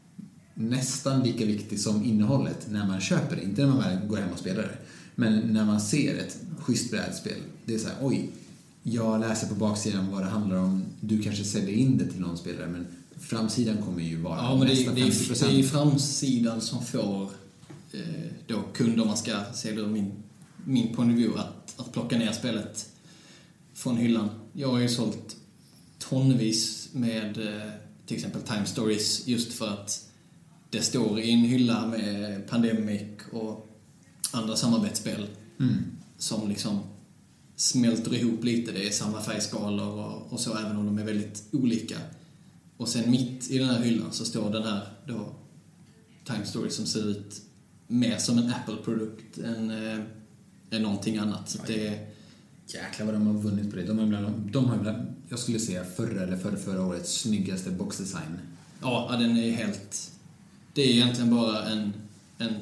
nästan 0.54 1.22
lika 1.22 1.44
viktig 1.44 1.80
som 1.80 2.04
innehållet 2.04 2.66
när 2.70 2.86
man 2.86 3.00
köper 3.00 3.36
det. 3.36 3.42
Inte 3.42 3.60
när 3.60 3.68
man 3.68 3.78
väl 3.78 4.08
går 4.08 4.16
hem 4.16 4.32
och 4.32 4.38
spelar 4.38 4.62
det. 4.62 4.76
Men 5.14 5.38
när 5.38 5.64
man 5.64 5.80
ser 5.80 6.18
ett 6.18 6.38
schysst 6.58 6.90
brädspel. 6.90 7.38
Det 7.64 7.74
är 7.74 7.78
så 7.78 7.88
här, 7.88 7.96
oj, 8.00 8.30
jag 8.82 9.20
läser 9.20 9.48
på 9.48 9.54
baksidan 9.54 10.10
vad 10.10 10.22
det 10.22 10.28
handlar 10.28 10.56
om. 10.56 10.84
Du 11.00 11.22
kanske 11.22 11.44
säljer 11.44 11.76
in 11.76 11.98
det 11.98 12.06
till 12.06 12.20
någon 12.20 12.38
spelare, 12.38 12.68
men 12.68 12.86
framsidan 13.20 13.82
kommer 13.82 14.02
ju 14.02 14.16
vara 14.16 14.36
ja 14.36 14.56
men 14.58 14.68
det, 14.68 14.74
nästan 14.74 14.94
det, 14.94 15.00
är, 15.00 15.04
50%. 15.04 15.40
det 15.40 15.52
är 15.52 15.56
ju 15.56 15.62
framsidan 15.62 16.60
som 16.60 16.84
får 16.84 17.30
eh, 17.92 18.54
då 18.96 19.04
man 19.04 19.16
ska 19.16 19.32
ur 19.64 19.86
min, 19.86 20.12
min 20.64 20.96
point 20.96 21.12
of 21.12 21.18
view, 21.18 21.40
att, 21.40 21.80
att 21.80 21.92
plocka 21.92 22.18
ner 22.18 22.32
spelet 22.32 22.88
från 23.74 23.96
hyllan. 23.96 24.28
Jag 24.52 24.68
har 24.68 24.78
ju 24.78 24.88
sålt 24.88 25.36
tonvis 25.98 26.88
med 26.92 27.38
eh, 27.38 27.70
till 28.06 28.16
exempel 28.16 28.42
Time 28.42 28.66
Stories 28.66 29.26
just 29.26 29.52
för 29.52 29.68
att 29.68 30.08
det 30.72 30.82
står 30.82 31.20
i 31.20 31.30
en 31.32 31.38
hylla 31.40 31.86
med 31.86 32.48
Pandemic 32.48 33.02
och 33.32 33.68
andra 34.32 34.56
samarbetsspel 34.56 35.26
Mm. 35.60 35.74
som 36.18 36.48
liksom 36.48 36.80
smälter 37.56 38.14
ihop 38.14 38.44
lite. 38.44 38.72
Det 38.72 38.86
är 38.86 38.90
samma 38.90 39.20
färgskalor 39.22 39.88
och, 40.04 40.32
och 40.32 40.40
så, 40.40 40.58
även 40.58 40.76
om 40.76 40.86
de 40.86 40.98
är 40.98 41.04
väldigt 41.04 41.44
olika. 41.52 41.96
Och 42.76 42.88
sen 42.88 43.10
mitt 43.10 43.50
i 43.50 43.58
den 43.58 43.68
här 43.68 43.82
hyllan 43.82 44.12
så 44.12 44.24
står 44.24 44.50
den 44.50 44.62
här 44.62 44.80
då 45.06 45.34
Time 46.24 46.44
Story 46.44 46.70
som 46.70 46.86
ser 46.86 47.08
ut 47.10 47.42
mer 47.86 48.18
som 48.18 48.38
en 48.38 48.52
Apple-produkt 48.52 49.38
än, 49.38 49.70
äh, 49.70 49.98
än 50.70 50.82
någonting 50.82 51.16
annat. 51.16 51.48
Så 51.50 51.58
det 51.66 51.86
är, 51.86 52.08
Jäklar 52.66 53.06
vad 53.06 53.14
de 53.14 53.26
har 53.26 53.34
vunnit 53.34 53.70
på 53.70 53.76
det. 53.76 53.82
De 53.82 53.98
har 53.98 54.04
ibland, 54.06 54.50
de 54.52 54.64
har 54.64 54.76
ibland 54.76 55.14
jag 55.28 55.38
skulle 55.38 55.58
säga 55.58 55.84
förra 55.84 56.22
eller 56.22 56.36
förra, 56.36 56.56
förra 56.56 56.86
årets 56.86 57.12
snyggaste 57.20 57.70
boxdesign. 57.70 58.38
ja, 58.82 59.08
ja, 59.10 59.16
den 59.18 59.36
är 59.36 59.50
helt... 59.50 60.11
Det 60.74 60.82
är 60.82 60.88
egentligen 60.88 61.30
bara 61.30 61.64
en, 61.64 61.92
en 62.38 62.54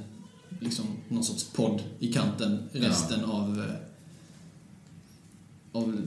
liksom 0.60 0.86
någon 1.08 1.24
sorts 1.24 1.44
podd 1.44 1.82
i 1.98 2.12
kanten. 2.12 2.68
Resten 2.72 3.24
av, 3.24 3.60
eh, 3.60 3.74
av 5.72 6.00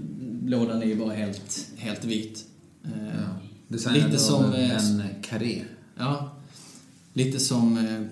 lådan 0.45 0.81
är 0.81 0.85
ju 0.85 0.95
bara 0.95 1.13
helt, 1.13 1.67
helt 1.77 2.05
vit. 2.05 2.45
Eh, 2.83 2.91
Ja. 3.07 3.39
Designad 3.67 4.03
Lite 4.03 4.17
som, 4.17 4.53
eh, 4.53 4.77
en 4.89 5.03
karé. 5.21 5.63
Ja, 5.97 6.35
lite 7.13 7.39
som 7.39 7.77
eh, 7.77 8.03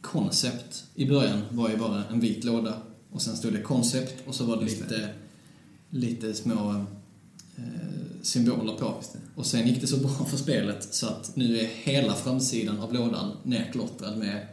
koncept 0.00 0.84
i 0.94 1.06
början 1.06 1.42
var 1.50 1.70
ju 1.70 1.76
bara 1.76 2.04
en 2.04 2.20
vit 2.20 2.44
låda 2.44 2.74
och 3.10 3.22
sen 3.22 3.36
stod 3.36 3.52
det 3.52 3.62
koncept 3.62 4.14
och 4.26 4.34
så 4.34 4.44
var 4.44 4.56
det 4.56 4.62
Just 4.62 4.80
lite, 4.80 5.08
lite 5.90 6.34
små 6.34 6.84
eh, 7.56 7.64
symboler 8.26 8.72
på. 8.78 9.02
Och 9.34 9.46
sen 9.46 9.66
gick 9.68 9.80
det 9.80 9.86
så 9.86 9.96
bra 9.96 10.24
för 10.30 10.36
spelet 10.36 10.94
så 10.94 11.06
att 11.06 11.36
nu 11.36 11.58
är 11.58 11.64
hela 11.64 12.14
framsidan 12.14 12.78
av 12.80 12.94
lådan 12.94 13.36
nerklottrad 13.42 14.18
med 14.18 14.46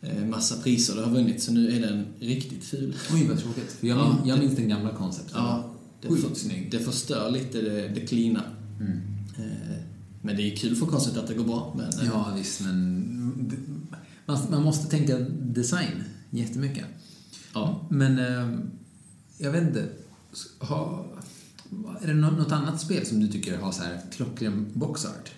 eh, 0.00 0.24
massa 0.24 0.62
priser 0.62 0.94
det 0.96 1.02
har 1.02 1.10
vunnit 1.10 1.42
så 1.42 1.52
nu 1.52 1.76
är 1.76 1.80
den 1.80 2.06
riktigt 2.18 2.64
ful. 2.64 2.96
Oj, 3.12 3.26
vad 3.28 3.38
tråkigt. 3.38 3.76
Jag, 3.80 3.98
Ja, 3.98 4.18
jag 4.26 4.38
minns 4.38 4.56
den 4.56 4.68
gamla 4.68 4.90
konceptet. 4.96 5.32
Ja, 5.34 5.70
det, 6.02 6.08
för, 6.08 6.34
snygg. 6.34 6.70
det 6.70 6.78
förstör 6.78 7.30
lite 7.30 7.60
det, 7.60 7.88
det 7.88 8.00
cleana. 8.00 8.42
Mm. 8.80 9.00
Eh, 9.38 9.76
men 10.22 10.36
det 10.36 10.42
är 10.52 10.56
kul 10.56 10.76
för 10.76 10.86
koncept 10.86 11.16
att 11.16 11.26
det 11.26 11.34
går 11.34 11.44
bra. 11.44 11.74
Men, 11.76 11.88
eh, 12.00 12.06
Ja, 12.12 12.32
visst, 12.36 12.60
men 12.60 13.56
man, 14.26 14.38
man 14.50 14.62
måste 14.62 14.90
tänka 14.90 15.18
design 15.40 16.04
jättemycket. 16.30 16.84
ja. 17.54 17.86
Men 17.90 18.18
jag 19.38 19.50
vet 19.50 19.62
inte. 19.62 19.88
Ha, 20.58 21.06
är 22.02 22.06
det 22.06 22.14
nå- 22.14 22.30
något 22.30 22.52
annat 22.52 22.80
spel 22.80 23.06
som 23.06 23.20
du 23.20 23.28
tycker 23.28 23.58
har 23.58 23.72
så 23.72 23.82
här 23.82 24.00
klockren 24.16 24.66
boxart? 24.74 25.30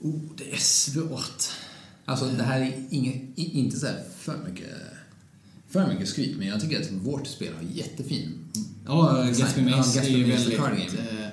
Oh, 0.00 0.20
det 0.36 0.52
är 0.52 0.56
svårt. 0.58 1.42
Alltså, 2.04 2.26
det 2.26 2.42
här 2.42 2.60
är 2.60 2.84
inget, 2.90 3.22
i- 3.38 3.58
inte 3.58 3.76
så 3.78 3.86
här 3.86 4.02
för 4.18 4.36
mycket, 4.48 4.70
för 5.68 5.86
mycket 5.92 6.08
skryt, 6.08 6.38
men 6.38 6.48
jag 6.48 6.60
tycker 6.60 6.80
att 6.80 6.90
vårt 6.92 7.26
spel 7.26 7.54
har 7.54 7.62
jättefin 7.74 8.32
Ja. 8.86 9.24
Gatsby 9.38 9.62
Maze 9.62 9.98
Ja, 9.98 10.04
är 10.04 10.08
ju 10.08 10.24
väldigt, 10.24 10.94
eh, 10.98 11.28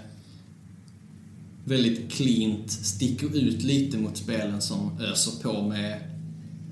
väldigt 1.65 2.11
cleant, 2.11 2.71
sticker 2.71 3.35
ut 3.37 3.63
lite 3.63 3.97
mot 3.97 4.17
spelen 4.17 4.61
som 4.61 4.99
öser 5.01 5.31
på 5.43 5.67
med 5.67 6.01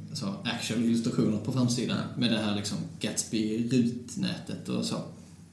alltså, 0.10 0.36
actual 0.44 0.84
illustrationer 0.84 1.38
på 1.38 1.52
framsidan. 1.52 1.98
Med 2.18 2.32
det 2.32 2.38
här 2.40 2.56
liksom 2.56 2.78
Gatsby-rutnätet 3.00 4.70
och 4.70 4.86
så. 4.86 5.02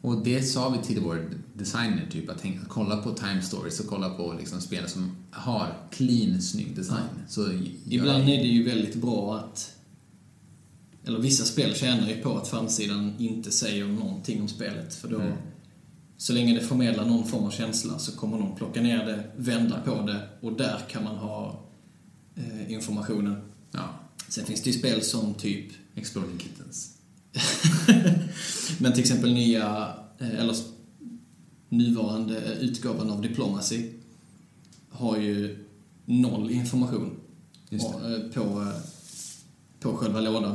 Och 0.09 0.25
det 0.25 0.43
sa 0.43 0.69
vi 0.69 0.87
till 0.87 1.01
vår 1.01 1.31
designer, 1.55 2.07
typ 2.11 2.31
att 2.31 2.39
tänka, 2.43 2.61
kolla 2.69 2.97
på 2.97 3.11
Time 3.15 3.43
Stories 3.43 3.81
och 3.81 3.87
kolla 3.87 4.11
på 4.11 4.33
liksom 4.33 4.61
spel 4.61 4.89
som 4.89 5.17
har 5.31 5.89
clean, 5.91 6.43
snygg 6.43 6.77
design. 6.77 7.09
Så 7.29 7.43
gör 7.43 7.63
Ibland 7.89 8.23
är 8.23 8.37
det 8.37 8.49
ju 8.49 8.65
väldigt 8.65 8.95
bra 8.95 9.37
att 9.37 9.75
eller 11.05 11.19
vissa 11.19 11.45
spel 11.45 11.75
tjänar 11.75 12.09
ju 12.09 12.23
på 12.23 12.37
att 12.37 12.49
framsidan 12.49 13.15
inte 13.19 13.51
säger 13.51 13.85
någonting 13.85 14.41
om 14.43 14.49
spelet 14.49 14.95
för 14.95 15.09
då 15.09 15.21
Mm. 15.21 15.33
så 16.17 16.33
länge 16.33 16.55
det 16.55 16.61
förmedlar 16.61 17.05
någon 17.05 17.27
form 17.27 17.45
av 17.45 17.51
känsla 17.51 17.99
så 17.99 18.13
kommer 18.13 18.39
någon 18.39 18.57
plocka 18.57 18.83
ner 18.83 19.07
det, 19.07 19.25
vända 19.37 19.81
på 19.81 20.03
det 20.03 20.29
och 20.41 20.53
där 20.53 20.81
kan 20.91 21.05
man 21.05 21.17
ha 21.17 21.65
eh, 22.35 22.73
informationen. 22.73 23.41
Ja, 23.73 23.89
Sen 24.29 24.45
finns 24.45 24.63
det 24.63 24.71
ju 24.71 24.79
spel 24.79 25.03
som 25.03 25.35
typ 25.35 25.73
Exploding 25.95 26.39
Kittens. 26.39 26.98
men 28.79 28.93
till 28.93 29.01
exempel 29.01 29.35
nya 29.35 29.95
eh, 30.19 30.41
eller 30.41 30.57
nuvarande 31.69 32.41
utgåvan 32.61 33.11
av 33.11 33.23
Diplomacy 33.23 33.91
har 34.91 35.17
ju 35.19 35.67
noll 36.05 36.51
information 36.51 37.11
och, 37.71 38.11
eh, 38.11 38.21
på, 38.35 38.41
eh, 38.63 38.81
på 39.81 39.93
själva 39.97 40.21
lådan. 40.21 40.55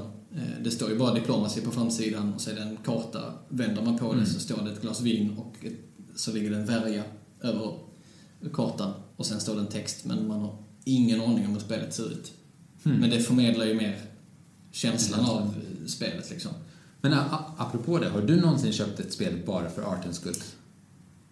Det 0.64 0.72
står 0.72 0.90
ju 0.90 0.98
bara 0.98 1.14
Diplomacy 1.14 1.62
på 1.62 1.72
framsidan 1.72 2.34
och 2.34 2.42
så 2.42 2.50
är 2.52 2.56
det 2.56 2.62
en 2.62 2.78
karta. 2.86 3.34
Vänder 3.50 3.82
man 3.82 3.98
på 3.98 4.06
Mm. 4.12 4.20
det 4.24 4.30
så 4.30 4.40
står 4.40 4.62
det 4.64 4.72
ett 4.72 4.82
glas 4.82 5.02
vin 5.02 5.38
och 5.38 5.66
ett, 5.66 5.74
så 6.16 6.32
ligger 6.34 6.50
det 6.50 6.56
en 6.58 6.66
värja 6.66 7.04
över 7.42 7.74
kartan. 8.54 8.94
Och 9.16 9.26
sen 9.26 9.40
står 9.40 9.56
det 9.56 9.62
en 9.62 9.68
text 9.68 10.06
men 10.06 10.28
man 10.28 10.40
har 10.40 10.56
ingen 10.86 11.22
aning 11.22 11.46
om 11.48 11.54
hur 11.54 11.60
spelet 11.60 11.94
ser 11.94 12.12
ut. 12.12 12.32
Hmm. 12.84 12.96
Men 12.96 13.10
det 13.10 13.20
förmedlar 13.20 13.66
ju 13.66 13.74
mer 13.74 14.02
känslan 14.72 15.20
Mm. 15.20 15.32
av 15.32 15.56
spelet 15.88 16.30
liksom. 16.30 16.52
Men 17.02 17.14
apropå 17.58 18.00
det, 18.00 18.10
har 18.10 18.22
du 18.22 18.42
någonsin 18.42 18.74
köpt 18.74 19.00
ett 19.00 19.14
spel 19.14 19.42
bara 19.46 19.70
för 19.70 19.82
artens 19.82 20.16
skull? 20.16 20.36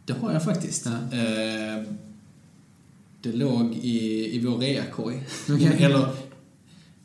Det 0.05 0.13
har 0.13 0.33
jag 0.33 0.43
faktiskt. 0.43 0.85
Ja. 0.85 1.17
Eh, 1.17 1.83
det 3.21 3.31
låg 3.31 3.73
i, 3.73 4.35
i 4.35 4.45
vår 4.45 4.57
reakorg. 4.57 5.23
Okej. 5.49 5.77
Eller 5.79 6.07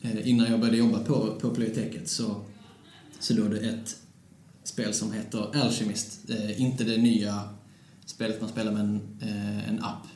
eh, 0.00 0.28
innan 0.28 0.50
jag 0.50 0.60
började 0.60 0.78
jobba 0.78 0.98
på, 0.98 1.38
på 1.40 1.50
biblioteket 1.50 2.08
så, 2.08 2.40
så 3.20 3.34
låg 3.34 3.50
det 3.50 3.58
ett 3.58 3.96
spel 4.64 4.94
som 4.94 5.12
heter 5.12 5.56
Alchemist. 5.56 6.30
Eh, 6.30 6.60
inte 6.60 6.84
det 6.84 6.96
nya 6.96 7.48
spelet 8.06 8.40
man 8.40 8.50
spelar 8.50 8.72
med 8.72 8.80
en, 8.80 9.00
eh, 9.20 9.68
en 9.68 9.82
app, 9.82 10.06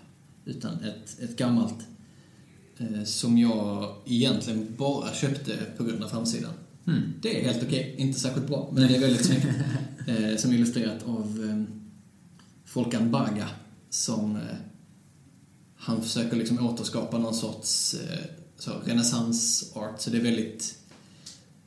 utan 0.44 0.84
ett, 0.84 1.20
ett 1.20 1.36
gammalt 1.36 1.86
eh, 2.78 3.04
som 3.04 3.38
jag 3.38 3.94
egentligen 4.06 4.74
bara 4.78 5.14
köpte 5.14 5.56
på 5.76 5.84
grund 5.84 6.04
av 6.04 6.08
framsidan. 6.08 6.52
Mm. 6.86 7.02
Det 7.22 7.40
är 7.40 7.52
helt 7.52 7.62
okej, 7.62 7.94
inte 7.98 8.20
särskilt 8.20 8.46
bra, 8.46 8.70
men 8.72 8.88
det 8.88 8.96
är 8.96 9.00
väldigt 9.00 9.26
snyggt. 9.26 9.46
Eh, 10.06 10.36
som 10.36 10.52
illustrerat 10.52 11.02
av 11.02 11.44
eh, 11.48 11.74
Folkan 12.64 13.10
Baga 13.10 13.48
som 13.90 14.36
eh, 14.36 14.42
han 15.76 16.02
försöker 16.02 16.36
liksom 16.36 16.66
återskapa 16.66 17.18
någon 17.18 17.34
sorts 17.34 17.94
eh, 17.94 18.24
så, 18.58 18.70
renässansart, 18.84 20.00
så 20.00 20.10
det 20.10 20.18
är 20.18 20.22
väldigt 20.22 20.78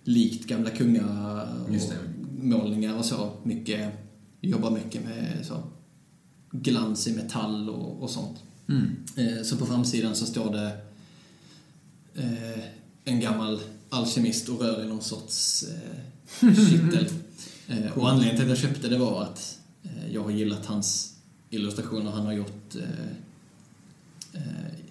likt 0.04 0.48
gamla 0.48 0.70
kunga 0.70 1.48
Just 1.72 1.94
och 2.54 2.98
och 2.98 3.06
så. 3.06 3.32
Mycket, 3.44 3.94
jobbar 4.42 4.72
mycket 4.72 5.06
med 5.06 5.46
så, 5.46 5.64
glans 6.52 7.08
i 7.08 7.16
metall 7.16 7.70
och, 7.70 8.04
och 8.04 8.10
sånt. 8.10 8.44
Mm. 8.70 8.96
Eh, 9.18 9.44
Så 9.44 9.58
på 9.58 9.66
framsidan 9.66 10.16
så 10.16 10.26
står 10.26 10.54
det 10.54 10.78
eh, 12.16 12.64
en 13.04 13.20
gammal 13.20 13.60
alkemist 13.94 14.50
och 14.50 14.62
rör 14.62 14.84
i 14.84 14.88
någon 14.88 15.02
sorts 15.02 15.64
eh, 15.64 16.56
kittel. 16.56 17.06
Eh, 17.68 17.98
och 17.98 18.10
anledningen 18.10 18.36
till 18.36 18.52
att 18.52 18.62
jag 18.62 18.70
köpte 18.70 18.88
det 18.88 18.98
var 18.98 19.24
att 19.24 19.60
eh, 19.84 20.14
jag 20.14 20.24
har 20.24 20.32
gillat 20.32 20.66
hans 20.66 21.14
illustrationer 21.50 22.12
han 22.12 22.26
har 22.26 22.34
gjort 22.34 22.76
eh, 22.76 24.42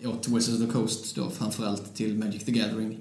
eh, 0.02 0.10
åt 0.10 0.28
Wizards 0.28 0.48
of 0.60 0.66
the 0.66 0.72
Coast 0.72 1.14
då 1.14 1.30
framförallt 1.30 1.94
till 1.94 2.14
Magic 2.18 2.44
the 2.44 2.52
Gathering. 2.52 2.98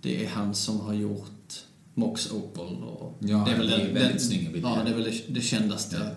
Det 0.00 0.24
är 0.24 0.28
han 0.28 0.54
som 0.54 0.80
har 0.80 0.94
gjort 0.94 1.54
Mox 1.94 2.30
Opal 2.32 2.82
och 2.84 3.16
Ja, 3.20 3.44
det 3.46 3.52
är 3.52 3.58
väl 3.58 3.66
det 3.66 3.74
är 3.74 3.84
den- 3.84 3.94
väldigt 3.94 4.22
snygga 4.26 4.50
bilder. 4.50 4.68
Ja, 4.68 4.84
det 4.84 4.90
är 4.90 4.94
väl 4.94 5.04
det, 5.04 5.34
det 5.34 5.40
kändaste 5.40 5.96
Ja. 5.96 6.10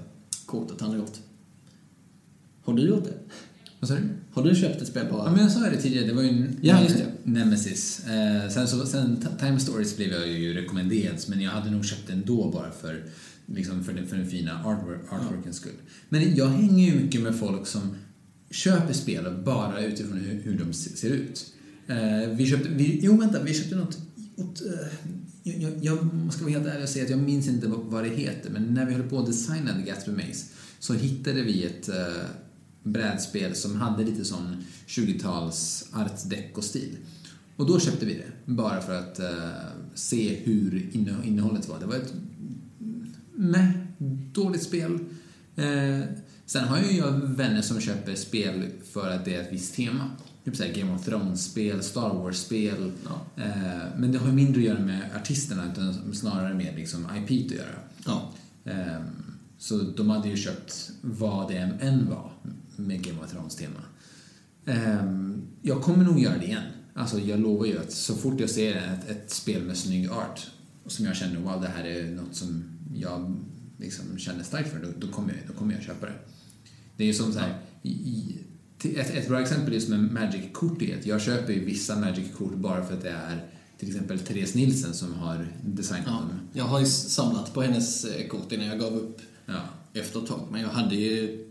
kortet 0.46 0.82
han 0.82 0.90
har 0.90 0.98
gjort. 0.98 1.18
Har 2.64 2.74
du 2.74 2.88
gjort 2.88 3.04
det? 3.04 3.18
Vad 3.80 3.88
sa 3.90 3.96
du? 3.96 4.10
Har 4.36 4.44
du 4.44 4.56
köpt 4.56 4.82
ett 4.82 4.88
spel 4.88 5.06
bara? 5.12 5.26
Ja, 5.26 5.32
men 5.32 5.42
jag 5.42 5.52
sa 5.52 5.60
det 5.60 5.78
tidigare, 5.82 6.06
det 6.08 6.14
var 6.14 6.22
ju 6.24 6.48
Ja, 6.62 6.84
just 6.84 6.96
det. 6.98 7.06
Nemesis. 7.24 8.06
Eh, 8.06 8.50
sen, 8.50 8.68
så, 8.68 8.86
sen 8.86 9.26
Time 9.40 9.60
Stories 9.60 9.98
blev 9.98 10.12
jag 10.12 10.28
ju 10.28 10.54
rekommenderad, 10.54 11.16
men 11.28 11.42
jag 11.42 11.52
hade 11.52 11.72
nog 11.72 11.86
köpt 11.86 12.08
den 12.08 12.24
då 12.26 12.52
bara 12.52 12.72
för, 12.72 13.04
liksom 13.46 13.84
för, 13.84 13.94
den, 13.94 14.08
för 14.08 14.18
den 14.18 14.28
fina 14.28 14.64
artwork, 14.66 15.00
artworkens 15.14 15.56
skull. 15.58 15.72
Men 16.10 16.36
jag 16.36 16.48
hänger 16.48 16.86
ju 16.92 17.02
mycket 17.02 17.22
med 17.22 17.40
folk 17.40 17.68
som 17.68 17.82
köper 18.52 18.94
spel 18.94 19.42
bara 19.46 19.86
utifrån 19.86 20.18
hur, 20.18 20.42
hur 20.44 20.60
de 20.66 20.74
se- 20.74 20.96
ser 20.98 21.10
ut. 21.10 21.46
Eh, 21.88 22.30
vi 22.36 22.46
köpte, 22.48 22.70
vi, 22.70 23.00
jo 23.04 23.18
vänta, 23.18 23.44
vi 23.44 23.54
köpte 23.54 23.76
något 23.76 23.98
åt, 24.36 24.62
eh, 24.62 24.88
jag, 25.44 25.62
jag, 25.62 25.72
jag 25.82 25.98
ska 26.34 26.44
vara 26.44 26.54
helt 26.54 26.68
ärlig 26.68 26.84
och 26.84 26.90
säga 26.90 27.06
att 27.06 27.12
jag 27.12 27.20
minns 27.20 27.48
inte 27.48 27.68
vad, 27.68 27.80
vad 27.80 28.04
det 28.04 28.10
heter, 28.10 28.50
men 28.50 28.64
när 28.74 28.86
vi 28.86 28.94
höll 28.94 29.10
på 29.10 29.20
att 29.20 29.26
designa 29.26 29.82
Gatsby 29.88 30.12
Maze 30.12 30.46
så 30.80 30.94
hittade 30.94 31.42
vi 31.42 31.64
ett 31.66 31.90
eh, 31.90 31.96
brädspel 32.86 33.56
som 33.56 33.76
hade 33.76 34.04
lite 34.04 34.26
sån 34.26 34.64
20-tals 34.88 35.90
art 35.94 36.30
deco-stil. 36.30 36.98
Och 37.56 37.66
då 37.66 37.80
köpte 37.80 38.06
vi 38.06 38.14
det, 38.14 38.52
bara 38.54 38.82
för 38.82 39.00
att 39.00 39.20
eh, 39.20 39.50
se 39.94 40.36
hur 40.36 40.90
inne, 40.92 41.16
innehållet 41.24 41.70
var. 41.70 41.80
Det 41.80 41.86
var 41.86 41.96
ett 41.96 42.14
meh, 43.36 43.70
dåligt 44.34 44.64
spel. 44.64 45.00
Eh, 45.56 46.02
sen 46.46 46.68
har 46.68 46.78
ju 46.78 46.98
jag 46.98 47.12
vänner 47.12 47.62
som 47.62 47.82
köper 47.82 48.16
spel 48.16 48.70
för 48.92 49.12
att 49.12 49.26
det 49.26 49.36
är 49.36 49.42
ett 49.42 49.54
visst 49.54 49.76
tema. 49.76 50.10
Typ 50.46 50.56
såhär 50.56 50.74
Game 50.74 50.96
of 50.96 51.06
Thrones-spel, 51.06 51.84
Star 51.84 52.14
Wars-spel. 52.14 52.92
Ja. 53.06 53.44
Eh, 53.44 53.98
men 53.98 54.12
det 54.12 54.18
har 54.18 54.28
ju 54.28 54.34
mindre 54.34 54.62
att 54.62 54.68
göra 54.68 54.80
med 54.80 55.02
artisterna, 55.16 55.72
utan 55.72 56.14
snarare 56.16 56.54
med 56.54 56.76
liksom 56.76 57.08
IP 57.16 57.46
att 57.46 57.58
göra. 57.58 57.76
Ja. 58.06 58.32
Ehm, 58.66 59.04
Så 59.58 59.78
de 59.78 60.10
hade 60.10 60.30
ju 60.30 60.38
köpt 60.38 60.92
vad 61.02 61.48
det 61.48 61.58
än 61.58 62.10
var 62.10 62.32
med 62.78 63.04
Game 63.04 63.20
of 63.24 63.32
Thrones-tema. 63.32 63.80
Ehm, 64.66 65.42
Jag 65.62 65.82
kommer 65.82 66.04
nog 66.06 66.20
göra 66.20 66.38
det 66.38 66.46
igen. 66.46 66.64
Alltså 66.94 67.20
jag 67.20 67.40
lovar 67.40 67.66
ju 67.66 67.80
att 67.80 67.92
så 67.92 68.16
fort 68.16 68.40
jag 68.40 68.50
ser 68.50 68.76
ett, 68.76 69.10
ett 69.10 69.32
spel 69.32 69.64
med 69.64 69.78
snygg 69.78 70.10
art 70.12 70.48
och 70.84 70.92
som 70.92 71.06
jag 71.06 71.16
känner 71.16 71.40
wow 71.40 71.62
det 71.62 71.68
här 71.68 71.84
är 71.84 72.12
något 72.12 72.36
som 72.36 72.64
jag 72.96 73.36
liksom 73.78 74.18
känner 74.18 74.44
starkt 74.44 74.72
för, 74.72 74.80
då, 74.80 74.88
då, 74.98 75.08
kommer 75.08 75.30
jag, 75.30 75.40
då 75.48 75.54
kommer 75.54 75.74
jag 75.74 75.84
köpa 75.84 76.06
det. 76.06 76.14
Det 76.98 77.04
är 77.04 77.08
ju 77.08 77.14
som 77.14 77.34
så 77.34 77.40
här, 77.40 77.58
i, 77.82 77.90
i, 77.90 78.38
ett, 78.84 79.10
ett 79.10 79.28
bra 79.28 79.42
exempel 79.42 79.74
är 79.74 79.80
som 79.80 79.94
en 79.94 80.14
Magic-kort 80.14 80.82
är 80.82 81.00
jag 81.04 81.22
köper 81.22 81.54
ju 81.54 81.66
vissa 81.66 81.96
Magic-kort 82.00 82.56
bara 82.56 82.86
för 82.86 82.94
att 82.94 83.02
det 83.04 83.10
är 83.10 83.46
till 83.80 83.88
exempel 83.88 84.20
Therese 84.20 84.56
Nilsen 84.56 84.94
som 84.94 85.14
har 85.14 85.48
designat 85.66 86.04
Ja, 86.06 86.12
dem. 86.12 86.30
jag 86.54 86.64
har 86.64 86.80
ju 86.80 86.86
samlat 86.86 87.54
på 87.54 87.62
hennes 87.62 88.06
eh, 88.06 88.28
kort 88.28 88.52
innan 88.52 88.66
jag 88.68 88.80
gav 88.80 88.94
upp 88.94 89.22
Ja. 89.46 89.62
efter 89.94 90.20
ett 90.20 90.28
tag. 90.28 90.48
Men 90.52 90.62
jag 90.62 90.70
hade 90.70 90.96
ju 90.96 91.45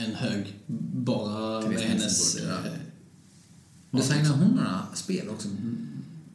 en 0.00 0.14
hög 0.14 0.54
bara 0.92 1.68
med 1.68 1.80
hennes... 1.80 2.36
Ja. 2.40 2.50
eh, 2.50 2.72
Designar 3.90 4.30
hon 4.36 4.48
några 4.48 4.86
spel 4.94 5.28
också? 5.28 5.48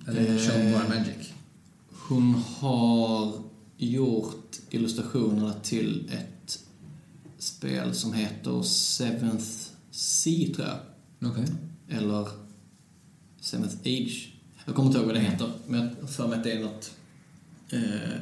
Eller 0.07 0.39
kör 0.39 0.63
hon 0.63 0.71
bara 0.71 0.87
Magic? 0.89 1.29
Hon 1.91 2.33
har 2.33 3.33
gjort 3.77 4.59
illustrationerna 4.69 5.53
till 5.53 6.11
ett 6.11 6.59
spel 7.37 7.93
som 7.95 8.13
heter 8.13 8.61
Seventh 8.63 9.47
Sea, 9.91 10.53
tror 10.55 10.67
jag. 10.67 11.31
Okej. 11.31 11.45
Eller 11.89 12.27
Seventh 13.41 13.75
Age. 13.85 14.33
Jag 14.65 14.75
kommer 14.75 14.87
inte 14.87 14.99
ihåg 14.99 15.07
vad 15.07 15.15
det 15.15 15.21
heter, 15.21 15.51
men 15.67 15.95
jag 15.99 16.09
för 16.09 16.27
mig 16.27 16.37
att 16.37 16.43
det 16.43 16.51
är 16.51 16.63
något 16.63 16.91
eh, 17.69 18.19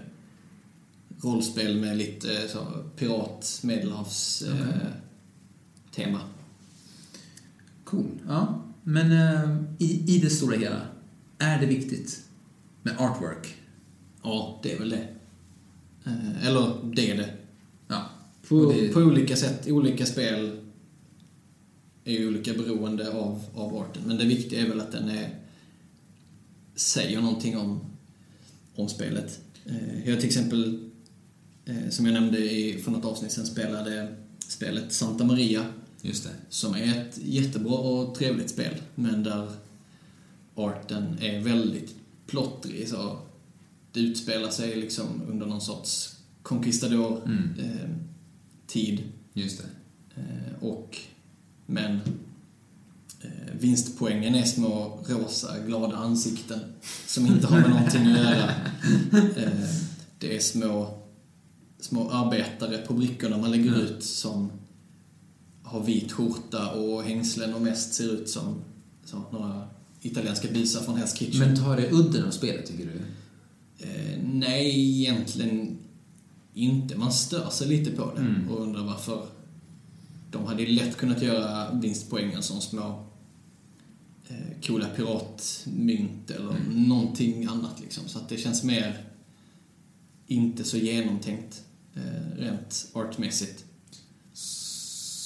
rollspel 1.22 1.78
med 1.82 1.98
lite 1.98 2.44
eh, 2.44 2.50
så, 2.50 2.66
pirat, 2.98 3.60
medelhavs 3.64 4.42
eh, 4.42 4.54
Okej. 4.54 4.78
Tema. 5.92 6.20
Cool. 7.84 8.06
Ja. 8.28 8.64
Men 8.84 9.12
eh, 9.12 9.56
i, 9.78 10.16
i 10.16 10.20
det 10.20 10.30
stora 10.30 10.58
hela, 10.58 10.82
är 11.38 11.60
det 11.60 11.66
viktigt 11.66 12.22
med 12.84 12.94
artwork? 13.00 13.56
Ja, 14.24 14.60
det 14.64 14.74
är 14.74 14.80
väl 14.80 14.90
det. 14.90 15.08
Eh, 16.06 16.48
eller 16.48 16.74
det 16.94 17.12
är 17.12 17.18
det. 17.18 17.30
Ja. 17.88 18.10
På, 18.48 18.72
det- 18.72 18.88
på 18.94 19.00
olika 19.00 19.36
sätt, 19.36 19.68
olika 19.68 20.06
spel 20.06 20.58
är 22.06 22.28
olika 22.28 22.54
beroende 22.54 23.12
av, 23.14 23.44
av 23.56 23.78
arten. 23.78 24.04
Men 24.06 24.18
det 24.18 24.26
viktiga 24.26 24.62
är 24.62 24.70
väl 24.70 24.80
att 24.82 24.92
den 24.92 25.10
är, 25.10 25.36
säger 26.76 27.22
någonting 27.22 27.58
om, 27.58 27.80
om 28.76 28.90
spelet. 28.90 29.40
Eh, 29.66 30.10
Jag 30.10 30.20
till 30.20 30.28
exempel, 30.28 30.90
eh, 31.66 31.90
som 31.90 32.06
jag 32.06 32.14
nämnde 32.14 32.38
i, 32.52 32.82
för 32.82 32.92
något 32.92 33.06
avsnitt 33.06 33.32
sen, 33.32 33.46
spelade 33.46 34.16
spelet 34.48 34.94
Santa 34.94 35.24
Maria 35.24 35.66
Just 36.02 36.24
det. 36.24 36.30
som 36.50 36.76
är 36.76 37.02
ett 37.02 37.20
jättebra 37.24 37.74
och 37.74 38.16
trevligt 38.16 38.50
spel, 38.50 38.74
men 38.96 39.24
där 39.24 39.50
arten 40.56 41.18
är 41.22 41.40
väldigt 41.40 41.96
plottrig. 42.28 42.88
Så 42.90 43.18
det 43.92 44.00
utspelar 44.00 44.50
sig 44.50 44.76
liksom 44.76 45.06
under 45.30 45.46
någon 45.46 45.62
sorts 45.62 46.16
conquistador-tid. 46.44 49.00
Mm. 49.00 49.12
Just 49.34 49.58
det. 49.62 49.68
Eh, 50.22 50.64
och, 50.64 50.98
men 51.66 51.96
eh, 53.22 53.54
vinstpoängen 53.60 54.36
är 54.36 54.44
små 54.44 55.00
rosa 55.08 55.60
glada 55.68 55.96
ansikten 55.96 56.60
som 57.08 57.26
inte 57.26 57.48
har 57.48 57.60
med 57.60 57.70
någonting 57.70 58.02
att 58.02 58.20
göra. 58.20 58.50
Eh, 59.38 59.70
det 60.20 60.36
är 60.36 60.40
små, 60.40 60.98
små 61.80 62.10
arbetare 62.10 62.78
på 62.78 62.94
brickorna 62.94 63.38
man 63.38 63.52
lägger 63.52 63.68
Mm. 63.74 63.82
ut 63.82 64.04
som 64.04 64.52
har 65.72 65.84
vit 65.84 66.12
skjorta 66.12 66.72
och 66.72 67.04
hängslen 67.04 67.54
och 67.54 67.62
mest 67.62 67.94
ser 67.94 68.12
ut 68.14 68.30
som 68.30 68.56
så, 69.06 69.24
några 69.32 69.68
italienska 70.02 70.48
busar 70.54 70.82
från 70.82 70.98
Hell's 70.98 71.16
Kitchen. 71.18 71.40
Men 71.40 71.56
tar 71.58 71.78
det 71.78 71.92
udden 71.92 72.26
av 72.28 72.32
spelet, 72.32 72.66
tycker 72.66 72.86
du? 72.86 73.02
Eh, 73.86 74.20
nej, 74.24 75.00
egentligen 75.02 75.78
inte. 76.54 76.98
Man 76.98 77.14
stör 77.14 77.50
sig 77.50 77.68
lite 77.68 77.92
på 77.92 78.12
det 78.16 78.22
Mm. 78.22 78.50
och 78.50 78.62
undrar 78.62 78.84
varför. 78.84 79.26
De 80.32 80.46
hade 80.46 80.64
ju 80.64 80.68
lätt 80.68 80.98
kunnat 80.98 81.22
göra 81.22 81.74
vinstpoängen 81.74 82.44
som 82.44 82.62
små 82.62 83.06
eh, 84.28 84.62
coola 84.68 84.86
piratmynt 84.96 86.32
eller 86.32 86.50
Mm. 86.50 86.84
någonting 86.88 87.46
annat 87.46 87.80
liksom. 87.82 88.04
Så 88.08 88.20
att 88.20 88.30
det 88.30 88.38
känns 88.38 88.64
mer 88.64 89.04
inte 90.28 90.64
så 90.64 90.78
genomtänkt 90.78 91.64
eh, 91.96 92.38
rent 92.40 92.88
artmässigt. 92.94 93.66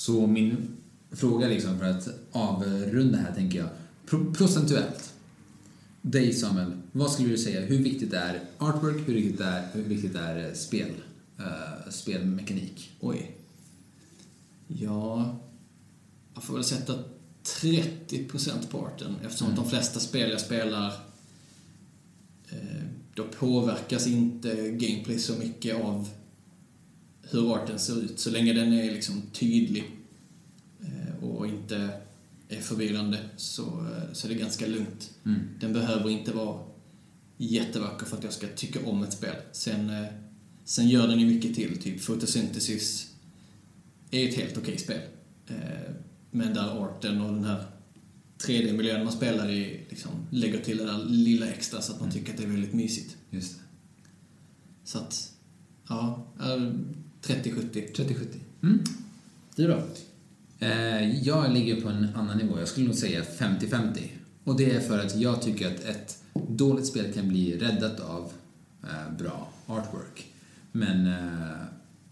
Så 0.05 0.27
min 0.27 0.67
fråga 1.11 1.47
liksom 1.47 1.79
för 1.79 1.85
att 1.85 2.07
avrunda 2.31 3.17
här 3.17 3.35
tänker 3.35 3.59
jag, 3.59 3.69
pro- 4.05 4.33
procentuellt. 4.33 5.13
dig 6.01 6.33
Samuel, 6.33 6.71
vad 6.91 7.11
skulle 7.11 7.29
du 7.29 7.37
säga? 7.37 7.61
Hur 7.61 7.77
viktigt 7.77 8.13
är 8.13 8.39
artwork? 8.57 9.07
Hur 9.07 9.13
viktigt 9.13 9.39
är, 9.41 9.67
hur 9.73 9.83
viktigt 9.83 10.15
är 10.15 10.53
spel? 10.53 10.91
Uh, 11.39 11.89
spelmekanik? 11.91 12.91
Oj. 12.99 13.35
Ja, 14.67 15.37
jag 16.33 16.43
får 16.43 16.53
väl 16.53 16.63
sätta 16.63 16.93
30% 17.61 18.67
på 18.71 18.85
arten 18.85 19.15
eftersom 19.25 19.47
Mm. 19.47 19.59
de 19.63 19.69
flesta 19.69 19.99
spel 19.99 20.29
jag 20.31 20.41
spelar 20.41 20.87
eh, 22.49 22.83
då 23.13 23.23
påverkas 23.39 24.07
inte 24.07 24.55
gameplay 24.69 25.19
så 25.19 25.33
mycket 25.33 25.75
av 25.83 26.09
hur 27.29 27.55
arten 27.55 27.79
ser 27.79 28.01
ut. 28.01 28.19
Så 28.19 28.29
länge 28.29 28.53
den 28.53 28.73
är 28.73 28.91
liksom 28.91 29.21
tydlig 29.33 29.91
eh, 30.81 31.23
och 31.23 31.47
inte 31.47 31.89
är 32.49 32.61
förvirrande 32.61 33.19
så, 33.37 33.63
eh, 33.63 34.13
så 34.13 34.27
är 34.27 34.33
det 34.33 34.39
ganska 34.39 34.67
lugnt. 34.67 35.13
Mm. 35.25 35.39
Den 35.59 35.73
behöver 35.73 36.09
inte 36.09 36.31
vara 36.31 36.59
jättevacker 37.37 38.05
för 38.05 38.17
att 38.17 38.23
jag 38.23 38.33
ska 38.33 38.47
tycka 38.47 38.79
om 38.85 39.03
ett 39.03 39.13
spel. 39.13 39.35
Sen, 39.51 39.89
eh, 39.89 40.05
sen 40.65 40.89
gör 40.89 41.07
den 41.07 41.19
ju 41.19 41.25
mycket 41.25 41.55
till, 41.55 41.81
typ 41.81 42.05
Photosynthesis 42.05 43.13
är 44.11 44.29
ett 44.29 44.35
helt 44.35 44.57
okej 44.57 44.77
spel. 44.77 45.01
Men 46.31 46.53
där 46.53 46.83
arten 46.83 47.21
och 47.21 47.33
den 47.33 47.43
här 47.43 47.65
3D-miljön 48.37 49.03
man 49.03 49.13
spelar 49.13 49.49
i 49.49 49.85
liksom 49.89 50.11
lägger 50.29 50.59
till 50.59 50.77
det 50.77 50.85
där 50.85 51.05
lilla 51.05 51.47
extra 51.47 51.81
så 51.81 51.93
att 51.93 51.99
man 51.99 52.11
tycker 52.11 52.31
att 52.31 52.37
det 52.37 52.43
är 52.43 52.47
väldigt 52.47 52.73
mysigt. 52.73 53.17
Just 53.29 53.53
det. 53.53 53.63
Så 54.83 54.97
att, 54.97 55.31
ja, 55.87 56.27
30-70. 57.25 57.91
30-70. 57.93 58.25
Mm. 58.63 58.79
Du 59.55 59.67
då? 59.67 59.83
Eh, 60.59 61.19
jag 61.19 61.51
ligger 61.51 61.81
på 61.81 61.89
en 61.89 62.09
annan 62.15 62.37
nivå. 62.37 62.59
Jag 62.59 62.67
skulle 62.67 62.85
nog 62.85 62.95
säga 62.95 63.23
50-50. 63.23 64.07
Och 64.43 64.57
det 64.57 64.71
är 64.71 64.79
för 64.79 64.99
att 64.99 65.15
jag 65.15 65.41
tycker 65.41 65.67
att 65.67 65.83
ett 65.83 66.23
dåligt 66.33 66.87
spel 66.87 67.13
kan 67.13 67.29
bli 67.29 67.57
räddat 67.57 67.99
av 67.99 68.31
eh, 68.83 69.17
bra 69.17 69.51
artwork. 69.65 70.31
Men 70.71 71.07
eh, 71.07 71.61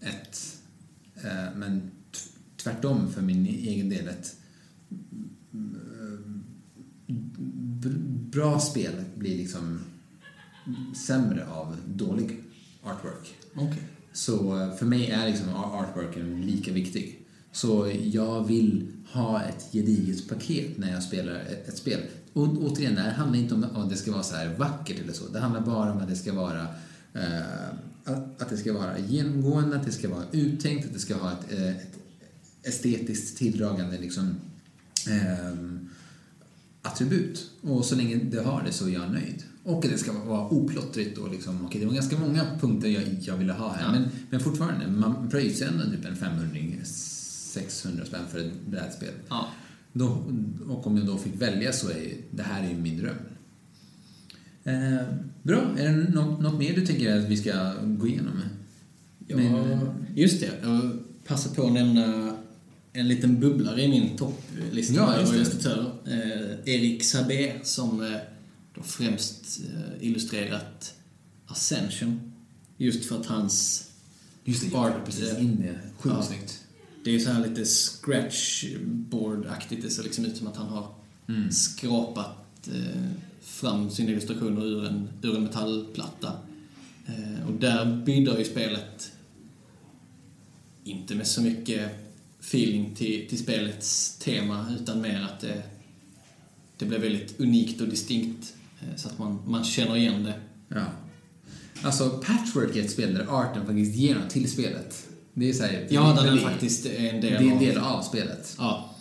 ett... 0.00 0.50
Men 1.56 1.90
tvärtom 2.56 3.12
för 3.12 3.22
min 3.22 3.46
egen 3.46 3.88
del. 3.88 4.08
Ett 4.08 4.36
bra 8.30 8.60
spel 8.60 9.04
blir 9.14 9.36
liksom 9.36 9.80
sämre 11.06 11.46
av 11.46 11.76
dålig 11.86 12.42
artwork. 12.82 13.34
Okej. 13.54 13.82
Så 14.14 14.60
eh, 14.60 14.74
för 14.74 14.86
mig 14.86 15.10
är 15.10 15.26
liksom 15.26 15.54
artworken 15.54 16.40
lika 16.40 16.72
viktig. 16.72 17.20
Så 17.52 17.92
jag 18.02 18.46
vill 18.46 18.86
ha 19.12 19.42
ett 19.42 19.72
gediget 19.72 20.28
paket 20.28 20.78
när 20.78 20.92
jag 20.92 21.02
spelar 21.02 21.34
ett, 21.34 21.68
ett 21.68 21.76
spel. 21.76 22.00
Och 22.32 22.42
återigen, 22.42 22.94
det 22.94 23.00
här 23.00 23.12
handlar 23.12 23.38
inte 23.38 23.54
om 23.54 23.64
att 23.64 23.90
det 23.90 23.96
ska 23.96 24.12
vara 24.12 24.22
så 24.22 24.36
här 24.36 24.54
vackert 24.54 25.00
eller 25.00 25.12
så. 25.12 25.28
Det 25.28 25.38
handlar 25.38 25.60
bara 25.60 25.92
om 25.92 25.98
att 25.98 26.08
det 26.08 26.16
ska 26.16 26.32
vara 26.32 26.66
eh, 27.12 27.66
att, 28.04 28.50
det 28.50 28.56
ska 28.56 28.72
vara 28.72 28.98
genomgående, 28.98 29.76
att 29.76 29.86
det 29.86 29.92
ska 29.92 30.08
vara 30.08 30.24
uttänkt, 30.32 30.86
att 30.86 30.92
det 30.92 30.98
ska 30.98 31.14
ha 31.14 31.32
ett, 31.32 31.52
eh, 31.52 31.68
ett 31.68 31.96
estetiskt 32.62 33.38
tilldragande 33.38 33.98
liksom, 33.98 34.34
eh, 35.08 35.54
attribut. 36.82 37.50
Och 37.60 37.84
så 37.84 37.96
länge 37.96 38.16
det 38.16 38.42
har 38.42 38.62
det 38.62 38.72
så 38.72 38.88
är 38.88 38.92
jag 38.92 39.12
nöjd. 39.12 39.42
Och 39.64 39.84
att 39.84 39.90
det 39.90 39.98
ska 39.98 40.12
vara 40.12 40.48
oplottrigt 40.48 41.18
och 41.18 41.30
liksom, 41.30 41.64
okej 41.66 41.80
det 41.80 41.86
var 41.86 41.94
ganska 41.94 42.18
många 42.18 42.44
punkter 42.60 42.88
jag, 42.88 43.02
jag 43.20 43.36
ville 43.36 43.52
ha 43.52 43.72
här. 43.72 43.82
Ja. 43.84 43.92
Men, 43.92 44.08
men 44.30 44.40
fortfarande, 44.40 44.88
man 44.88 45.28
pröjsar 45.30 45.66
ändå 45.66 45.84
typ 45.96 46.04
en 46.04 46.16
500 46.16 46.48
600 46.84 48.04
spänn 48.04 48.26
för 48.30 48.38
ett 48.38 48.52
brädspel. 48.66 49.12
Ja. 49.28 49.48
Då, 49.92 50.24
och 50.68 50.86
om 50.86 50.96
jag 50.96 51.06
då 51.06 51.16
fick 51.18 51.42
välja 51.42 51.72
så 51.72 51.88
är 51.90 52.12
det 52.30 52.42
här 52.42 52.64
är 52.64 52.68
ju 52.68 52.76
min 52.76 52.98
dröm. 52.98 53.16
Eh, 54.64 55.02
bra, 55.42 55.62
är 55.78 55.88
det 55.88 56.08
något, 56.14 56.40
något 56.40 56.58
mer 56.58 56.74
du 56.74 56.86
tänker 56.86 57.16
att 57.18 57.24
vi 57.24 57.36
ska 57.36 57.72
gå 57.82 58.06
igenom? 58.06 58.40
Ja, 59.26 59.36
Men- 59.36 60.06
just 60.14 60.40
det. 60.40 60.50
Jag 60.62 60.98
passar 61.26 61.54
på 61.54 61.66
att 61.66 61.72
nämna 61.72 62.36
en 62.92 63.08
liten 63.08 63.40
bubblare 63.40 63.82
i 63.82 63.88
min 63.88 64.16
topplista 64.16 64.94
Ja, 64.94 65.14
över 65.14 65.32
det. 65.32 65.36
illustratörer. 65.36 65.90
Eh, 66.06 66.74
Erik 66.74 67.04
Sabé 67.04 67.52
som 67.62 68.02
eh, 68.02 68.18
då 68.74 68.82
främst 68.82 69.60
eh, 69.60 70.06
illustrerat 70.06 70.94
Ascension. 71.46 72.32
Just 72.76 73.04
för 73.04 73.20
att 73.20 73.26
hans 73.26 73.88
Just 74.44 74.70
det, 74.70 74.76
Art, 74.76 75.04
precis 75.04 75.32
eh, 75.32 75.44
in 75.44 75.56
det. 75.60 75.80
Sjukt 75.98 76.16
ja. 76.16 76.22
snyggt. 76.22 76.60
Det 77.04 77.14
är 77.14 77.18
så 77.18 77.30
här 77.30 77.48
lite 77.48 77.64
scratchboard-aktigt. 77.64 79.82
Det 79.82 79.90
ser 79.90 80.02
liksom 80.02 80.24
ut 80.24 80.36
som 80.36 80.46
att 80.46 80.56
han 80.56 80.68
har 80.68 80.94
Mm. 81.26 81.50
skrapat 81.50 82.68
eh, 82.68 83.02
fram 83.40 83.90
sina 83.90 84.10
illustrationer 84.10 84.64
ur 84.64 84.84
en, 84.84 85.08
ur 85.22 85.36
en 85.36 85.42
metallplatta. 85.42 86.32
Eh, 87.06 87.46
och 87.48 87.52
där 87.52 88.02
bidrar 88.04 88.38
ju 88.38 88.44
spelet 88.44 89.12
inte 90.84 91.14
med 91.14 91.26
så 91.26 91.42
mycket 91.42 91.90
feeling 92.40 92.94
till, 92.94 93.28
till 93.28 93.38
spelets 93.38 94.18
tema 94.18 94.66
utan 94.80 95.00
mer 95.00 95.22
att 95.22 95.40
det, 95.40 95.62
det 96.78 96.84
blir 96.84 96.98
väldigt 96.98 97.40
unikt 97.40 97.80
och 97.80 97.88
distinkt 97.88 98.54
så 98.96 99.08
att 99.08 99.18
man, 99.18 99.38
man 99.46 99.64
känner 99.64 99.96
igen 99.96 100.24
det. 100.24 100.34
Ja. 100.68 100.84
Alltså, 101.82 102.10
Patchwork 102.10 102.76
är 102.76 102.80
ett 102.84 102.90
spel 102.90 103.14
där 103.14 103.26
arten 103.28 103.66
faktiskt 103.66 103.94
ger 103.96 104.14
något 104.14 104.30
till 104.30 104.50
spelet. 104.50 105.06
Det 105.34 105.48
är 105.48 105.52
så 105.52 105.62
här, 105.62 105.86
Ja, 105.90 106.12
där 106.12 106.24
den 106.24 106.36
det, 106.36 106.42
faktiskt 106.42 106.86
är 106.86 107.14
en 107.14 107.20
det 107.20 107.30
del 107.30 107.42
är 107.42 107.46
en 107.46 107.52
av... 107.52 107.58
del 107.58 107.78
av 107.78 108.02
spelet. 108.02 108.54
Ja, 108.58 108.94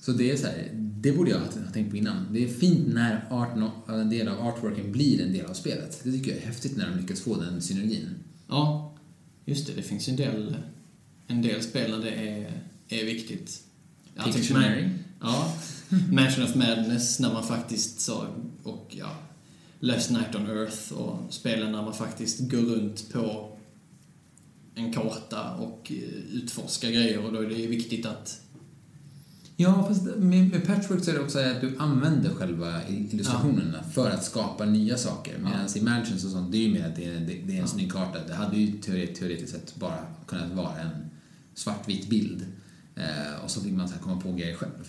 Så 0.00 0.12
det 0.12 0.30
är 0.30 0.36
så 0.36 0.46
här, 0.46 0.70
det 0.74 1.12
borde 1.12 1.30
jag 1.30 1.38
ha 1.38 1.46
tänkt 1.72 1.90
på 1.90 1.96
innan. 1.96 2.26
Det 2.32 2.44
är 2.44 2.48
fint 2.48 2.88
när 2.88 3.26
arten, 3.30 3.68
en 3.88 4.10
del 4.10 4.28
av 4.28 4.46
artworken 4.46 4.92
blir 4.92 5.20
en 5.22 5.32
del 5.32 5.46
av 5.46 5.54
spelet. 5.54 6.00
Det 6.04 6.12
tycker 6.12 6.30
jag 6.30 6.40
är 6.42 6.46
häftigt 6.46 6.76
när 6.76 6.90
de 6.90 6.96
lyckas 7.00 7.20
få 7.20 7.36
den 7.36 7.62
synergin. 7.62 8.08
Ja, 8.48 8.94
just 9.44 9.66
det. 9.66 9.72
Det 9.72 9.82
finns 9.82 10.08
en 10.08 10.16
del, 10.16 10.56
en 11.26 11.42
del 11.42 11.62
spel 11.62 11.90
där 11.90 11.98
det 11.98 12.10
är, 12.10 12.52
är 12.88 13.04
viktigt. 13.04 13.62
Pictionary. 14.24 14.88
Ja. 15.20 15.54
Mansion 16.12 16.44
of 16.44 16.54
Madness 16.54 17.20
när 17.20 17.32
man 17.32 17.44
faktiskt 17.44 18.00
så, 18.00 18.26
och 18.62 18.94
ja, 18.98 19.16
Last 19.80 20.10
Night 20.10 20.34
on 20.34 20.46
Earth 20.50 20.92
och 20.92 21.18
spelen 21.34 21.72
när 21.72 21.82
man 21.82 21.94
faktiskt 21.94 22.50
går 22.50 22.58
runt 22.58 23.12
på 23.12 23.52
en 24.74 24.92
karta 24.92 25.54
och 25.54 25.92
eh, 25.92 26.36
utforskar 26.36 26.88
grejer 26.90 27.24
och 27.24 27.32
då 27.32 27.40
är 27.40 27.48
det 27.48 27.66
viktigt 27.66 28.06
att 28.06 28.40
Ja, 29.60 29.84
fast 29.88 30.02
med, 30.16 30.66
Patchwork 30.66 31.04
så 31.04 31.10
är 31.10 31.14
det 31.14 31.20
också 31.20 31.38
att 31.38 31.60
du 31.60 31.76
använder 31.78 32.34
själva 32.34 32.88
illustrationerna 32.88 33.82
för 33.82 34.10
att 34.10 34.24
skapa 34.24 34.64
nya 34.64 34.96
saker. 34.96 35.38
Medan 35.38 35.68
i 35.76 35.80
Mansions 35.80 36.24
och 36.24 36.30
sånt, 36.30 36.52
det 36.52 36.58
är 36.58 36.62
ju 36.62 36.74
mer 36.74 36.86
att 36.86 36.96
det 36.96 37.04
är, 37.04 37.20
det, 37.20 37.26
det 37.26 37.32
är 37.34 37.50
en 37.50 37.56
Ja. 37.56 37.66
snygg 37.66 37.92
karta. 37.92 38.18
Det 38.26 38.34
hade 38.34 38.56
ju 38.56 38.72
teoret, 38.78 39.14
teoretiskt 39.14 39.52
sett 39.52 39.76
bara 39.76 39.98
kunnat 40.26 40.52
vara 40.52 40.78
en 40.80 40.90
svartvit 41.54 42.08
bild. 42.08 42.46
Eh, 42.96 43.44
och 43.44 43.50
så 43.50 43.60
fick 43.60 43.72
man 43.72 43.88
så 43.88 43.98
komma 43.98 44.20
på 44.20 44.32
grejer 44.32 44.56
själv. 44.56 44.88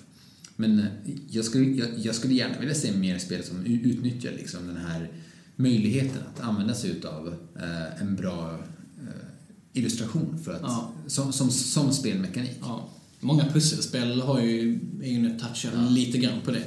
Men 0.60 0.80
eh, 0.80 0.86
jag 1.30 1.45
skulle, 1.45 1.66
jag, 1.66 1.88
jag 1.97 2.16
skulle 2.16 2.34
gärna 2.34 2.60
vilja 2.60 2.76
se 2.76 2.91
mer 2.91 3.18
spel 3.18 3.43
som 3.43 3.66
utnyttjar 3.66 4.32
liksom 4.32 4.68
den 4.68 4.78
här 4.78 5.10
möjligheten 5.55 6.22
att 6.36 6.41
använda 6.41 6.74
sig 6.74 6.89
utav 6.89 7.28
eh, 7.55 8.01
en 8.01 8.16
bra 8.16 8.51
eh, 8.97 9.28
illustration 9.74 10.39
för 10.45 10.53
att, 10.53 10.62
Ja. 10.64 10.93
som, 11.07 11.34
som, 11.34 11.49
som 11.51 11.91
spelmekanik. 11.93 12.57
Ja. 12.62 12.89
Många 13.20 13.45
pusselspel 13.53 14.22
har 14.22 14.41
ju, 14.41 14.80
är 15.03 15.07
ju 15.10 15.39
touchar 15.39 15.72
Ja. 15.76 15.89
lite 15.89 16.18
grann 16.18 16.41
på 16.45 16.51
det. 16.51 16.64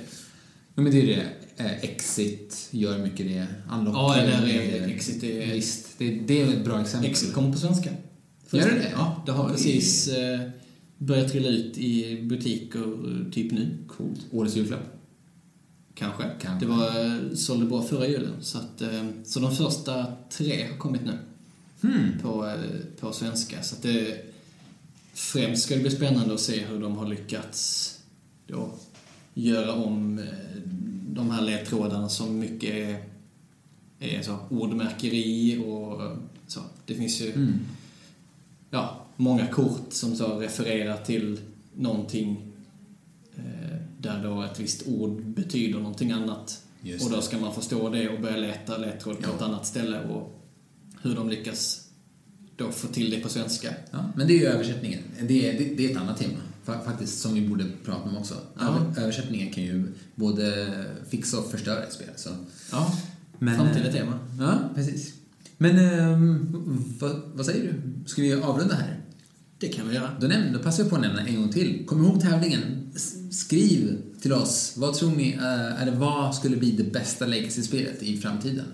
Ja, 0.75 0.83
men 0.83 0.93
det 0.93 1.03
är 1.03 1.07
det. 1.07 1.27
Eh, 1.65 1.85
Exit 1.85 2.69
gör 2.71 2.99
mycket 2.99 3.27
det. 3.27 3.47
Unlock 3.73 3.95
Ja, 3.97 4.17
gör 4.17 4.29
är 4.29 4.47
det. 4.47 4.93
Exit 4.95 5.23
är- 5.25 5.55
Visst, 5.55 5.89
det, 5.99 6.11
det 6.27 6.43
är 6.43 6.49
ett 6.49 6.65
bra 6.65 6.81
exempel. 6.83 7.11
Exit 7.11 7.33
kommer 7.33 7.53
på 7.53 7.59
svenska. 7.59 7.91
Gör 8.51 8.61
det 8.71 8.75
det? 8.75 8.91
Ja, 8.95 9.23
det 9.27 9.33
har 9.33 9.49
precis 9.49 10.09
eh, 10.09 10.41
börjat 11.07 11.33
trilla 11.33 11.49
ut 11.49 11.79
i 11.79 12.23
butiker 12.23 12.81
eh, 12.83 13.33
typ 13.33 13.53
nu. 13.53 13.79
Coolt. 13.89 14.27
Årets 14.31 14.57
julklapp. 14.57 14.99
Kanske. 15.95 16.25
Kanske. 16.41 16.67
Det 16.67 16.73
var, 16.73 17.05
eh, 17.05 17.35
sålde 17.35 17.67
bra 17.67 17.83
förra 17.83 18.07
julen. 18.09 18.33
Så, 18.41 18.59
att, 18.59 18.81
eh, 18.83 19.09
så 19.25 19.41
de 19.41 19.57
första 19.57 20.07
tre 20.31 20.67
har 20.71 20.77
kommit 20.79 21.03
nu 21.05 21.19
Hmm. 21.81 22.19
på, 22.23 22.57
på 23.01 23.13
svenska. 23.13 23.63
Så 23.63 23.75
att 23.77 23.83
det, 23.83 24.25
främst 25.15 25.63
ska 25.63 25.75
det 25.75 25.81
bli 25.81 25.91
spännande 25.91 26.35
att 26.35 26.41
se 26.41 26.65
hur 26.65 26.81
de 26.81 26.97
har 26.97 27.09
lyckats 27.09 27.89
då 28.47 28.71
göra 29.35 29.73
om 29.75 30.21
de 31.09 31.31
här 31.31 31.43
ledtrådarna 31.43 32.09
som 32.09 32.39
mycket 32.39 32.71
är, 32.71 33.05
är 33.99 34.23
så, 34.23 34.39
ordmärkeri 34.51 35.65
och 35.67 36.01
så. 36.47 36.61
Det 36.87 36.95
finns 36.95 37.21
ju 37.21 37.33
Mm. 37.33 37.53
ja, 38.71 39.02
många 39.17 39.47
kort 39.47 39.87
som 39.93 40.17
så 40.17 40.39
refererar 40.39 40.97
till 40.97 41.41
någonting 41.77 42.53
eh, 43.37 43.77
där 43.99 44.23
då 44.23 44.43
ett 44.43 44.61
visst 44.61 44.83
ord 44.87 45.23
betyder 45.25 45.79
någonting 45.79 46.11
annat. 46.13 46.63
Just 46.83 47.05
och 47.07 47.11
då 47.13 47.21
ska 47.21 47.39
man 47.39 47.55
förstå 47.55 47.89
det 47.91 48.09
och 48.09 48.21
börja 48.21 48.37
leta 48.37 48.77
ledtråd 48.79 49.17
på 49.19 49.29
Ja. 49.31 49.37
ett 49.37 49.43
annat 49.43 49.67
ställe 49.67 50.01
och 50.05 50.39
hur 51.03 51.15
de 51.15 51.29
lyckas 51.31 51.89
då 52.57 52.71
få 52.73 52.87
till 52.89 53.11
det 53.11 53.21
på 53.21 53.29
svenska. 53.29 53.75
Ja, 53.91 54.05
men 54.17 54.27
det 54.27 54.33
är 54.33 54.39
ju 54.39 54.47
översättningen. 54.47 55.01
Det 55.21 55.49
är, 55.51 55.59
det, 55.59 55.75
det 55.75 55.87
är 55.87 55.91
ett 55.91 55.97
annat 55.97 56.19
tema. 56.19 56.39
fa- 56.67 56.85
faktiskt, 56.85 57.19
som 57.21 57.35
vi 57.35 57.49
borde 57.49 57.65
prata 57.85 58.09
om 58.09 58.17
också. 58.17 58.35
Ja. 58.59 58.67
Över, 58.69 59.01
översättningar 59.03 59.53
kan 59.53 59.65
ju 59.65 59.93
både 60.15 60.69
fixa 61.09 61.39
och 61.39 61.51
förstöra 61.51 61.83
ett 61.85 61.93
spel. 61.93 62.09
Så. 62.17 62.31
Ja, 62.73 62.99
Men, 63.39 63.57
framtida 63.57 63.87
eh, 63.87 63.93
tema. 63.93 64.19
Ja, 64.41 64.59
precis. 64.75 65.15
Men 65.59 65.79
ehm, 65.79 66.95
vad, 67.01 67.23
vad 67.35 67.47
säger 67.47 67.63
du? 67.73 67.81
Ska 68.09 68.23
vi 68.23 68.35
avrunda 68.35 68.75
här? 68.75 69.01
Det 69.63 69.69
kan 69.69 69.89
vi 69.89 69.95
göra. 69.95 70.11
Då, 70.21 70.27
näm- 70.27 70.53
då 70.53 70.59
passar 70.59 70.83
jag 70.83 70.91
på 70.91 70.97
att 70.97 71.03
nämna 71.03 71.21
en 71.27 71.37
gång 71.37 71.53
till. 71.53 71.87
Kom 71.87 72.05
ihåg 72.05 72.21
tävlingen. 72.21 72.91
Skriv 73.31 73.99
till 74.21 74.33
oss. 74.33 74.75
Vad 74.77 74.95
tror 74.95 75.11
ni, 75.11 75.33
eh, 75.33 75.83
eller 75.83 75.93
vad 75.97 76.35
skulle 76.35 76.57
bli 76.57 76.71
det 76.71 76.85
bästa 76.93 77.27
Legacy-spelet 77.27 78.03
i 78.03 78.17
framtiden? 78.19 78.65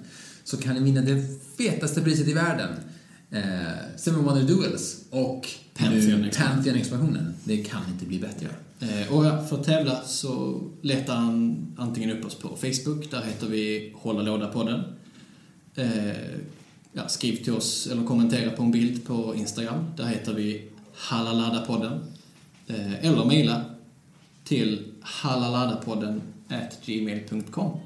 Så 0.45 0.57
kan 0.57 0.75
ni 0.75 0.81
vinna 0.81 1.01
det 1.01 1.25
fetaste 1.59 2.01
priset 2.01 2.29
i 2.29 2.33
världen. 2.33 2.69
Eh, 3.31 3.43
Seven 3.97 4.25
Wonder 4.25 4.43
Duels 4.43 4.97
och. 5.11 5.47
Pantheon-expansionen. 5.75 7.35
Det 7.45 7.57
kan 7.57 7.81
inte 7.93 8.07
bli 8.07 8.19
bättre. 8.19 8.49
Eh, 8.81 9.13
Och 9.13 9.49
för 9.49 9.59
att 9.61 9.65
tävla 9.65 10.03
så 10.07 10.63
letar 10.83 11.15
han 11.15 11.67
antingen 11.79 12.11
upp 12.19 12.25
oss 12.25 12.35
på 12.35 12.49
Facebook, 12.49 13.11
där 13.11 13.23
heter 13.23 13.47
vi 13.47 13.93
Hålla 13.97 14.23
Låda-podden. 14.23 14.83
Eh, 15.75 16.13
Ja, 16.93 17.09
skriv 17.09 17.37
till 17.45 17.53
oss 17.53 17.87
eller 17.93 18.05
kommentera 18.05 18.51
på 18.51 18.63
en 18.63 18.71
bild 18.71 19.05
på 19.07 19.35
Instagram, 19.37 19.85
där 19.97 20.05
heter 20.05 20.35
vi 20.35 20.71
Hallaladapodden. 20.99 22.01
Eh, 22.67 23.05
Eller 23.05 23.25
mejla 23.25 23.65
till 24.45 24.93
hallaladapodden 25.01 26.23
at 26.49 26.87
gmail.com. 26.87 27.81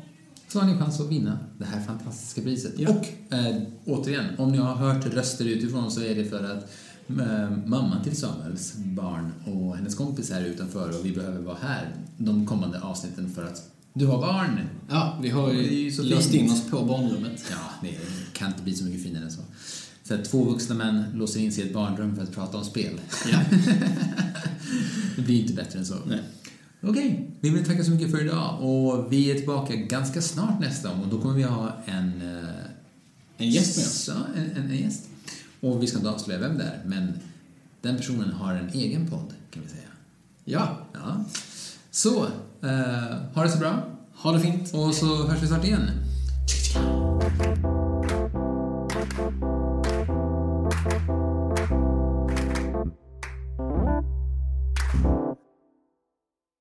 Så 0.48 0.60
har 0.60 0.66
ni 0.66 0.78
chans 0.78 1.00
att 1.00 1.10
vinna 1.10 1.38
det 1.58 1.64
här 1.64 1.80
fantastiska 1.80 2.42
priset. 2.42 2.74
Ja. 2.78 2.90
Och 2.90 3.34
eh, 3.34 3.56
återigen, 3.84 4.24
om 4.38 4.52
ni 4.52 4.58
har 4.58 4.74
hört 4.74 5.06
röster 5.06 5.44
utifrån 5.44 5.90
så 5.90 6.00
är 6.00 6.14
det 6.14 6.24
för 6.24 6.44
att 6.44 6.72
eh, 7.20 7.50
mamma 7.66 8.04
till 8.04 8.16
Samuels 8.16 8.74
barn 8.76 9.32
och 9.46 9.76
hennes 9.76 9.94
kompis 9.94 10.30
är 10.30 10.44
utanför 10.44 10.98
och 10.98 11.06
vi 11.06 11.12
behöver 11.12 11.40
vara 11.40 11.56
här 11.62 11.88
de 12.18 12.46
kommande 12.46 12.80
avsnitten 12.80 13.30
för 13.34 13.44
att 13.44 13.68
du 13.94 14.06
har 14.06 14.18
barn. 14.18 14.60
Ja, 14.90 15.18
vi 15.22 15.28
har 15.30 15.52
ju 15.52 15.90
låst 16.02 16.34
in 16.34 16.50
oss 16.50 16.70
på 16.70 16.82
barnrummet. 16.84 17.44
Ja, 17.50 17.56
det 17.82 17.98
kan 18.32 18.48
inte 18.48 18.62
bli 18.62 18.74
så 18.74 18.84
mycket 18.84 19.02
finare 19.02 19.24
än 19.24 19.30
så. 19.30 19.40
Så 20.12 20.18
här, 20.18 20.24
två 20.24 20.44
vuxna 20.44 20.74
män 20.74 21.04
låser 21.14 21.40
in 21.40 21.52
sig 21.52 21.64
i 21.64 21.66
ett 21.66 21.74
barnrum 21.74 22.16
för 22.16 22.22
att 22.22 22.32
prata 22.32 22.58
om 22.58 22.64
spel. 22.64 23.00
Ja. 23.32 23.38
det 25.16 25.22
blir 25.22 25.40
inte 25.40 25.52
bättre 25.52 25.78
än 25.78 25.86
så. 25.86 25.94
Nej. 26.06 26.20
Okej, 26.80 27.30
vi 27.40 27.50
vill 27.50 27.64
tacka 27.64 27.84
så 27.84 27.90
mycket 27.90 28.10
för 28.10 28.24
idag 28.24 28.58
och 28.60 29.12
vi 29.12 29.30
är 29.30 29.34
tillbaka 29.34 29.74
ganska 29.76 30.22
snart 30.22 30.60
nästa 30.60 30.88
gång 30.88 31.00
och 31.00 31.08
då 31.08 31.20
kommer 31.20 31.34
vi 31.34 31.42
ha 31.42 31.72
en... 31.86 32.22
Eh, 32.22 32.44
en 33.36 33.50
gäst 33.50 33.76
med 33.76 33.86
oss. 33.86 34.08
Ja, 34.08 34.14
en, 34.36 34.62
en, 34.62 34.70
en 34.70 34.76
gäst. 34.76 35.08
Och 35.60 35.82
vi 35.82 35.86
ska 35.86 35.98
inte 35.98 36.10
avslöja 36.10 36.40
vem 36.40 36.58
det 36.58 36.64
är, 36.64 36.82
men 36.86 37.12
den 37.80 37.96
personen 37.96 38.32
har 38.32 38.54
en 38.54 38.68
egen 38.68 39.10
podd, 39.10 39.34
kan 39.50 39.62
vi 39.62 39.68
säga. 39.68 39.88
Ja. 40.44 40.78
ja. 40.92 41.24
Så, 41.90 42.24
eh, 42.62 43.34
ha 43.34 43.42
det 43.42 43.50
så 43.50 43.58
bra. 43.58 43.88
Ha 44.14 44.32
det 44.32 44.40
fint. 44.40 44.74
Och 44.74 44.94
så 44.94 45.26
hörs 45.26 45.42
vi 45.42 45.46
snart 45.46 45.64
igen. 45.64 45.90